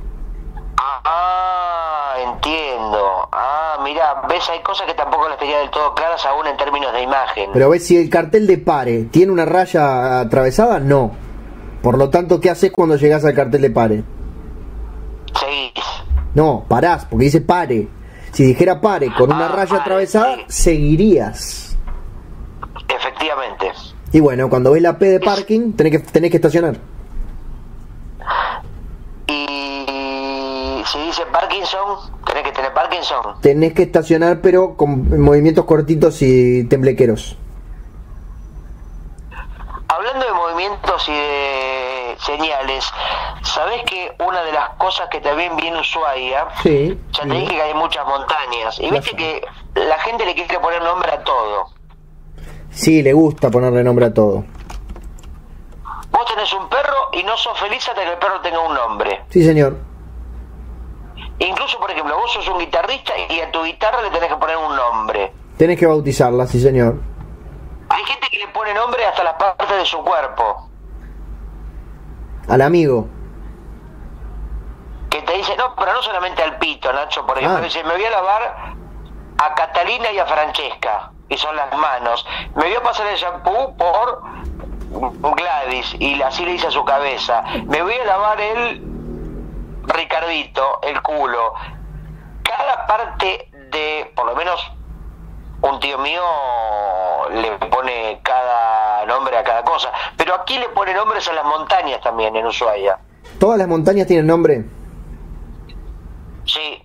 Ah, 0.77 2.15
entiendo. 2.33 3.27
Ah, 3.31 3.77
mira, 3.83 4.21
ves, 4.27 4.47
hay 4.49 4.61
cosas 4.61 4.87
que 4.87 4.93
tampoco 4.93 5.27
las 5.29 5.37
tenía 5.39 5.59
del 5.59 5.69
todo 5.69 5.93
claras 5.95 6.25
aún 6.25 6.47
en 6.47 6.57
términos 6.57 6.91
de 6.93 7.01
imagen. 7.01 7.49
Pero 7.53 7.69
ves, 7.69 7.85
si 7.85 7.97
el 7.97 8.09
cartel 8.09 8.47
de 8.47 8.57
pare 8.57 9.03
tiene 9.05 9.31
una 9.31 9.45
raya 9.45 10.19
atravesada, 10.21 10.79
no. 10.79 11.11
Por 11.81 11.97
lo 11.97 12.09
tanto, 12.09 12.39
¿qué 12.39 12.49
haces 12.49 12.71
cuando 12.71 12.95
llegas 12.97 13.23
al 13.25 13.33
cartel 13.33 13.61
de 13.61 13.69
pare? 13.71 14.03
Seguís. 15.39 15.83
No, 16.35 16.65
parás, 16.67 17.05
porque 17.05 17.25
dice 17.25 17.41
pare. 17.41 17.87
Si 18.31 18.43
dijera 18.43 18.79
pare 18.81 19.11
con 19.17 19.31
una 19.31 19.47
Ah, 19.47 19.51
raya 19.55 19.69
pare, 19.69 19.81
atravesada, 19.81 20.35
sí. 20.35 20.43
seguirías. 20.47 21.77
Efectivamente. 22.87 23.71
Y 24.11 24.19
bueno, 24.19 24.49
cuando 24.49 24.71
ves 24.71 24.81
la 24.81 24.97
P 24.97 25.05
de 25.07 25.19
parking, 25.19 25.73
tenés 25.73 25.91
que, 25.93 25.99
tenés 25.99 26.31
que 26.31 26.37
estacionar. 26.37 26.77
Y 29.27 30.83
si 30.85 30.99
dice 31.05 31.23
Parkinson, 31.31 32.11
tenés 32.25 32.43
que 32.43 32.51
tener 32.51 32.73
Parkinson. 32.73 33.19
Tenés 33.41 33.73
que 33.73 33.83
estacionar, 33.83 34.41
pero 34.41 34.75
con 34.75 35.21
movimientos 35.21 35.65
cortitos 35.65 36.21
y 36.21 36.63
temblequeros. 36.65 37.37
Hablando 39.87 40.25
de 40.25 40.33
movimientos 40.33 41.07
y 41.09 41.11
de 41.11 41.68
señales, 42.37 42.85
¿sabés 43.43 43.83
que 43.83 44.11
una 44.19 44.41
de 44.43 44.51
las 44.51 44.69
cosas 44.77 45.07
que 45.09 45.19
también 45.21 45.55
viene 45.55 45.79
Ushuaia, 45.79 46.47
Sí. 46.61 46.97
ya 47.11 47.23
te 47.23 47.29
sí. 47.29 47.35
dije 47.37 47.55
que 47.55 47.61
hay 47.61 47.73
muchas 47.73 48.05
montañas, 48.05 48.79
y 48.79 48.89
viste 48.91 49.15
que 49.15 49.45
la 49.75 49.97
gente 49.99 50.25
le 50.25 50.35
quiere 50.35 50.59
poner 50.59 50.81
nombre 50.83 51.11
a 51.11 51.23
todo. 51.23 51.67
Sí, 52.71 53.01
le 53.01 53.13
gusta 53.13 53.49
ponerle 53.49 53.83
nombre 53.83 54.05
a 54.05 54.13
todo. 54.13 54.43
Vos 56.11 56.25
tenés 56.25 56.51
un 56.53 56.69
perro 56.69 56.95
y 57.13 57.23
no 57.23 57.35
sos 57.37 57.57
feliz 57.59 57.87
hasta 57.87 58.03
que 58.03 58.11
el 58.11 58.17
perro 58.17 58.41
tenga 58.41 58.59
un 58.59 58.73
nombre. 58.73 59.23
Sí, 59.29 59.43
señor. 59.43 59.77
Incluso, 61.39 61.79
por 61.79 61.89
ejemplo, 61.91 62.15
vos 62.17 62.31
sos 62.33 62.47
un 62.47 62.59
guitarrista 62.59 63.13
y 63.29 63.39
a 63.39 63.51
tu 63.51 63.63
guitarra 63.63 64.01
le 64.01 64.09
tenés 64.09 64.29
que 64.29 64.35
poner 64.35 64.57
un 64.57 64.75
nombre. 64.75 65.31
Tenés 65.57 65.79
que 65.79 65.85
bautizarla, 65.87 66.45
sí, 66.47 66.59
señor. 66.61 66.95
Hay 67.89 68.03
gente 68.05 68.27
que 68.29 68.37
le 68.39 68.47
pone 68.49 68.73
nombre 68.73 69.05
hasta 69.05 69.23
las 69.23 69.33
partes 69.35 69.69
de 69.69 69.85
su 69.85 69.97
cuerpo. 70.03 70.68
Al 72.49 72.61
amigo. 72.61 73.07
Que 75.09 75.21
te 75.21 75.33
dice, 75.33 75.55
no, 75.57 75.75
pero 75.75 75.93
no 75.93 76.01
solamente 76.01 76.43
al 76.43 76.57
pito, 76.57 76.91
Nacho. 76.93 77.25
Por 77.25 77.37
ejemplo, 77.37 77.59
Ah. 77.59 77.63
dice, 77.63 77.83
me 77.83 77.93
voy 77.93 78.03
a 78.05 78.09
lavar 78.11 78.73
a 79.37 79.55
Catalina 79.55 80.11
y 80.11 80.19
a 80.19 80.25
Francesca. 80.25 81.11
Y 81.29 81.37
son 81.37 81.55
las 81.55 81.71
manos. 81.77 82.25
Me 82.55 82.65
voy 82.65 82.75
a 82.75 82.81
pasar 82.81 83.07
el 83.07 83.15
shampoo 83.17 83.75
por 83.77 84.21
Gladys. 85.35 85.95
Y 85.99 86.21
así 86.21 86.43
le 86.45 86.53
dice 86.53 86.67
a 86.67 86.71
su 86.71 86.83
cabeza. 86.85 87.43
Me 87.67 87.81
voy 87.83 87.93
a 87.93 88.05
lavar 88.05 88.41
el 88.41 88.81
Ricardito, 89.85 90.79
el 90.83 91.01
culo. 91.01 91.53
Cada 92.43 92.87
parte 92.87 93.49
de, 93.71 94.11
por 94.15 94.25
lo 94.25 94.35
menos 94.35 94.59
un 95.61 95.79
tío 95.79 95.97
mío 95.99 96.21
le 97.33 97.51
pone 97.69 98.19
cada 98.23 99.05
nombre 99.05 99.37
a 99.37 99.43
cada 99.43 99.63
cosa. 99.63 99.91
Pero 100.17 100.35
aquí 100.35 100.57
le 100.57 100.69
pone 100.69 100.93
nombres 100.93 101.27
a 101.27 101.33
las 101.33 101.45
montañas 101.45 102.01
también 102.01 102.35
en 102.35 102.45
Ushuaia. 102.45 102.99
¿Todas 103.39 103.57
las 103.57 103.67
montañas 103.67 104.07
tienen 104.07 104.27
nombre? 104.27 104.65
Sí. 106.45 106.83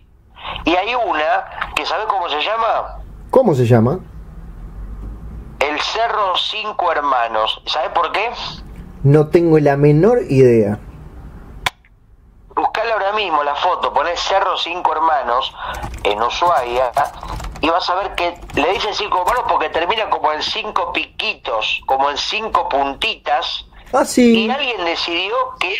Y 0.65 0.75
hay 0.75 0.95
una 0.95 1.73
que 1.75 1.87
¿sabe 1.87 2.05
cómo 2.09 2.29
se 2.29 2.41
llama? 2.43 2.99
¿Cómo 3.31 3.55
se 3.55 3.67
llama? 3.67 3.99
El 5.61 5.81
Cerro 5.81 6.37
Cinco 6.37 6.93
Hermanos. 6.93 7.63
¿Sabe 7.67 7.91
por 7.91 8.13
qué? 8.13 8.31
No 9.03 9.29
tengo 9.29 9.59
la 9.59 9.77
menor 9.77 10.21
idea. 10.29 10.79
Buscale 12.55 12.93
ahora 12.93 13.13
mismo 13.13 13.43
la 13.43 13.55
foto, 13.57 13.93
poné 13.93 14.17
Cerro 14.17 14.57
Cinco 14.57 14.93
Hermanos 14.93 15.53
en 16.05 16.23
Ushuaia 16.23 16.93
y 17.61 17.69
vas 17.69 17.89
a 17.89 17.95
ver 17.95 18.15
que 18.15 18.39
le 18.55 18.73
dicen 18.75 18.95
cinco 18.95 19.23
hermanos 19.23 19.45
porque 19.49 19.71
termina 19.71 20.09
como 20.11 20.31
en 20.33 20.43
cinco 20.43 20.93
piquitos, 20.93 21.81
como 21.87 22.11
en 22.11 22.19
cinco 22.19 22.69
puntitas. 22.69 23.67
Ah, 23.93 24.05
sí. 24.05 24.47
Y 24.47 24.51
alguien 24.51 24.85
decidió 24.85 25.35
que 25.59 25.75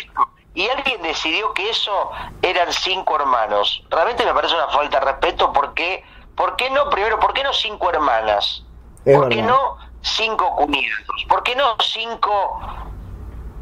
y 0.55 0.67
alguien 0.69 1.01
decidió 1.01 1.53
que 1.53 1.69
eso 1.69 2.11
eran 2.41 2.71
cinco 2.73 3.17
hermanos. 3.17 3.83
Realmente 3.89 4.25
me 4.25 4.33
parece 4.33 4.55
una 4.55 4.67
falta 4.69 4.99
de 4.99 5.05
respeto 5.05 5.53
porque 5.53 6.03
¿por 6.35 6.55
qué 6.55 6.69
no 6.71 6.89
primero 6.89 7.19
por 7.19 7.33
qué 7.33 7.43
no 7.43 7.53
cinco 7.53 7.89
hermanas? 7.89 8.63
Es 9.05 9.15
¿Por 9.15 9.29
qué 9.29 9.41
no 9.41 9.77
cinco 10.01 10.55
cuñados? 10.55 11.25
¿Por 11.29 11.43
qué 11.43 11.55
no 11.55 11.75
cinco 11.79 12.59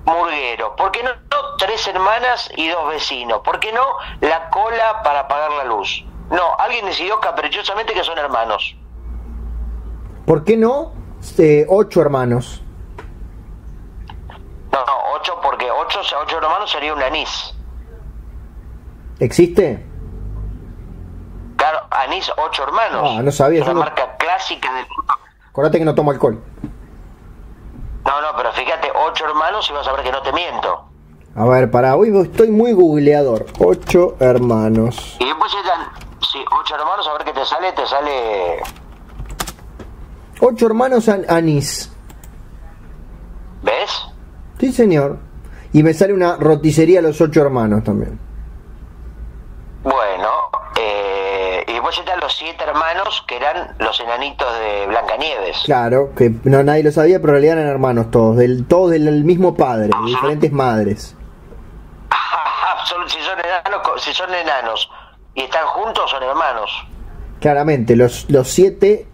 murgueros? 0.05 0.71
¿Por 0.77 0.91
qué 0.91 1.03
no, 1.03 1.09
no 1.09 1.55
tres 1.57 1.87
hermanas 1.87 2.49
y 2.55 2.67
dos 2.69 2.89
vecinos? 2.89 3.41
¿Por 3.43 3.59
qué 3.59 3.71
no 3.71 3.81
la 4.21 4.49
cola 4.49 5.01
para 5.03 5.21
apagar 5.21 5.51
la 5.53 5.63
luz? 5.65 6.05
No, 6.29 6.55
alguien 6.57 6.85
decidió 6.85 7.19
caprichosamente 7.19 7.93
que 7.93 8.03
son 8.03 8.17
hermanos. 8.17 8.75
¿Por 10.25 10.43
qué 10.43 10.57
no? 10.57 10.93
Eh, 11.37 11.65
ocho 11.69 12.01
hermanos. 12.01 12.61
No, 14.71 14.79
no, 14.85 14.93
ocho 15.15 15.39
porque 15.43 15.69
ocho, 15.69 15.99
ocho 16.21 16.37
hermanos 16.37 16.71
sería 16.71 16.93
un 16.93 17.01
anís. 17.03 17.53
¿Existe? 19.19 19.85
Claro, 21.55 21.81
anís, 21.91 22.31
ocho 22.37 22.63
hermanos. 22.63 23.15
Ah, 23.19 23.21
no 23.21 23.31
sabía, 23.31 23.59
Es 23.61 23.65
una 23.65 23.73
no- 23.75 23.79
marca 23.81 24.17
clásica 24.17 24.73
del... 24.73 24.85
Acordate 25.49 25.77
que 25.79 25.85
no 25.85 25.93
tomo 25.93 26.11
alcohol. 26.11 26.41
No, 28.33 28.37
pero 28.37 28.51
fíjate, 28.51 28.91
ocho 28.95 29.25
hermanos 29.25 29.69
y 29.69 29.73
vas 29.73 29.87
a 29.87 29.93
ver 29.93 30.03
que 30.03 30.11
no 30.11 30.21
te 30.23 30.33
miento. 30.33 30.85
A 31.35 31.45
ver, 31.45 31.69
para 31.69 31.95
hoy 31.95 32.11
estoy 32.17 32.49
muy 32.49 32.73
googleador. 32.73 33.45
Ocho 33.59 34.15
hermanos. 34.19 35.17
Y 35.19 35.25
después 35.25 35.53
están, 35.53 35.87
sí, 36.19 36.43
ocho 36.59 36.75
hermanos, 36.75 37.07
a 37.07 37.13
ver 37.13 37.25
qué 37.25 37.33
te 37.33 37.45
sale, 37.45 37.71
te 37.73 37.85
sale... 37.85 38.63
Ocho 40.39 40.65
hermanos 40.65 41.07
an 41.09 41.25
anís. 41.29 41.91
¿Ves? 43.61 44.03
Sí, 44.59 44.71
señor. 44.71 45.19
Y 45.71 45.83
me 45.83 45.93
sale 45.93 46.13
una 46.13 46.35
roticería 46.35 46.99
a 46.99 47.01
los 47.03 47.21
ocho 47.21 47.41
hermanos 47.41 47.83
también. 47.83 48.19
Bueno, 49.83 50.29
los 52.21 52.33
siete 52.35 52.63
hermanos 52.63 53.23
que 53.27 53.35
eran 53.37 53.75
los 53.79 53.99
enanitos 53.99 54.47
de 54.59 54.87
Blancanieves. 54.87 55.61
Claro, 55.65 56.13
que 56.15 56.31
no 56.43 56.63
nadie 56.63 56.83
lo 56.83 56.91
sabía, 56.91 57.19
pero 57.19 57.29
en 57.35 57.41
realidad 57.41 57.57
eran 57.59 57.69
hermanos 57.71 58.11
todos, 58.11 58.37
del, 58.37 58.65
todos 58.67 58.91
del 58.91 59.23
mismo 59.23 59.55
padre, 59.55 59.87
de 59.87 60.05
diferentes 60.05 60.51
madres. 60.51 61.15
Si 63.07 63.19
son 63.21 63.39
enanos, 63.39 64.03
si 64.03 64.13
son 64.13 64.33
enanos 64.33 64.89
y 65.33 65.41
están 65.43 65.65
juntos, 65.67 66.09
son 66.09 66.23
hermanos. 66.23 66.69
Claramente, 67.39 67.95
los, 67.95 68.29
los 68.29 68.47
siete... 68.49 69.07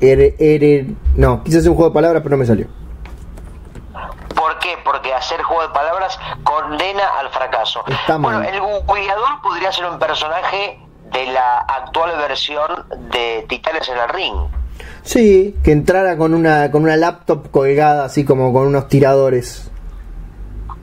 Ere, 0.00 0.34
ere- 0.38 0.96
no, 1.14 1.44
quise 1.44 1.58
hacer 1.58 1.70
un 1.70 1.76
juego 1.76 1.90
de 1.90 1.94
palabras, 1.94 2.22
pero 2.24 2.34
no 2.34 2.38
me 2.40 2.46
salió. 2.46 2.66
¿Por 4.34 4.58
qué? 4.58 4.76
Porque 4.84 5.14
hacer 5.14 5.40
juego 5.42 5.62
de 5.62 5.68
palabras 5.68 6.18
condena 6.42 7.06
al 7.20 7.28
fracaso. 7.30 7.84
Está 7.86 8.18
mal. 8.18 8.42
Bueno, 8.42 8.48
el 8.48 8.60
googleador 8.60 9.40
podría 9.42 9.70
ser 9.70 9.84
un 9.86 9.98
personaje 10.00 10.80
de 11.12 11.26
la 11.26 11.58
actual 11.58 12.16
versión 12.18 12.86
de 13.10 13.44
Titanes 13.48 13.88
en 13.88 13.98
el 13.98 14.08
Ring. 14.08 14.34
Sí, 15.02 15.56
que 15.64 15.72
entrara 15.72 16.16
con 16.16 16.34
una, 16.34 16.70
con 16.70 16.82
una 16.84 16.96
laptop 16.96 17.50
colgada 17.50 18.04
así 18.04 18.24
como 18.24 18.52
con 18.52 18.66
unos 18.66 18.88
tiradores. 18.88 19.70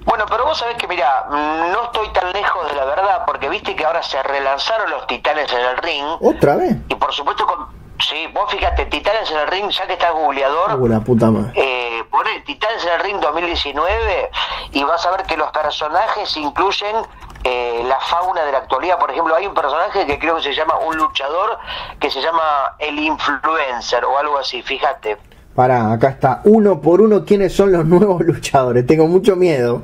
Bueno, 0.05 0.25
pero 0.29 0.45
vos 0.45 0.57
sabés 0.57 0.75
que, 0.77 0.87
mira, 0.87 1.27
no 1.29 1.83
estoy 1.83 2.11
tan 2.13 2.31
lejos 2.33 2.67
de 2.69 2.75
la 2.75 2.85
verdad, 2.85 3.23
porque 3.25 3.47
viste 3.47 3.75
que 3.75 3.85
ahora 3.85 4.01
se 4.01 4.21
relanzaron 4.23 4.89
los 4.89 5.05
Titanes 5.07 5.51
en 5.53 5.59
el 5.59 5.77
Ring. 5.77 6.05
¿Otra 6.19 6.55
vez? 6.55 6.75
Y 6.87 6.95
por 6.95 7.13
supuesto, 7.13 7.45
con... 7.45 7.78
sí, 7.99 8.27
vos 8.33 8.51
fíjate, 8.51 8.85
Titanes 8.85 9.29
en 9.31 9.37
el 9.37 9.47
Ring, 9.47 9.69
ya 9.69 9.85
que 9.87 9.93
estás 9.93 10.11
googleador, 10.13 10.75
Uh, 10.79 10.87
la 10.87 10.99
puta 11.01 11.29
madre. 11.31 11.51
eh, 11.55 12.03
pone 12.09 12.41
Titanes 12.41 12.83
en 12.85 12.91
el 12.93 12.99
Ring 13.01 13.19
2019 13.19 14.29
y 14.71 14.83
vas 14.83 15.05
a 15.05 15.11
ver 15.11 15.23
que 15.23 15.37
los 15.37 15.51
personajes 15.51 16.35
incluyen 16.37 16.95
eh, 17.43 17.81
la 17.85 17.99
fauna 17.99 18.43
de 18.43 18.51
la 18.51 18.57
actualidad. 18.59 18.97
Por 18.99 19.11
ejemplo, 19.11 19.33
hay 19.35 19.47
un 19.47 19.53
personaje 19.53 20.05
que 20.05 20.19
creo 20.19 20.35
que 20.37 20.43
se 20.43 20.53
llama 20.53 20.77
un 20.79 20.97
luchador 20.97 21.57
que 21.99 22.09
se 22.11 22.21
llama 22.21 22.75
el 22.79 22.99
influencer 22.99 24.03
o 24.05 24.17
algo 24.17 24.37
así, 24.37 24.61
fíjate. 24.61 25.17
Pará, 25.55 25.91
acá 25.91 26.09
está. 26.09 26.41
Uno 26.45 26.79
por 26.81 27.01
uno, 27.01 27.23
¿quiénes 27.25 27.55
son 27.55 27.71
los 27.71 27.85
nuevos 27.85 28.21
luchadores? 28.21 28.85
Tengo 28.85 29.07
mucho 29.07 29.35
miedo. 29.35 29.81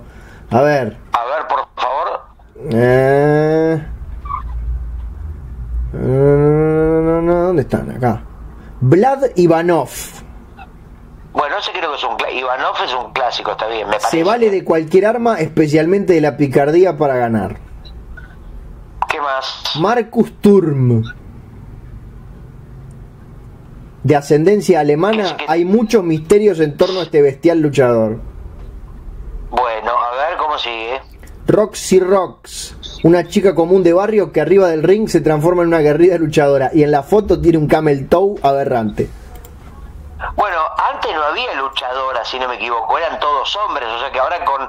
A 0.52 0.62
ver. 0.62 0.98
A 1.14 1.26
ver, 1.26 1.48
por 1.48 1.66
favor. 1.76 2.22
Eh... 2.72 3.86
No, 6.02 7.02
no, 7.02 7.22
no, 7.22 7.34
¿Dónde 7.48 7.62
están? 7.64 7.90
Acá. 7.92 8.24
Vlad 8.82 9.24
Ivanov. 9.36 9.90
Bueno, 11.34 11.58
ese 11.58 11.72
creo 11.72 11.92
que 11.92 11.98
es 11.98 12.04
un... 12.04 12.38
Ivanov 12.38 12.76
es 12.84 12.94
un 12.94 13.12
clásico, 13.12 13.52
está 13.52 13.68
bien, 13.68 13.88
me 13.88 13.98
parece. 13.98 14.10
Se 14.10 14.24
vale 14.24 14.50
de 14.50 14.64
cualquier 14.64 15.06
arma, 15.06 15.40
especialmente 15.40 16.14
de 16.14 16.22
la 16.22 16.38
picardía 16.38 16.98
para 16.98 17.16
ganar. 17.16 17.58
¿Qué 19.10 19.20
más? 19.20 19.74
Marcus 19.80 20.40
Turm. 20.42 21.04
De 24.04 24.16
ascendencia 24.16 24.82
alemana, 24.82 25.36
hay 25.48 25.66
muchos 25.66 26.04
misterios 26.04 26.60
en 26.60 26.78
torno 26.78 27.00
a 27.00 27.04
este 27.04 27.22
bestial 27.22 27.60
luchador. 27.60 28.20
Bueno, 29.50 29.92
a 29.92 30.16
ver 30.16 30.38
cómo 30.38 30.58
sigue. 30.58 31.02
Roxy 31.48 32.00
Rox, 32.00 32.76
una 33.06 33.28
chica 33.28 33.54
común 33.54 33.84
de 33.84 33.94
barrio 33.94 34.32
que 34.32 34.42
arriba 34.42 34.68
del 34.70 34.82
ring 34.82 35.08
se 35.08 35.22
transforma 35.22 35.62
en 35.62 35.68
una 35.68 35.80
guerrida 35.80 36.18
luchadora 36.18 36.72
y 36.74 36.82
en 36.82 36.90
la 36.90 37.04
foto 37.04 37.40
tiene 37.40 37.60
un 37.60 37.68
camel 37.68 38.08
toe 38.10 38.34
aberrante. 38.42 39.08
Bueno, 40.36 40.58
antes 40.92 41.14
no 41.14 41.22
había 41.22 41.54
luchadoras, 41.62 42.28
si 42.28 42.40
no 42.40 42.48
me 42.48 42.56
equivoco, 42.56 42.98
eran 42.98 43.20
todos 43.20 43.56
hombres, 43.58 43.88
o 43.96 44.00
sea 44.00 44.12
que 44.12 44.18
ahora 44.20 44.44
con 44.44 44.68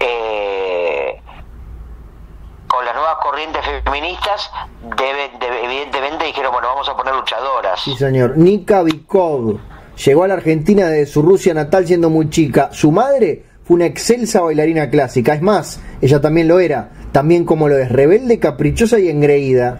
eh, 0.00 1.20
con 2.66 2.84
las 2.84 2.94
nuevas 2.96 3.14
corrientes 3.22 3.62
feministas, 3.84 4.50
debe, 4.98 5.30
debe- 5.38 5.64
evidentemente 5.64 6.24
dijeron, 6.24 6.50
bueno, 6.52 6.66
vamos 6.66 6.88
a 6.88 6.96
poner 6.96 7.14
luchadoras. 7.14 7.80
Sí, 7.84 7.96
señor. 7.96 8.36
Nika 8.36 8.82
Bikov 8.82 9.58
llegó 10.04 10.24
a 10.24 10.28
la 10.28 10.34
Argentina 10.34 10.88
de 10.88 11.06
su 11.06 11.22
Rusia 11.22 11.54
natal 11.54 11.86
siendo 11.86 12.10
muy 12.10 12.28
chica. 12.30 12.70
Su 12.72 12.90
madre 12.90 13.44
fue 13.64 13.76
una 13.76 13.86
excelsa 13.86 14.40
bailarina 14.40 14.90
clásica. 14.90 15.34
Es 15.34 15.42
más, 15.42 15.80
ella 16.00 16.20
también 16.20 16.48
lo 16.48 16.58
era. 16.58 16.90
También 17.12 17.44
como 17.44 17.68
lo 17.68 17.78
es, 17.78 17.90
rebelde, 17.90 18.38
caprichosa 18.38 18.98
y 18.98 19.08
engreída. 19.08 19.78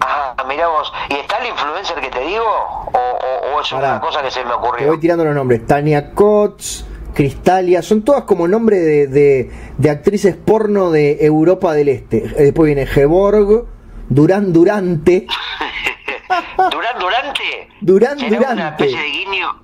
Ah, 0.00 0.34
mira 0.48 0.66
vos, 0.68 0.92
¿y 1.10 1.14
está 1.14 1.38
el 1.38 1.48
influencer 1.48 1.96
que 2.00 2.08
te 2.10 2.20
digo? 2.20 2.44
¿O, 2.44 2.90
o- 2.98 3.56
o 3.56 3.60
es 3.60 3.70
Pará. 3.70 3.90
una 3.92 4.00
cosa 4.00 4.22
que 4.22 4.30
se 4.30 4.40
me 4.44 4.50
Te 4.50 4.54
ocurrió? 4.56 4.86
voy 4.88 4.98
tirando 5.00 5.24
los 5.24 5.34
nombres. 5.34 5.64
Tania 5.66 6.12
Kotz, 6.12 6.84
Cristalia, 7.14 7.82
son 7.82 8.02
todas 8.02 8.24
como 8.24 8.48
nombre 8.48 8.78
de, 8.78 9.06
de- 9.06 9.50
de 9.78 9.90
actrices 9.90 10.36
porno 10.36 10.90
de 10.90 11.24
Europa 11.24 11.72
del 11.72 11.88
Este. 11.88 12.18
Eh, 12.18 12.44
Después 12.46 12.66
viene 12.66 12.86
Geborg, 12.86 13.66
Durán 14.08 14.52
Durante. 14.52 15.26
¿Durán 16.70 16.98
Durante? 16.98 17.42
Durán 17.80 18.18
¿Será 18.18 18.38
una 18.38 18.48
Durante. 18.54 18.84
especie 18.84 18.98
de 19.00 19.08
guiño? 19.10 19.61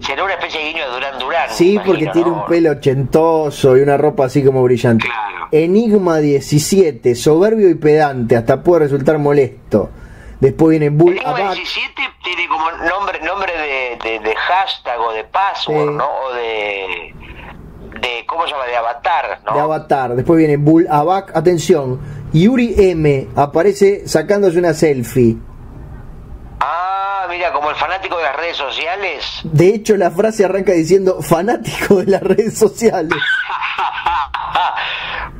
¿Será 0.00 0.24
una 0.24 0.34
especie 0.34 0.60
de 0.60 0.66
guiño 0.72 0.84
de 0.86 0.92
Durán 0.94 1.18
Durán? 1.18 1.50
Sí, 1.50 1.78
porque 1.84 2.06
tiene 2.06 2.30
¿no? 2.30 2.42
un 2.42 2.46
pelo 2.46 2.70
ochentoso 2.72 3.76
y 3.76 3.80
una 3.80 3.96
ropa 3.96 4.24
así 4.26 4.42
como 4.44 4.62
brillante. 4.62 5.06
Claro. 5.06 5.48
Enigma 5.52 6.18
17, 6.18 7.14
soberbio 7.14 7.68
y 7.68 7.74
pedante, 7.74 8.36
hasta 8.36 8.62
puede 8.62 8.84
resultar 8.84 9.18
molesto. 9.18 9.90
Después 10.40 10.70
viene 10.70 10.88
Bull 10.88 11.12
Enigma 11.12 11.30
Abac, 11.30 11.54
17 11.54 11.92
tiene 12.24 12.48
como 12.48 12.70
nombre 12.70 13.20
nombre 13.20 13.52
de, 13.52 14.10
de, 14.10 14.18
de 14.20 14.34
hashtag 14.36 14.98
o 15.00 15.12
de 15.12 15.24
password, 15.24 15.88
Sí. 15.90 15.94
¿no? 15.96 16.04
O 16.06 16.32
de, 16.34 17.14
de. 18.00 18.26
¿Cómo 18.26 18.44
se 18.46 18.52
llama? 18.52 18.64
De 18.66 18.76
avatar, 18.76 19.40
¿no? 19.44 19.54
de 19.54 19.60
Avatar. 19.60 20.14
Después 20.14 20.38
viene 20.38 20.56
Bull 20.56 20.86
Abac, 20.88 21.36
atención. 21.36 22.00
Yuri 22.32 22.74
M 22.78 23.28
aparece 23.36 24.06
sacándose 24.08 24.58
una 24.58 24.72
selfie. 24.72 25.36
Mira, 27.30 27.52
como 27.52 27.70
el 27.70 27.76
fanático 27.76 28.16
de 28.16 28.24
las 28.24 28.34
redes 28.34 28.56
sociales. 28.56 29.40
De 29.44 29.68
hecho, 29.68 29.96
la 29.96 30.10
frase 30.10 30.44
arranca 30.44 30.72
diciendo 30.72 31.22
fanático 31.22 31.96
de 31.96 32.06
las 32.06 32.22
redes 32.22 32.58
sociales. 32.58 33.12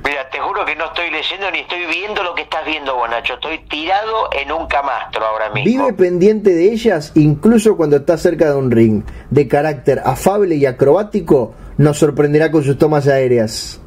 mira, 0.04 0.30
te 0.30 0.38
juro 0.38 0.64
que 0.64 0.76
no 0.76 0.84
estoy 0.84 1.10
leyendo 1.10 1.50
ni 1.50 1.58
estoy 1.58 1.86
viendo 1.86 2.22
lo 2.22 2.36
que 2.36 2.42
estás 2.42 2.64
viendo, 2.64 2.94
Bonacho. 2.94 3.34
Estoy 3.34 3.58
tirado 3.66 4.30
en 4.32 4.52
un 4.52 4.68
camastro 4.68 5.26
ahora 5.26 5.50
mismo. 5.50 5.64
Vive 5.64 5.92
pendiente 5.94 6.54
de 6.54 6.72
ellas 6.72 7.10
incluso 7.16 7.76
cuando 7.76 7.96
está 7.96 8.16
cerca 8.16 8.46
de 8.46 8.54
un 8.54 8.70
ring. 8.70 9.02
De 9.30 9.48
carácter 9.48 10.00
afable 10.04 10.54
y 10.54 10.66
acrobático, 10.66 11.54
nos 11.76 11.98
sorprenderá 11.98 12.52
con 12.52 12.62
sus 12.62 12.78
tomas 12.78 13.08
aéreas. 13.08 13.80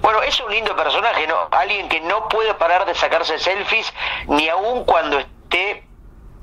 Bueno, 0.00 0.22
es 0.22 0.40
un 0.40 0.50
lindo 0.50 0.74
personaje, 0.74 1.26
¿no? 1.26 1.34
Alguien 1.50 1.86
que 1.90 2.00
no 2.00 2.28
puede 2.28 2.54
parar 2.54 2.86
de 2.86 2.94
sacarse 2.94 3.38
selfies 3.38 3.92
ni 4.26 4.48
aun 4.48 4.84
cuando 4.84 5.18
esté 5.18 5.87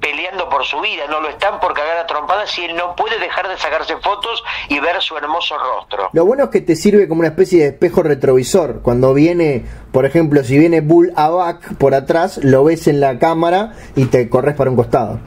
peleando 0.06 0.48
por 0.50 0.64
su 0.64 0.80
vida, 0.82 1.08
no 1.10 1.20
lo 1.20 1.30
están 1.30 1.60
por 1.60 1.74
cagar 1.74 1.98
a 1.98 2.06
trompadas 2.06 2.56
y 2.60 2.66
él 2.66 2.76
no 2.76 2.96
puede 2.96 3.18
dejar 3.18 3.48
de 3.48 3.58
sacarse 3.58 3.98
fotos 3.98 4.44
y 4.70 4.80
ver 4.80 5.02
su 5.02 5.18
hermoso 5.18 5.58
rostro. 5.58 6.10
Lo 6.14 6.26
bueno 6.26 6.44
es 6.44 6.50
que 6.52 6.62
te 6.62 6.76
sirve 6.76 7.08
como 7.08 7.22
una 7.22 7.30
especie 7.30 7.64
de 7.64 7.70
espejo 7.70 8.04
retrovisor. 8.04 8.84
Cuando 8.84 9.16
viene, 9.16 9.66
por 9.92 10.06
ejemplo, 10.06 10.44
si 10.44 10.60
viene 10.60 10.82
Bull 10.82 11.12
Abac 11.16 11.76
por 11.80 11.96
atrás, 11.96 12.38
lo 12.44 12.64
ves 12.64 12.88
en 12.88 13.00
la 13.00 13.18
cámara 13.18 13.72
y 13.96 14.06
te 14.06 14.30
corres 14.30 14.54
para 14.54 14.70
un 14.70 14.76
costado. 14.76 15.20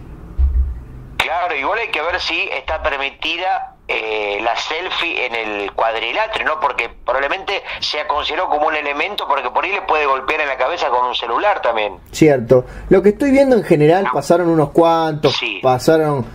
Claro, 1.17 1.57
igual 1.57 1.81
hay 1.81 1.91
que 1.91 2.01
ver 2.01 2.21
si 2.21 2.49
está 2.53 2.81
permitida 2.81 3.78
eh, 3.89 4.39
la 4.43 4.55
selfie 4.57 5.27
en 5.27 5.35
el 5.35 5.73
cuadrilátero, 5.73 6.45
¿no? 6.45 6.61
Porque 6.61 6.89
probablemente 6.89 7.63
sea 7.81 8.07
considerado 8.07 8.49
como 8.51 8.67
un 8.69 8.77
elemento 8.77 9.27
porque 9.27 9.49
por 9.51 9.65
ahí 9.65 9.73
le 9.73 9.83
puede 9.83 10.05
golpear 10.07 10.43
en 10.43 10.49
la 10.49 10.57
cabeza 10.59 10.89
con 10.91 11.07
un 11.07 11.15
celular 11.15 11.61
también. 11.63 11.99
Cierto. 12.13 12.65
Lo 12.91 13.03
que 13.03 13.09
estoy 13.11 13.31
viendo 13.31 13.57
en 13.57 13.65
general, 13.65 14.07
pasaron 14.13 14.49
unos 14.49 14.71
cuantos, 14.71 15.33
Sí. 15.37 15.61
pasaron 15.63 16.27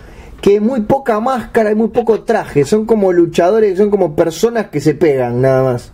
que 0.42 0.60
muy 0.60 0.82
poca 0.82 1.20
máscara 1.20 1.70
y 1.70 1.74
muy 1.74 1.88
poco 1.88 2.24
traje. 2.24 2.64
Son 2.64 2.84
como 2.86 3.12
luchadores, 3.12 3.78
son 3.78 3.90
como 3.90 4.14
personas 4.16 4.66
que 4.66 4.80
se 4.80 4.94
pegan, 4.94 5.40
nada 5.40 5.62
más. 5.62 5.92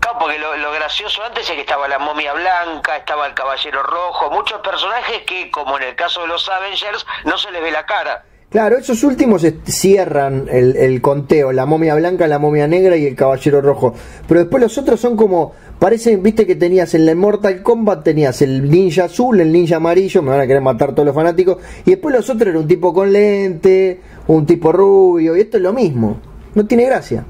Claro, 0.00 0.18
porque 0.20 0.38
lo, 0.38 0.56
lo 0.56 0.70
gracioso 0.72 1.22
antes 1.24 1.48
es 1.50 1.54
que 1.54 1.60
estaba 1.62 1.88
la 1.88 1.98
momia 1.98 2.32
blanca, 2.32 2.96
estaba 2.96 3.26
el 3.26 3.34
caballero 3.34 3.82
rojo, 3.82 4.30
muchos 4.30 4.60
personajes 4.60 5.22
que, 5.26 5.50
como 5.50 5.76
en 5.78 5.82
el 5.82 5.96
caso 5.96 6.22
de 6.22 6.28
los 6.28 6.48
Avengers, 6.48 7.04
no 7.24 7.36
se 7.36 7.50
les 7.50 7.60
ve 7.62 7.70
la 7.70 7.84
cara. 7.84 8.24
Claro, 8.50 8.78
esos 8.78 9.04
últimos 9.04 9.46
cierran 9.66 10.48
el, 10.50 10.74
el 10.74 11.02
conteo, 11.02 11.52
la 11.52 11.66
momia 11.66 11.94
blanca, 11.96 12.26
la 12.26 12.38
momia 12.38 12.66
negra 12.66 12.96
y 12.96 13.04
el 13.04 13.14
caballero 13.14 13.60
rojo. 13.60 13.92
Pero 14.26 14.40
después 14.40 14.62
los 14.62 14.78
otros 14.78 14.98
son 14.98 15.18
como, 15.18 15.52
parecen, 15.78 16.22
viste 16.22 16.46
que 16.46 16.56
tenías 16.56 16.94
en 16.94 17.04
la 17.04 17.14
Mortal 17.14 17.62
Kombat, 17.62 18.04
tenías 18.04 18.40
el 18.40 18.70
ninja 18.70 19.04
azul, 19.04 19.38
el 19.38 19.52
ninja 19.52 19.76
amarillo, 19.76 20.22
me 20.22 20.30
van 20.30 20.40
a 20.40 20.46
querer 20.46 20.62
matar 20.62 20.94
todos 20.94 21.04
los 21.04 21.14
fanáticos, 21.14 21.58
y 21.84 21.90
después 21.90 22.14
los 22.14 22.30
otros 22.30 22.48
era 22.48 22.58
un 22.58 22.66
tipo 22.66 22.94
con 22.94 23.12
lente, 23.12 24.00
un 24.28 24.46
tipo 24.46 24.72
rubio, 24.72 25.36
y 25.36 25.40
esto 25.40 25.58
es 25.58 25.62
lo 25.62 25.74
mismo. 25.74 26.18
No 26.54 26.64
tiene 26.64 26.86
gracia. 26.86 27.26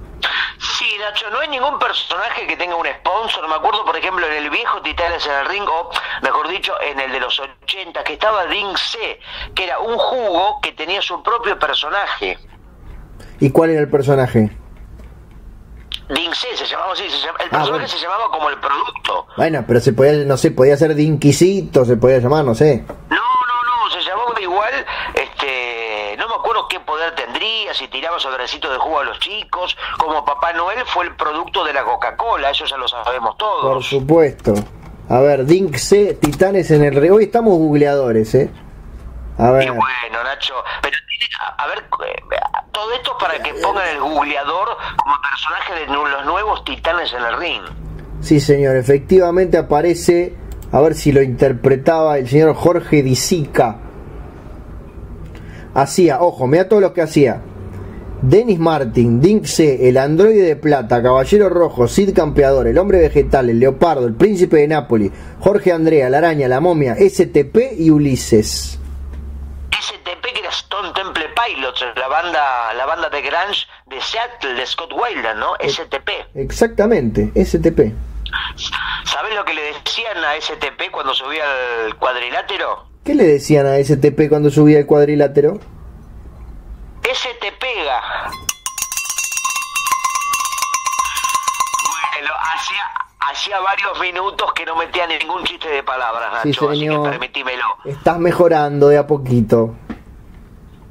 Sí, 0.61 0.87
Nacho, 0.99 1.31
no 1.31 1.39
hay 1.39 1.49
ningún 1.49 1.79
personaje 1.79 2.47
que 2.47 2.57
tenga 2.57 2.75
un 2.75 2.87
sponsor. 2.87 3.49
Me 3.49 3.55
acuerdo, 3.55 3.85
por 3.85 3.97
ejemplo, 3.97 4.27
en 4.27 4.33
el 4.45 4.51
viejo 4.51 4.81
Titanes 4.83 5.25
en 5.27 5.33
el 5.33 5.47
Ring, 5.47 5.69
o 5.69 5.91
mejor 6.23 6.49
dicho, 6.49 6.73
en 6.81 6.99
el 6.99 7.13
de 7.13 7.21
los 7.21 7.39
80, 7.39 8.03
que 8.03 8.15
estaba 8.15 8.45
Ding 8.47 8.77
C, 8.77 9.21
que 9.55 9.65
era 9.65 9.79
un 9.79 9.97
jugo 9.97 10.61
que 10.61 10.73
tenía 10.73 11.01
su 11.01 11.23
propio 11.23 11.59
personaje. 11.59 12.39
¿Y 13.39 13.51
cuál 13.51 13.71
era 13.71 13.81
el 13.81 13.89
personaje? 13.91 14.51
Ding 16.09 16.33
C 16.35 16.57
se 16.57 16.67
llamaba 16.67 16.93
así, 16.95 17.09
se 17.09 17.19
llama- 17.19 17.39
el 17.41 17.51
personaje 17.51 17.71
bueno. 17.71 17.89
se 17.89 17.99
llamaba 17.99 18.31
como 18.31 18.49
el 18.51 18.59
producto. 18.59 19.27
Bueno, 19.37 19.65
pero 19.67 19.79
se 19.79 19.93
podía, 19.93 20.13
no 20.25 20.37
sé, 20.37 20.51
podía 20.51 20.77
ser 20.77 20.95
Dinquisito, 20.95 21.85
se 21.85 21.97
podía 21.97 22.19
llamar, 22.19 22.45
no 22.45 22.55
sé. 22.55 22.85
No, 23.11 23.17
no, 23.17 23.85
no, 23.87 23.91
se 23.91 24.01
llamaba 24.01 24.41
igual, 24.41 24.87
este, 25.15 25.88
qué 26.69 26.81
poder 26.81 27.14
tendría, 27.14 27.73
si 27.75 27.89
tiraba 27.89 28.19
sobrecito 28.19 28.71
de 28.71 28.79
jugo 28.79 29.01
a 29.01 29.05
los 29.05 29.19
chicos, 29.21 29.77
como 29.99 30.25
Papá 30.25 30.53
Noel 30.53 30.81
fue 30.87 31.05
el 31.07 31.16
producto 31.16 31.64
de 31.64 31.73
la 31.73 31.85
Coca-Cola, 31.85 32.51
eso 32.51 32.64
ya 32.66 32.77
lo 32.77 32.87
sabemos 32.89 33.31
Por 33.37 33.39
todos. 33.39 33.87
supuesto. 33.87 34.55
A 35.09 35.21
ver, 35.21 35.45
Dink 35.47 35.77
C, 35.77 36.14
Titanes 36.21 36.71
en 36.71 36.85
el 36.85 36.95
Ring. 36.95 37.12
Hoy 37.12 37.25
estamos 37.25 37.55
googleadores, 37.55 38.35
¿eh? 38.35 38.51
A 39.39 39.49
Y 39.49 39.53
ver. 39.53 39.71
bueno, 39.73 40.25
Nacho, 40.25 40.55
pero 40.83 40.97
a 41.57 41.66
ver, 41.69 41.79
eh, 41.79 42.23
todo 42.73 42.93
esto 42.93 43.16
para 43.19 43.41
que 43.43 43.55
pongan 43.55 43.87
el 43.89 44.01
googleador 44.01 44.69
como 44.97 45.14
personaje 45.21 45.75
de 45.75 45.87
los 45.87 46.25
nuevos 46.27 46.64
titanes 46.64 47.12
en 47.12 47.23
el 47.25 47.37
ring. 47.39 47.62
Sí, 48.21 48.41
señor, 48.41 48.77
efectivamente 48.77 49.57
aparece. 49.59 50.35
A 50.73 50.81
ver 50.81 50.95
si 50.95 51.12
lo 51.12 51.23
interpretaba 51.23 52.19
el 52.19 52.29
señor 52.29 52.55
Jorge 52.55 53.03
Disica. 53.03 53.77
Hacía, 55.79 56.20
ojo, 56.20 56.49
mira 56.49 56.68
todo 56.68 56.81
lo 56.81 56.93
que 56.93 57.03
hacía. 57.03 57.41
Dennis 58.20 58.59
Martin, 58.59 59.20
Dink 59.20 59.45
C, 59.45 59.89
el 59.89 59.97
androide 59.97 60.43
de 60.43 60.57
plata, 60.57 61.01
Caballero 61.01 61.49
Rojo, 61.49 61.87
Sid 61.87 62.16
Campeador, 62.16 62.66
el 62.66 62.79
hombre 62.79 62.99
vegetal, 62.99 63.49
el 63.49 63.61
leopardo, 63.61 64.05
el 64.09 64.14
príncipe 64.14 64.57
de 64.57 64.66
Nápoles, 64.66 65.12
Jorge 65.39 65.70
Andrea, 65.70 66.11
la 66.11 66.18
araña, 66.18 66.49
la 66.49 66.59
momia, 66.59 66.97
STP 66.97 67.79
y 67.79 67.91
Ulises. 67.91 68.81
STP 69.70 70.20
que 70.35 70.41
era 70.41 70.51
Stone 70.51 70.93
Temple 70.95 71.26
Pilots, 71.47 71.85
la 71.95 72.09
banda, 72.09 72.74
la 72.74 72.85
banda 72.85 73.09
de 73.09 73.22
grunge 73.22 73.68
de 73.87 74.01
Seattle, 74.01 74.55
de 74.55 74.66
Scott 74.66 74.93
Wilder, 74.93 75.37
¿no? 75.37 75.55
STP. 75.61 76.11
Exactamente, 76.35 77.31
STP. 77.37 77.95
¿Sabes 79.05 79.33
lo 79.33 79.45
que 79.45 79.55
le 79.55 79.62
decían 79.62 80.16
a 80.24 80.35
STP 80.41 80.91
cuando 80.91 81.14
subía 81.14 81.45
al 81.85 81.95
cuadrilátero? 81.95 82.89
¿Qué 83.05 83.15
le 83.15 83.25
decían 83.25 83.67
a 83.67 83.77
STP 83.83 84.29
cuando 84.29 84.51
subía 84.51 84.79
el 84.79 84.87
cuadrilátero? 84.87 85.59
ese 87.11 87.33
te 87.41 87.51
pega. 87.53 88.03
Bueno, 91.89 92.35
hacía, 92.55 92.83
hacía 93.21 93.61
varios 93.61 93.99
minutos 93.99 94.53
que 94.53 94.67
no 94.67 94.77
metía 94.77 95.07
ningún 95.07 95.43
chiste 95.45 95.69
de 95.71 95.83
palabras, 95.83 96.43
Sí, 96.43 96.49
Nacho, 96.51 96.69
así 96.69 96.81
que 96.81 96.87
señor. 96.87 97.11
permitímelo. 97.11 97.65
Estás 97.87 98.19
mejorando 98.19 98.89
de 98.89 98.99
a 98.99 99.07
poquito. 99.07 99.75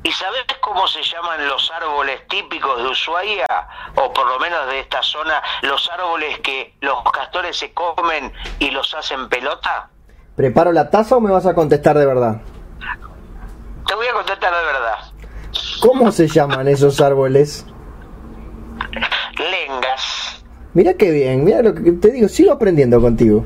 ¿Y 0.02 0.12
sabes 0.12 0.44
cómo 0.62 0.88
se 0.88 1.04
llaman 1.04 1.48
los 1.48 1.70
árboles 1.72 2.28
típicos 2.30 2.82
de 2.82 2.88
Ushuaia? 2.90 3.46
O 3.96 4.12
por 4.12 4.26
lo 4.28 4.40
menos 4.40 4.66
de 4.68 4.80
esta 4.80 5.04
zona, 5.04 5.42
los 5.62 5.88
árboles 5.92 6.40
que 6.40 6.74
los 6.82 7.04
castores 7.12 7.58
se 7.58 7.74
comen 7.74 8.34
y 8.58 8.72
los 8.72 8.92
hacen 8.96 9.30
pelota? 9.30 9.90
¿Preparo 10.38 10.72
la 10.72 10.90
taza 10.90 11.18
o 11.18 11.20
me 11.20 11.32
vas 11.32 11.46
a 11.48 11.54
contestar 11.54 11.98
de 11.98 12.06
verdad? 12.06 12.42
Te 13.88 13.96
voy 13.96 14.06
a 14.08 14.14
contestar 14.14 14.54
de 14.54 14.66
verdad. 14.66 14.96
¿Cómo 15.82 16.12
se 16.12 16.28
llaman 16.28 16.68
esos 16.68 17.02
árboles? 17.02 17.66
Lengas. 19.38 20.44
Mira 20.74 20.94
qué 20.94 21.12
bien, 21.12 21.44
mira 21.44 21.62
lo 21.62 21.74
que 21.74 21.92
te 21.94 22.12
digo, 22.12 22.28
sigo 22.28 22.52
aprendiendo 22.52 23.02
contigo. 23.02 23.46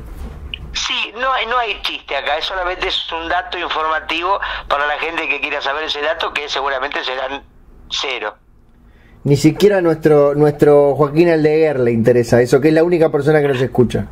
Sí, 0.74 1.12
no, 1.18 1.32
hay- 1.32 1.46
no 1.46 1.56
hay 1.58 1.80
chiste 1.82 2.14
acá, 2.14 2.36
es 2.38 2.44
solamente 2.44 2.88
es 2.88 3.10
un 3.12 3.28
dato 3.28 3.58
informativo 3.58 4.38
para 4.68 4.86
la 4.86 4.98
gente 4.98 5.28
que 5.28 5.40
quiera 5.40 5.60
saber 5.62 5.84
ese 5.84 6.00
dato, 6.02 6.32
que 6.32 6.48
seguramente 6.48 7.02
serán 7.04 7.42
cero. 7.90 8.34
Ni 9.24 9.36
siquiera 9.36 9.80
nuestro 9.80 10.34
nuestro 10.34 10.94
Joaquín 10.94 11.30
Aldeguer 11.30 11.80
le 11.80 11.92
interesa 11.92 12.40
eso, 12.42 12.60
que 12.60 12.68
es 12.68 12.74
la 12.74 12.84
única 12.84 13.10
persona 13.10 13.40
que 13.40 13.48
nos 13.48 13.60
escucha. 13.60 14.06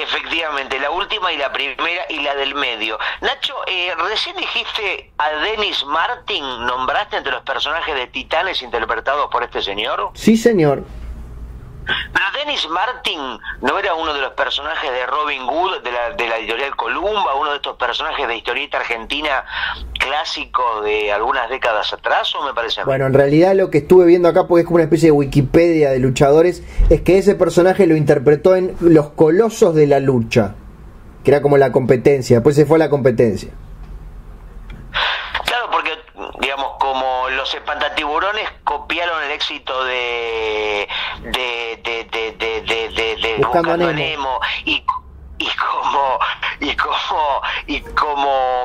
Efectivamente, 0.00 0.78
última 1.24 1.32
y 1.32 1.36
la 1.38 1.52
primera 1.52 2.02
y 2.08 2.20
la 2.20 2.34
del 2.34 2.54
medio. 2.54 2.98
Nacho, 3.20 3.54
eh, 3.66 3.92
recién 4.08 4.36
dijiste 4.36 5.12
a 5.18 5.30
Dennis 5.30 5.84
Martin, 5.86 6.42
nombraste 6.66 7.16
entre 7.16 7.32
los 7.32 7.42
personajes 7.42 7.94
de 7.94 8.06
Titanes 8.08 8.62
interpretados 8.62 9.28
por 9.30 9.42
este 9.42 9.62
señor. 9.62 10.10
Sí, 10.14 10.36
señor. 10.36 10.84
Pero 11.86 12.24
Dennis 12.38 12.66
Martin 12.70 13.20
no 13.60 13.78
era 13.78 13.94
uno 13.94 14.14
de 14.14 14.20
los 14.22 14.32
personajes 14.32 14.90
de 14.90 15.04
Robin 15.04 15.42
Hood, 15.42 15.82
de 15.82 15.92
la, 15.92 16.10
de 16.12 16.28
la 16.28 16.38
editorial 16.38 16.74
Columba, 16.76 17.34
uno 17.34 17.50
de 17.50 17.56
estos 17.56 17.76
personajes 17.76 18.26
de 18.26 18.36
historieta 18.36 18.78
argentina 18.78 19.44
clásico 19.98 20.80
de 20.82 21.12
algunas 21.12 21.50
décadas 21.50 21.92
atrás, 21.92 22.34
o 22.34 22.42
me 22.42 22.54
parece 22.54 22.80
a 22.80 22.84
mí? 22.84 22.86
Bueno, 22.86 23.04
en 23.04 23.12
realidad 23.12 23.54
lo 23.54 23.70
que 23.70 23.78
estuve 23.78 24.06
viendo 24.06 24.30
acá, 24.30 24.46
porque 24.46 24.62
es 24.62 24.66
como 24.66 24.76
una 24.76 24.84
especie 24.84 25.08
de 25.08 25.12
Wikipedia 25.12 25.90
de 25.90 25.98
luchadores, 25.98 26.62
es 26.88 27.02
que 27.02 27.18
ese 27.18 27.34
personaje 27.34 27.86
lo 27.86 27.96
interpretó 27.96 28.56
en 28.56 28.76
Los 28.80 29.10
Colosos 29.10 29.74
de 29.74 29.86
la 29.86 30.00
Lucha, 30.00 30.54
que 31.24 31.30
era 31.30 31.40
como 31.42 31.56
la 31.56 31.72
competencia, 31.72 32.36
después 32.36 32.54
se 32.54 32.66
fue 32.66 32.76
a 32.76 32.80
la 32.80 32.90
competencia. 32.90 33.50
Claro, 35.46 35.70
porque, 35.70 35.92
digamos, 36.40 36.72
como 36.78 37.28
los 37.30 37.52
espantatiburones 37.54 38.48
copiaron 38.64 39.22
el 39.24 39.30
éxito 39.32 39.84
de. 39.84 40.88
de. 41.22 41.80
de. 41.82 42.04
de. 42.12 42.32
de. 42.38 42.60
de, 42.62 42.88
de- 42.90 43.16
de 43.16 43.36
Buscando 43.38 43.70
Buscando 43.70 43.88
a 43.88 43.92
Nemo. 43.92 43.94
Nemo, 43.94 44.40
y. 44.64 44.84
y 45.38 45.48
como 45.56 46.18
y 46.60 46.76
como 46.76 47.42
y 47.66 47.80
como 47.80 48.64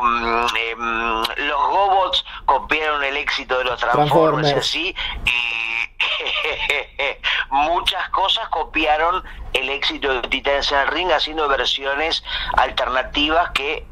em, 0.56 1.24
los 1.48 1.68
Gobots 1.70 2.24
copiaron 2.46 3.04
el 3.04 3.18
éxito 3.18 3.58
de 3.58 3.64
los 3.66 3.80
Transformers, 3.80 4.12
Transformers. 4.12 4.58
así 4.58 4.96
y 5.26 5.79
muchas 7.50 8.10
cosas 8.10 8.48
copiaron 8.50 9.24
el 9.54 9.70
éxito 9.70 10.14
de 10.14 10.28
Titanes 10.28 10.72
en 10.72 10.80
el 10.80 10.88
Ring 10.88 11.12
haciendo 11.12 11.48
versiones 11.48 12.24
alternativas 12.58 13.52
que 13.52 13.86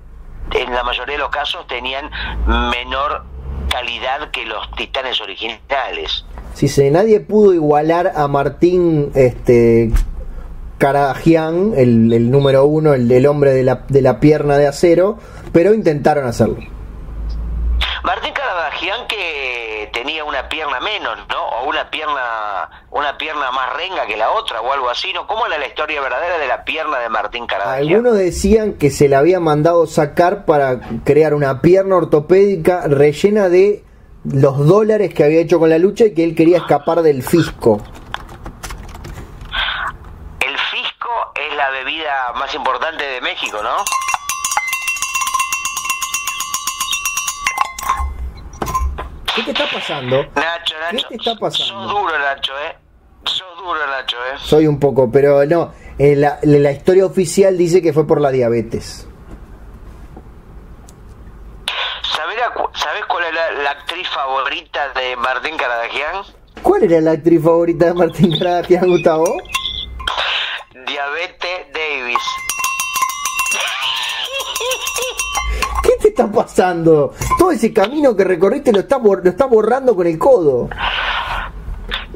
en 0.54 0.74
la 0.74 0.84
mayoría 0.84 1.16
de 1.16 1.20
los 1.20 1.30
casos 1.30 1.66
tenían 1.68 2.10
menor 2.46 3.24
calidad 3.70 4.32
que 4.32 4.46
los 4.46 4.70
titanes 4.72 5.20
originales. 5.22 6.26
Si 6.54 6.68
se 6.68 6.90
nadie 6.90 7.20
pudo 7.20 7.54
igualar 7.54 8.14
a 8.16 8.28
Martín 8.28 9.12
este 9.14 9.92
Caragian, 10.78 11.74
el, 11.76 12.14
el 12.14 12.32
número 12.32 12.66
uno, 12.66 12.94
el, 12.94 13.12
el 13.12 13.26
hombre 13.26 13.52
de 13.52 13.64
la, 13.64 13.86
de 13.88 14.02
la 14.02 14.20
pierna 14.20 14.58
de 14.58 14.68
acero, 14.68 15.18
pero 15.52 15.74
intentaron 15.74 16.26
hacerlo. 16.26 16.58
Martín 18.04 18.34
Que 19.08 19.90
tenía 19.92 20.24
una 20.24 20.48
pierna 20.48 20.80
menos, 20.80 21.18
¿no? 21.30 21.44
O 21.44 21.70
una 21.70 21.90
pierna 21.90 22.70
una 22.92 23.18
pierna 23.18 23.52
más 23.52 23.76
renga 23.76 24.06
que 24.06 24.16
la 24.16 24.32
otra 24.32 24.62
o 24.62 24.72
algo 24.72 24.90
así, 24.90 25.12
¿no? 25.14 25.26
¿Cómo 25.28 25.46
era 25.46 25.58
la 25.58 25.68
historia 25.68 26.00
verdadera 26.00 26.38
de 26.38 26.48
la 26.48 26.64
pierna 26.64 27.00
de 27.00 27.10
Martín 27.10 27.48
Caradagian? 27.48 27.88
Algunos 27.88 28.18
decían 28.18 28.74
que 28.74 28.90
se 28.90 29.10
la 29.10 29.20
había 29.20 29.40
mandado 29.40 29.88
sacar 29.88 30.46
para 30.46 30.80
crear 31.04 31.34
una 31.34 31.62
pierna 31.62 31.96
ortopédica 31.96 32.88
rellena 32.88 33.50
de 33.50 33.84
los 34.24 34.66
dólares 34.66 35.14
que 35.14 35.24
había 35.24 35.42
hecho 35.42 35.60
con 35.60 35.70
la 35.70 35.78
lucha 35.78 36.06
y 36.06 36.14
que 36.14 36.24
él 36.24 36.36
quería 36.36 36.58
escapar 36.58 37.02
del 37.02 37.24
fisco. 37.24 37.82
El 40.46 40.58
fisco 40.58 41.10
es 41.36 41.56
la 41.56 41.70
bebida 41.72 42.34
más 42.36 42.54
importante 42.54 43.04
de 43.04 43.22
México, 43.22 43.62
¿no? 43.64 43.76
¿Qué 49.38 49.44
te 49.44 49.52
está 49.52 49.66
pasando? 49.72 50.24
Nacho, 50.36 50.76
Nacho. 50.92 51.08
te 51.10 51.16
está 51.16 51.36
pasando? 51.36 51.74
Sos 51.74 51.90
duro, 51.90 52.20
Nacho, 52.20 52.54
¿eh? 52.58 52.76
Sos 53.24 53.58
duro, 53.58 53.80
Nacho, 53.88 54.18
¿eh? 54.18 54.38
Soy 54.40 54.68
un 54.68 54.80
poco, 54.80 55.12
pero 55.12 55.46
no. 55.46 55.74
en 56.00 56.22
la, 56.22 56.40
la 56.42 56.72
historia 56.72 57.06
oficial 57.06 57.56
dice 57.56 57.82
que 57.82 57.94
fue 57.94 58.08
por 58.08 58.20
la 58.20 58.32
diabetes. 58.32 59.08
¿Sabés, 62.74 63.06
cuál 63.08 63.24
es 63.26 63.34
la, 63.64 63.72
actriz 63.72 64.08
favorita 64.10 64.90
de 64.94 65.16
Martín 65.18 65.56
Caradagian? 65.58 66.24
¿Cuál 66.64 66.84
era 66.84 67.02
la 67.02 67.12
actriz 67.12 67.44
favorita 67.44 67.86
de 67.88 67.94
Martín 67.94 68.40
Caragian, 68.40 68.88
Gustavo? 68.88 69.38
Pasando? 76.38 77.14
Todo 77.38 77.52
ese 77.52 77.74
camino 77.74 78.16
que 78.16 78.24
recorriste 78.24 78.72
lo 78.72 78.80
está, 78.80 78.98
lo 78.98 79.30
está 79.30 79.46
borrando 79.46 79.96
con 79.96 80.08
el 80.08 80.18
codo. 80.18 80.70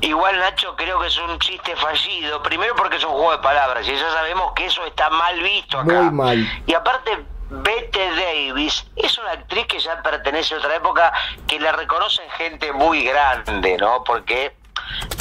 Igual, 0.02 0.39
Nacho, 0.39 0.76
creo 0.76 0.99
que 0.99 1.07
es 1.07 1.19
un 1.19 1.38
chiste 1.39 1.76
fallido. 1.76 2.41
Primero 2.41 2.76
porque 2.76 2.98
es 2.98 3.03
un 3.03 3.11
juego 3.11 3.31
de 3.34 3.38
palabras 3.39 3.88
y 3.88 3.91
ya 3.91 4.11
sabemos 4.11 4.53
que 4.56 4.65
eso 4.65 4.84
está 4.85 5.10
mal 5.10 5.39
visto 5.41 5.80
acá. 5.80 6.02
Muy 6.02 6.11
mal. 6.11 6.64
Y 6.65 6.73
aparte, 6.73 7.11
Bette 7.49 8.10
Davis 8.15 8.85
es 8.95 9.18
una 9.19 9.31
actriz 9.31 9.68
que 9.68 9.80
ya 9.80 10.02
pertenece 10.02 10.56
a 10.56 10.57
otra 10.57 10.76
época 10.76 11.11
que 11.48 11.60
la 11.60 11.72
reconocen 11.73 12.27
gente 12.31 12.72
muy 12.73 13.03
grande, 13.03 13.77
¿no? 13.77 14.03
Porque 14.03 14.56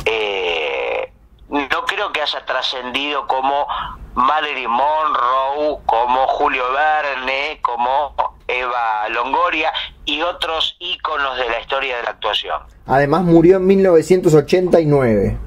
eh, 0.07 1.13
no 1.51 1.85
creo 1.85 2.13
que 2.13 2.23
haya 2.23 2.45
trascendido 2.47 3.27
como 3.27 3.67
Marilyn 4.15 4.71
Monroe, 4.71 5.79
como 5.85 6.27
Julio 6.29 6.65
Verne, 6.73 7.59
como 7.63 8.15
Eva 8.47 9.09
Longoria 9.09 9.73
y 10.05 10.23
otros 10.23 10.77
íconos 10.79 11.37
de 11.37 11.49
la 11.49 11.61
historia 11.61 11.97
de 11.97 12.03
la 12.05 12.11
actuación. 12.11 12.61
Además 12.87 13.23
murió 13.23 13.57
en 13.57 13.67
1989. 13.67 15.39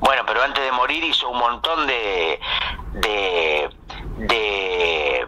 Bueno, 0.00 0.22
pero 0.26 0.42
antes 0.42 0.64
de 0.64 0.72
morir 0.72 1.04
hizo 1.04 1.28
un 1.28 1.38
montón 1.38 1.86
de 1.86 2.40
de 2.94 3.70
de, 4.16 5.26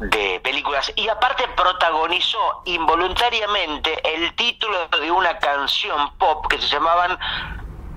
de 0.00 0.40
películas 0.40 0.90
y 0.96 1.08
aparte 1.08 1.44
protagonizó 1.56 2.62
involuntariamente 2.64 3.92
el 4.14 4.34
título 4.34 4.88
de 5.00 5.10
una 5.10 5.38
canción 5.38 6.10
pop 6.18 6.46
que 6.48 6.58
se 6.58 6.68
llamaban 6.68 7.18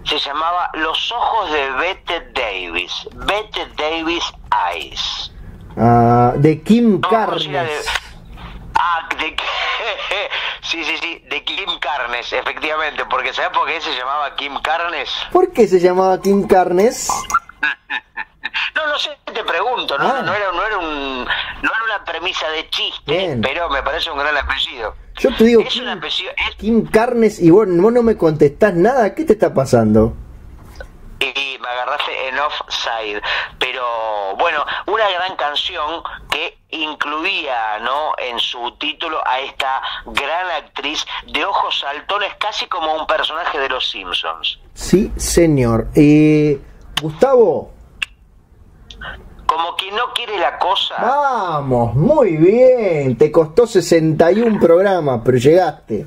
se 0.10 0.18
llamaba 0.20 0.72
Los 0.74 1.12
ojos 1.12 1.52
de 1.52 1.70
Bette 1.72 2.32
Davis, 2.34 3.08
Bette 3.14 3.68
Davis 3.76 4.24
Eyes. 4.74 5.32
Ah, 5.78 6.34
de 6.36 6.62
Kim 6.64 7.00
Carnes. 7.00 7.86
Ah, 8.74 9.08
de, 9.18 9.36
sí, 10.62 10.84
sí, 10.84 10.98
sí, 10.98 11.24
de 11.30 11.44
Kim 11.44 11.78
Carnes, 11.80 12.34
efectivamente, 12.34 13.06
porque 13.06 13.34
¿sabes 13.34 13.52
por 13.52 13.68
qué 13.68 13.80
se 13.82 13.96
llamaba 13.96 14.36
Kim 14.36 14.60
Carnes? 14.62 15.12
¿Por 15.32 15.52
qué 15.52 15.68
se 15.68 15.80
llamaba 15.80 16.20
Kim 16.22 16.48
Carnes? 16.48 17.10
No, 18.76 18.88
no 18.88 18.98
sé, 18.98 19.10
te 19.26 19.44
pregunto, 19.44 19.98
no, 19.98 20.08
ah. 20.08 20.22
no, 20.22 20.34
era, 20.34 20.52
no, 20.52 20.66
era, 20.66 20.78
un, 20.78 21.26
no 21.26 21.72
era 21.72 21.84
una 21.86 22.06
premisa 22.06 22.50
de 22.50 22.70
chiste, 22.70 23.38
pero 23.42 23.70
me 23.70 23.84
parece 23.84 24.10
un 24.10 24.18
gran 24.18 24.36
apellido. 24.38 24.96
Yo 25.20 25.36
te 25.36 25.44
digo, 25.44 25.64
Kim, 26.58 26.86
Carnes, 26.86 27.40
y 27.40 27.50
vos, 27.50 27.68
no 27.68 27.92
me 28.04 28.18
contestás 28.18 28.74
nada, 28.74 29.14
¿qué 29.16 29.26
te 29.26 29.34
está 29.34 29.54
pasando? 29.54 30.16
y 31.20 31.58
me 31.60 31.68
agarraste 31.68 32.28
en 32.28 32.40
offside. 32.40 33.22
Pero 33.58 34.36
bueno, 34.38 34.66
una 34.88 35.10
gran 35.10 35.36
canción 35.36 36.02
que 36.32 36.58
incluía 36.70 37.80
¿no? 37.80 38.14
en 38.18 38.40
su 38.40 38.72
título 38.80 39.22
a 39.28 39.40
esta 39.40 39.82
gran 40.06 40.50
actriz 40.52 41.06
de 41.28 41.44
ojos 41.46 41.80
saltones, 41.80 42.34
casi 42.40 42.68
como 42.68 42.94
un 42.96 43.08
personaje 43.08 43.60
de 43.60 43.70
los 43.70 43.90
Simpsons. 43.90 44.60
Sí, 44.74 45.12
señor. 45.18 45.88
Eh, 45.96 46.60
Gustavo, 47.02 47.72
como 49.50 49.76
quien 49.76 49.96
no 49.96 50.14
quiere 50.14 50.38
la 50.38 50.60
cosa. 50.60 50.96
Vamos, 51.02 51.96
muy 51.96 52.38
bien. 52.38 53.18
Te 53.18 53.32
costó 53.32 53.66
61 53.66 54.60
programas, 54.60 55.22
pero 55.26 55.40
llegaste. 55.40 56.06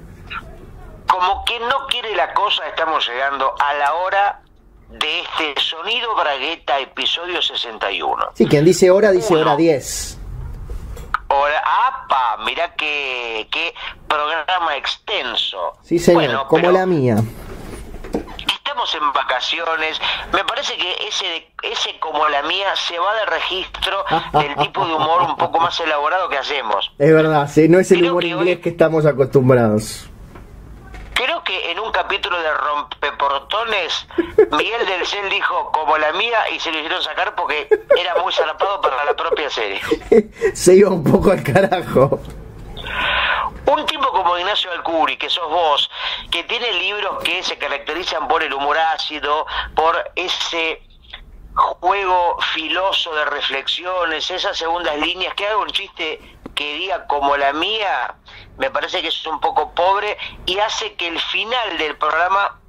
Como 1.08 1.44
quien 1.44 1.60
no 1.68 1.86
quiere 1.88 2.14
la 2.14 2.32
cosa, 2.34 2.62
estamos 2.68 3.06
llegando 3.06 3.52
a 3.58 3.74
la 3.74 3.94
hora 3.94 4.42
de 4.90 5.20
este 5.20 5.60
Sonido 5.60 6.14
Bragueta, 6.14 6.78
episodio 6.78 7.42
61. 7.42 8.26
Sí, 8.34 8.46
quien 8.46 8.64
dice 8.64 8.92
hora, 8.92 9.10
dice 9.10 9.34
hora 9.34 9.56
10. 9.56 10.18
Hora, 11.28 11.62
¡apa! 11.88 12.36
Mira 12.44 12.74
qué, 12.74 13.48
qué 13.50 13.74
programa 14.06 14.76
extenso. 14.76 15.72
Sí, 15.82 15.98
señor, 15.98 16.46
como 16.46 16.70
la 16.70 16.86
mía 16.86 17.16
estamos 18.72 18.94
en 18.94 19.12
vacaciones, 19.12 20.00
me 20.32 20.44
parece 20.44 20.74
que 20.78 21.06
ese, 21.06 21.52
ese 21.62 21.98
como 22.00 22.26
la 22.28 22.42
mía 22.42 22.74
se 22.74 22.98
va 22.98 23.14
de 23.16 23.26
registro 23.26 24.02
del 24.32 24.56
tipo 24.56 24.86
de 24.86 24.94
humor 24.94 25.22
un 25.28 25.36
poco 25.36 25.60
más 25.60 25.78
elaborado 25.78 26.30
que 26.30 26.38
hacemos. 26.38 26.90
Es 26.98 27.12
verdad, 27.12 27.50
sí, 27.52 27.68
no 27.68 27.78
es 27.78 27.92
el 27.92 28.08
humor 28.08 28.24
inglés 28.24 28.60
que 28.60 28.70
estamos 28.70 29.04
acostumbrados. 29.04 30.08
Creo 31.12 31.44
que 31.44 31.70
en 31.70 31.80
un 31.80 31.92
capítulo 31.92 32.40
de 32.40 32.48
Rompeportones, 32.54 34.06
Miguel 34.52 34.86
del 34.86 35.06
Cel 35.06 35.28
dijo 35.28 35.70
como 35.72 35.98
la 35.98 36.10
mía 36.14 36.38
y 36.54 36.58
se 36.58 36.72
lo 36.72 36.78
hicieron 36.78 37.02
sacar 37.02 37.34
porque 37.34 37.68
era 38.00 38.22
muy 38.22 38.32
zarapado 38.32 38.80
para 38.80 39.04
la 39.04 39.14
propia 39.14 39.50
serie. 39.50 39.80
se 40.54 40.76
iba 40.76 40.88
un 40.88 41.04
poco 41.04 41.30
al 41.30 41.42
carajo. 41.42 42.18
Un 43.66 43.86
tipo 43.86 44.10
como 44.10 44.38
Ignacio 44.38 44.72
Alcuri, 44.72 45.16
que 45.16 45.30
sos 45.30 45.48
vos, 45.48 45.90
que 46.30 46.44
tiene 46.44 46.72
libros 46.72 47.22
que 47.22 47.42
se 47.42 47.56
caracterizan 47.56 48.28
por 48.28 48.42
el 48.42 48.52
humor 48.52 48.76
ácido, 48.78 49.46
por 49.74 50.12
ese 50.16 50.82
juego 51.54 52.38
filoso 52.54 53.14
de 53.14 53.24
reflexiones, 53.26 54.30
esas 54.30 54.56
segundas 54.56 54.96
líneas, 54.98 55.34
que 55.34 55.46
haga 55.46 55.58
un 55.58 55.70
chiste 55.70 56.20
que 56.54 56.74
diga 56.74 57.06
como 57.06 57.36
la 57.36 57.52
mía, 57.52 58.14
me 58.58 58.70
parece 58.70 59.00
que 59.00 59.08
es 59.08 59.26
un 59.26 59.40
poco 59.40 59.72
pobre 59.74 60.16
y 60.46 60.58
hace 60.58 60.94
que 60.94 61.08
el 61.08 61.20
final 61.20 61.78
del 61.78 61.96
programa 61.96 62.61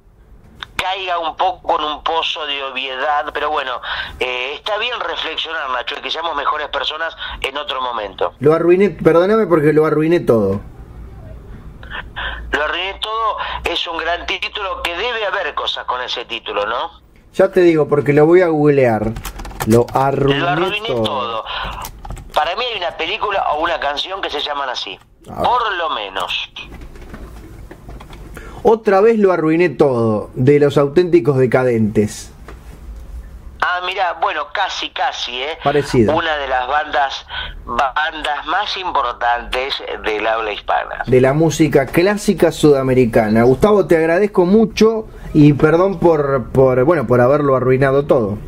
caiga 0.76 1.18
un 1.18 1.36
poco 1.36 1.78
en 1.78 1.84
un 1.84 2.02
pozo 2.02 2.46
de 2.46 2.62
obviedad, 2.64 3.26
pero 3.32 3.50
bueno, 3.50 3.80
eh, 4.20 4.52
está 4.54 4.76
bien 4.78 4.98
reflexionar, 5.00 5.70
Nacho, 5.70 5.96
y 5.98 6.02
que 6.02 6.10
seamos 6.10 6.34
mejores 6.36 6.68
personas 6.68 7.16
en 7.40 7.56
otro 7.56 7.80
momento. 7.80 8.34
Lo 8.40 8.54
arruiné, 8.54 8.90
perdóname 8.90 9.46
porque 9.46 9.72
lo 9.72 9.86
arruiné 9.86 10.20
todo. 10.20 10.60
Lo 12.50 12.62
arruiné 12.62 12.94
todo 13.00 13.36
es 13.64 13.86
un 13.86 13.98
gran 13.98 14.26
título 14.26 14.82
que 14.82 14.96
debe 14.96 15.26
haber 15.26 15.54
cosas 15.54 15.84
con 15.84 16.00
ese 16.02 16.24
título, 16.24 16.66
¿no? 16.66 17.02
Ya 17.32 17.50
te 17.50 17.60
digo, 17.60 17.88
porque 17.88 18.12
lo 18.12 18.26
voy 18.26 18.42
a 18.42 18.48
googlear. 18.48 19.12
Lo 19.66 19.86
arruiné, 19.94 20.88
todo. 20.88 21.44
Para 22.32 22.54
mí 22.56 22.64
hay 22.64 22.78
una 22.78 22.96
película 22.96 23.52
o 23.52 23.62
una 23.62 23.80
canción 23.80 24.20
que 24.20 24.30
se 24.30 24.40
llaman 24.40 24.68
así. 24.68 24.98
Por 25.24 25.72
lo 25.76 25.90
menos. 25.90 26.50
Otra 28.66 29.02
vez 29.02 29.18
lo 29.18 29.30
arruiné 29.30 29.68
todo, 29.68 30.30
de 30.34 30.58
los 30.58 30.78
auténticos 30.78 31.36
decadentes. 31.36 32.32
Ah, 33.60 33.82
mira, 33.84 34.14
bueno, 34.22 34.46
casi, 34.54 34.88
casi, 34.88 35.42
¿eh? 35.42 35.58
Parecido. 35.62 36.16
Una 36.16 36.34
de 36.38 36.48
las 36.48 36.66
bandas, 36.66 37.26
bandas 37.66 38.46
más 38.46 38.74
importantes 38.78 39.74
del 40.02 40.26
habla 40.26 40.52
hispana. 40.52 41.02
De 41.06 41.20
la 41.20 41.34
música 41.34 41.84
clásica 41.84 42.50
sudamericana. 42.52 43.42
Gustavo, 43.42 43.86
te 43.86 43.98
agradezco 43.98 44.46
mucho 44.46 45.08
y 45.34 45.52
perdón 45.52 45.98
por, 45.98 46.50
por, 46.50 46.84
bueno, 46.84 47.06
por 47.06 47.20
haberlo 47.20 47.56
arruinado 47.56 48.06
todo. 48.06 48.38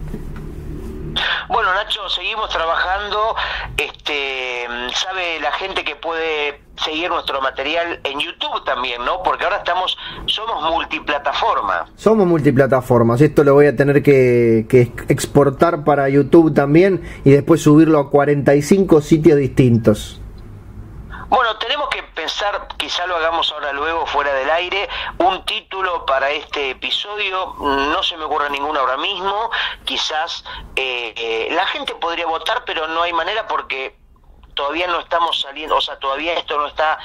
Bueno, 1.49 1.75
Nacho, 1.75 2.09
seguimos 2.09 2.49
trabajando. 2.49 3.37
Este, 3.77 4.67
sabe 4.95 5.41
la 5.41 5.53
gente 5.53 5.85
que 5.85 5.95
puede 5.97 6.66
seguir 6.83 7.11
nuestro 7.11 7.41
material 7.41 8.01
en 8.05 8.21
YouTube 8.21 8.65
también, 8.65 9.05
¿no? 9.05 9.23
Porque 9.23 9.45
ahora 9.45 9.59
estamos, 9.59 9.97
somos 10.27 10.63
multiplataforma. 10.71 11.87
Somos 11.97 12.27
multiplataformas. 12.27 13.21
Esto 13.21 13.45
lo 13.45 13.55
voy 13.55 13.67
a 13.67 13.77
tener 13.77 14.03
que, 14.03 14.67
que 14.69 14.93
exportar 15.09 15.85
para 15.85 16.09
YouTube 16.09 16.55
también 16.55 17.03
y 17.25 17.31
después 17.31 17.63
subirlo 17.63 17.99
a 17.99 18.11
45 18.11 19.01
sitios 19.01 19.39
distintos. 19.39 20.21
Bueno, 21.29 21.57
tenemos 21.59 21.89
que 21.89 22.05
pensar, 22.05 22.69
quizá 22.77 23.05
lo 23.07 23.17
hagamos 23.17 23.51
ahora 23.51 23.73
luego 23.73 24.07
fuera 24.07 24.33
del 24.33 24.49
aire, 24.49 24.89
un 25.19 25.45
título 25.45 26.07
para 26.07 26.31
este 26.31 26.71
episodio, 26.71 27.57
no 27.59 28.01
se 28.05 28.17
me 28.17 28.25
ocurre 28.25 28.49
ninguno 28.49 28.79
ahora 28.79 28.97
mismo, 28.97 29.51
quizás 29.85 30.45
eh, 30.77 31.13
eh, 31.17 31.49
la 31.51 31.67
gente 31.67 31.97
podría 31.97 32.27
votar, 32.27 32.63
pero 32.65 32.87
no 32.87 33.03
hay 33.03 33.13
manera 33.13 33.49
porque 33.49 33.97
todavía 34.57 34.89
no 34.89 34.99
estamos 34.99 35.41
saliendo, 35.41 35.77
o 35.77 35.81
sea, 35.81 35.97
todavía 35.99 36.33
esto 36.33 36.59
no 36.59 36.67
está 36.67 36.99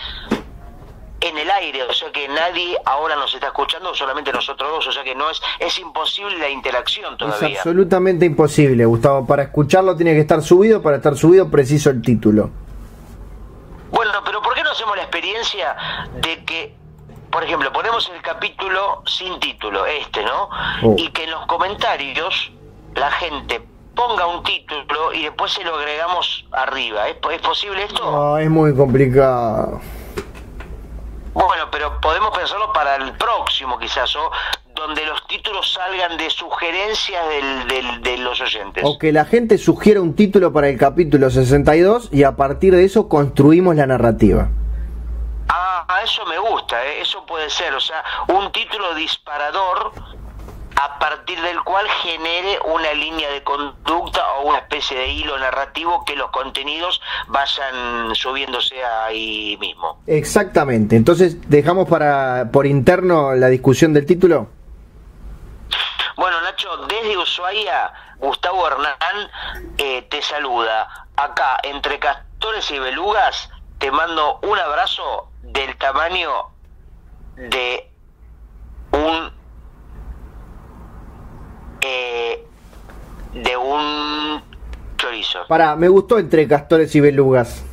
en 1.19 1.37
el 1.37 1.51
aire, 1.51 1.83
o 1.83 1.93
sea 1.93 2.11
que 2.11 2.27
nadie 2.27 2.75
ahora 2.83 3.15
nos 3.15 3.31
está 3.35 3.47
escuchando, 3.47 3.93
solamente 3.93 4.31
nosotros 4.31 4.71
dos, 4.71 4.87
o 4.87 4.91
sea 4.91 5.03
que 5.03 5.13
no 5.13 5.29
es, 5.29 5.39
es 5.59 5.77
imposible 5.77 6.39
la 6.39 6.49
interacción 6.49 7.15
todavía. 7.17 7.49
Es 7.49 7.57
absolutamente 7.57 8.25
imposible, 8.25 8.85
Gustavo, 8.85 9.27
para 9.27 9.43
escucharlo 9.43 9.95
tiene 9.95 10.13
que 10.13 10.21
estar 10.21 10.41
subido, 10.41 10.81
para 10.81 10.97
estar 10.97 11.15
subido 11.15 11.51
preciso 11.51 11.91
el 11.91 12.01
título. 12.01 12.49
Bueno, 13.91 14.13
pero 14.25 14.41
¿por 14.41 14.55
qué 14.55 14.63
no 14.63 14.71
hacemos 14.71 14.95
la 14.95 15.03
experiencia 15.03 15.75
de 16.15 16.43
que, 16.45 16.75
por 17.29 17.43
ejemplo, 17.43 17.71
ponemos 17.71 18.09
el 18.15 18.21
capítulo 18.21 19.03
sin 19.05 19.39
título, 19.39 19.85
este, 19.85 20.23
¿no? 20.23 20.49
Oh. 20.81 20.95
Y 20.97 21.09
que 21.09 21.25
en 21.25 21.31
los 21.31 21.45
comentarios 21.45 22.51
la 22.95 23.11
gente 23.11 23.61
ponga 24.07 24.25
un 24.25 24.43
título 24.43 25.13
y 25.13 25.23
después 25.23 25.51
se 25.51 25.63
lo 25.63 25.75
agregamos 25.75 26.45
arriba. 26.51 27.07
¿Es, 27.07 27.39
posible 27.41 27.83
esto? 27.83 28.11
No, 28.11 28.37
es 28.37 28.49
muy 28.49 28.75
complicado. 28.75 29.79
Bueno, 31.33 31.65
pero 31.71 31.99
podemos 32.01 32.35
pensarlo 32.37 32.73
para 32.73 32.95
el 32.95 33.13
próximo 33.13 33.77
quizás, 33.79 34.13
o 34.15 34.31
donde 34.75 35.05
los 35.05 35.25
títulos 35.27 35.73
salgan 35.73 36.17
de 36.17 36.29
sugerencias 36.29 37.23
del, 37.67 38.01
de 38.01 38.17
los 38.17 38.41
oyentes. 38.41 38.83
O 38.85 38.97
que 38.97 39.11
la 39.11 39.25
gente 39.25 39.57
sugiera 39.57 40.01
un 40.01 40.15
título 40.15 40.51
para 40.51 40.69
el 40.69 40.77
capítulo 40.77 41.29
62 41.29 42.09
y 42.11 42.23
a 42.23 42.35
partir 42.35 42.75
de 42.75 42.83
eso 42.83 43.07
construimos 43.07 43.75
la 43.75 43.85
narrativa. 43.85 44.49
Ah, 45.47 45.85
eso 46.03 46.25
me 46.25 46.39
gusta, 46.39 46.83
¿eh? 46.85 47.01
eso 47.01 47.25
puede 47.25 47.49
ser, 47.49 47.73
o 47.73 47.79
sea, 47.79 48.03
un 48.27 48.51
título 48.51 48.95
disparador 48.95 49.91
a 50.83 50.99
partir 50.99 51.39
del 51.41 51.61
cual 51.63 51.87
genere 52.03 52.59
una 52.65 52.93
línea 52.93 53.29
de 53.31 53.43
conducta 53.43 54.21
o 54.33 54.49
una 54.49 54.59
especie 54.59 54.97
de 54.97 55.07
hilo 55.09 55.37
narrativo 55.37 56.03
que 56.05 56.15
los 56.15 56.31
contenidos 56.31 57.01
vayan 57.27 58.15
subiéndose 58.15 58.83
ahí 58.83 59.57
mismo. 59.59 60.01
Exactamente. 60.07 60.95
Entonces, 60.95 61.49
dejamos 61.49 61.87
para 61.87 62.49
por 62.51 62.65
interno 62.65 63.33
la 63.35 63.47
discusión 63.47 63.93
del 63.93 64.05
título. 64.05 64.47
Nacho, 66.43 66.77
desde 66.87 67.17
Ushuaia, 67.17 67.93
Gustavo 68.17 68.67
Hernán 68.67 69.29
eh, 69.77 70.01
te 70.09 70.21
saluda. 70.21 70.87
Acá, 71.15 71.59
entre 71.63 71.99
castores 71.99 72.69
y 72.71 72.79
belugas, 72.79 73.49
te 73.77 73.91
mando 73.91 74.39
un 74.43 74.57
abrazo 74.57 75.29
del 75.41 75.77
tamaño 75.77 76.31
de 77.35 77.89
un 78.91 79.40
eh, 81.81 82.45
de 83.33 83.57
un 83.57 84.43
chorizo. 84.97 85.39
Para, 85.47 85.75
me 85.75 85.87
gustó 85.87 86.17
entre 86.19 86.47
castores 86.47 86.93
y 86.95 86.99
belugas. 86.99 87.63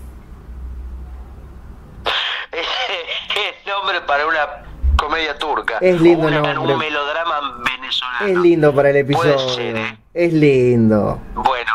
es 2.52 3.66
nombre 3.66 4.00
para 4.02 4.26
una 4.26 4.64
comedia 4.96 5.36
turca. 5.38 5.78
Es 5.80 6.00
lindo 6.00 6.26
una- 6.26 6.40
nombre. 6.54 6.74
Un 6.74 6.78
melodrama 6.80 7.62
venezolano. 7.64 8.26
Es 8.26 8.36
lindo 8.38 8.74
para 8.74 8.90
el 8.90 9.06
Puede 9.06 9.30
episodio. 9.34 9.54
ser, 9.54 9.76
¿eh? 9.76 9.98
Es 10.14 10.32
lindo. 10.32 11.20
Bueno, 11.34 11.72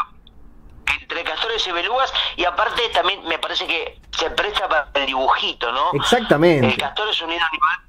entre 1.00 1.24
castores 1.24 1.66
y 1.68 1.72
belugas, 1.72 2.12
y 2.36 2.44
aparte 2.46 2.82
también 2.94 3.24
me 3.28 3.38
parece 3.40 3.66
que 3.68 4.00
se 4.18 4.30
presta 4.32 4.68
para 4.68 4.90
el 4.96 5.06
dibujito, 5.06 5.72
¿no? 5.72 5.92
Exactamente. 5.94 6.68
El 6.68 6.78
castor 6.78 7.08
es 7.10 7.22
un 7.22 7.30
animal, 7.32 7.80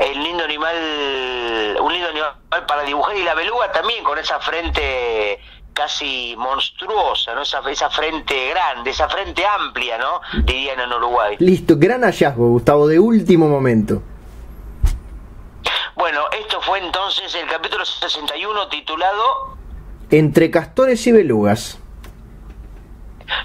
el 0.00 0.22
lindo 0.22 0.44
animal, 0.44 1.78
un 1.80 1.92
lindo 1.92 2.08
animal 2.08 2.66
para 2.66 2.82
dibujar, 2.82 3.16
y 3.16 3.22
la 3.22 3.34
beluga 3.34 3.70
también 3.72 4.04
con 4.04 4.18
esa 4.18 4.38
frente 4.40 5.40
casi 5.72 6.34
monstruosa, 6.38 7.34
¿no? 7.34 7.42
Esa, 7.42 7.60
esa 7.70 7.90
frente 7.90 8.48
grande, 8.48 8.90
esa 8.90 9.08
frente 9.08 9.44
amplia, 9.44 9.98
¿no? 9.98 10.22
Dirían 10.44 10.80
en 10.80 10.92
Uruguay. 10.92 11.36
Listo, 11.38 11.74
gran 11.76 12.02
hallazgo, 12.02 12.48
Gustavo, 12.48 12.88
de 12.88 12.98
último 12.98 13.46
momento. 13.46 14.02
Bueno, 15.94 16.22
esto 16.38 16.60
fue 16.62 16.78
entonces 16.78 17.34
el 17.34 17.46
capítulo 17.48 17.84
61 17.84 18.68
titulado 18.68 19.56
Entre 20.10 20.50
castores 20.50 21.06
y 21.06 21.12
belugas. 21.12 21.78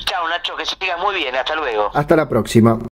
Chao 0.05 0.27
Nacho, 0.27 0.55
que 0.55 0.65
sigas 0.65 0.99
muy 0.99 1.15
bien, 1.15 1.35
hasta 1.35 1.55
luego. 1.55 1.91
Hasta 1.93 2.15
la 2.15 2.29
próxima. 2.29 2.79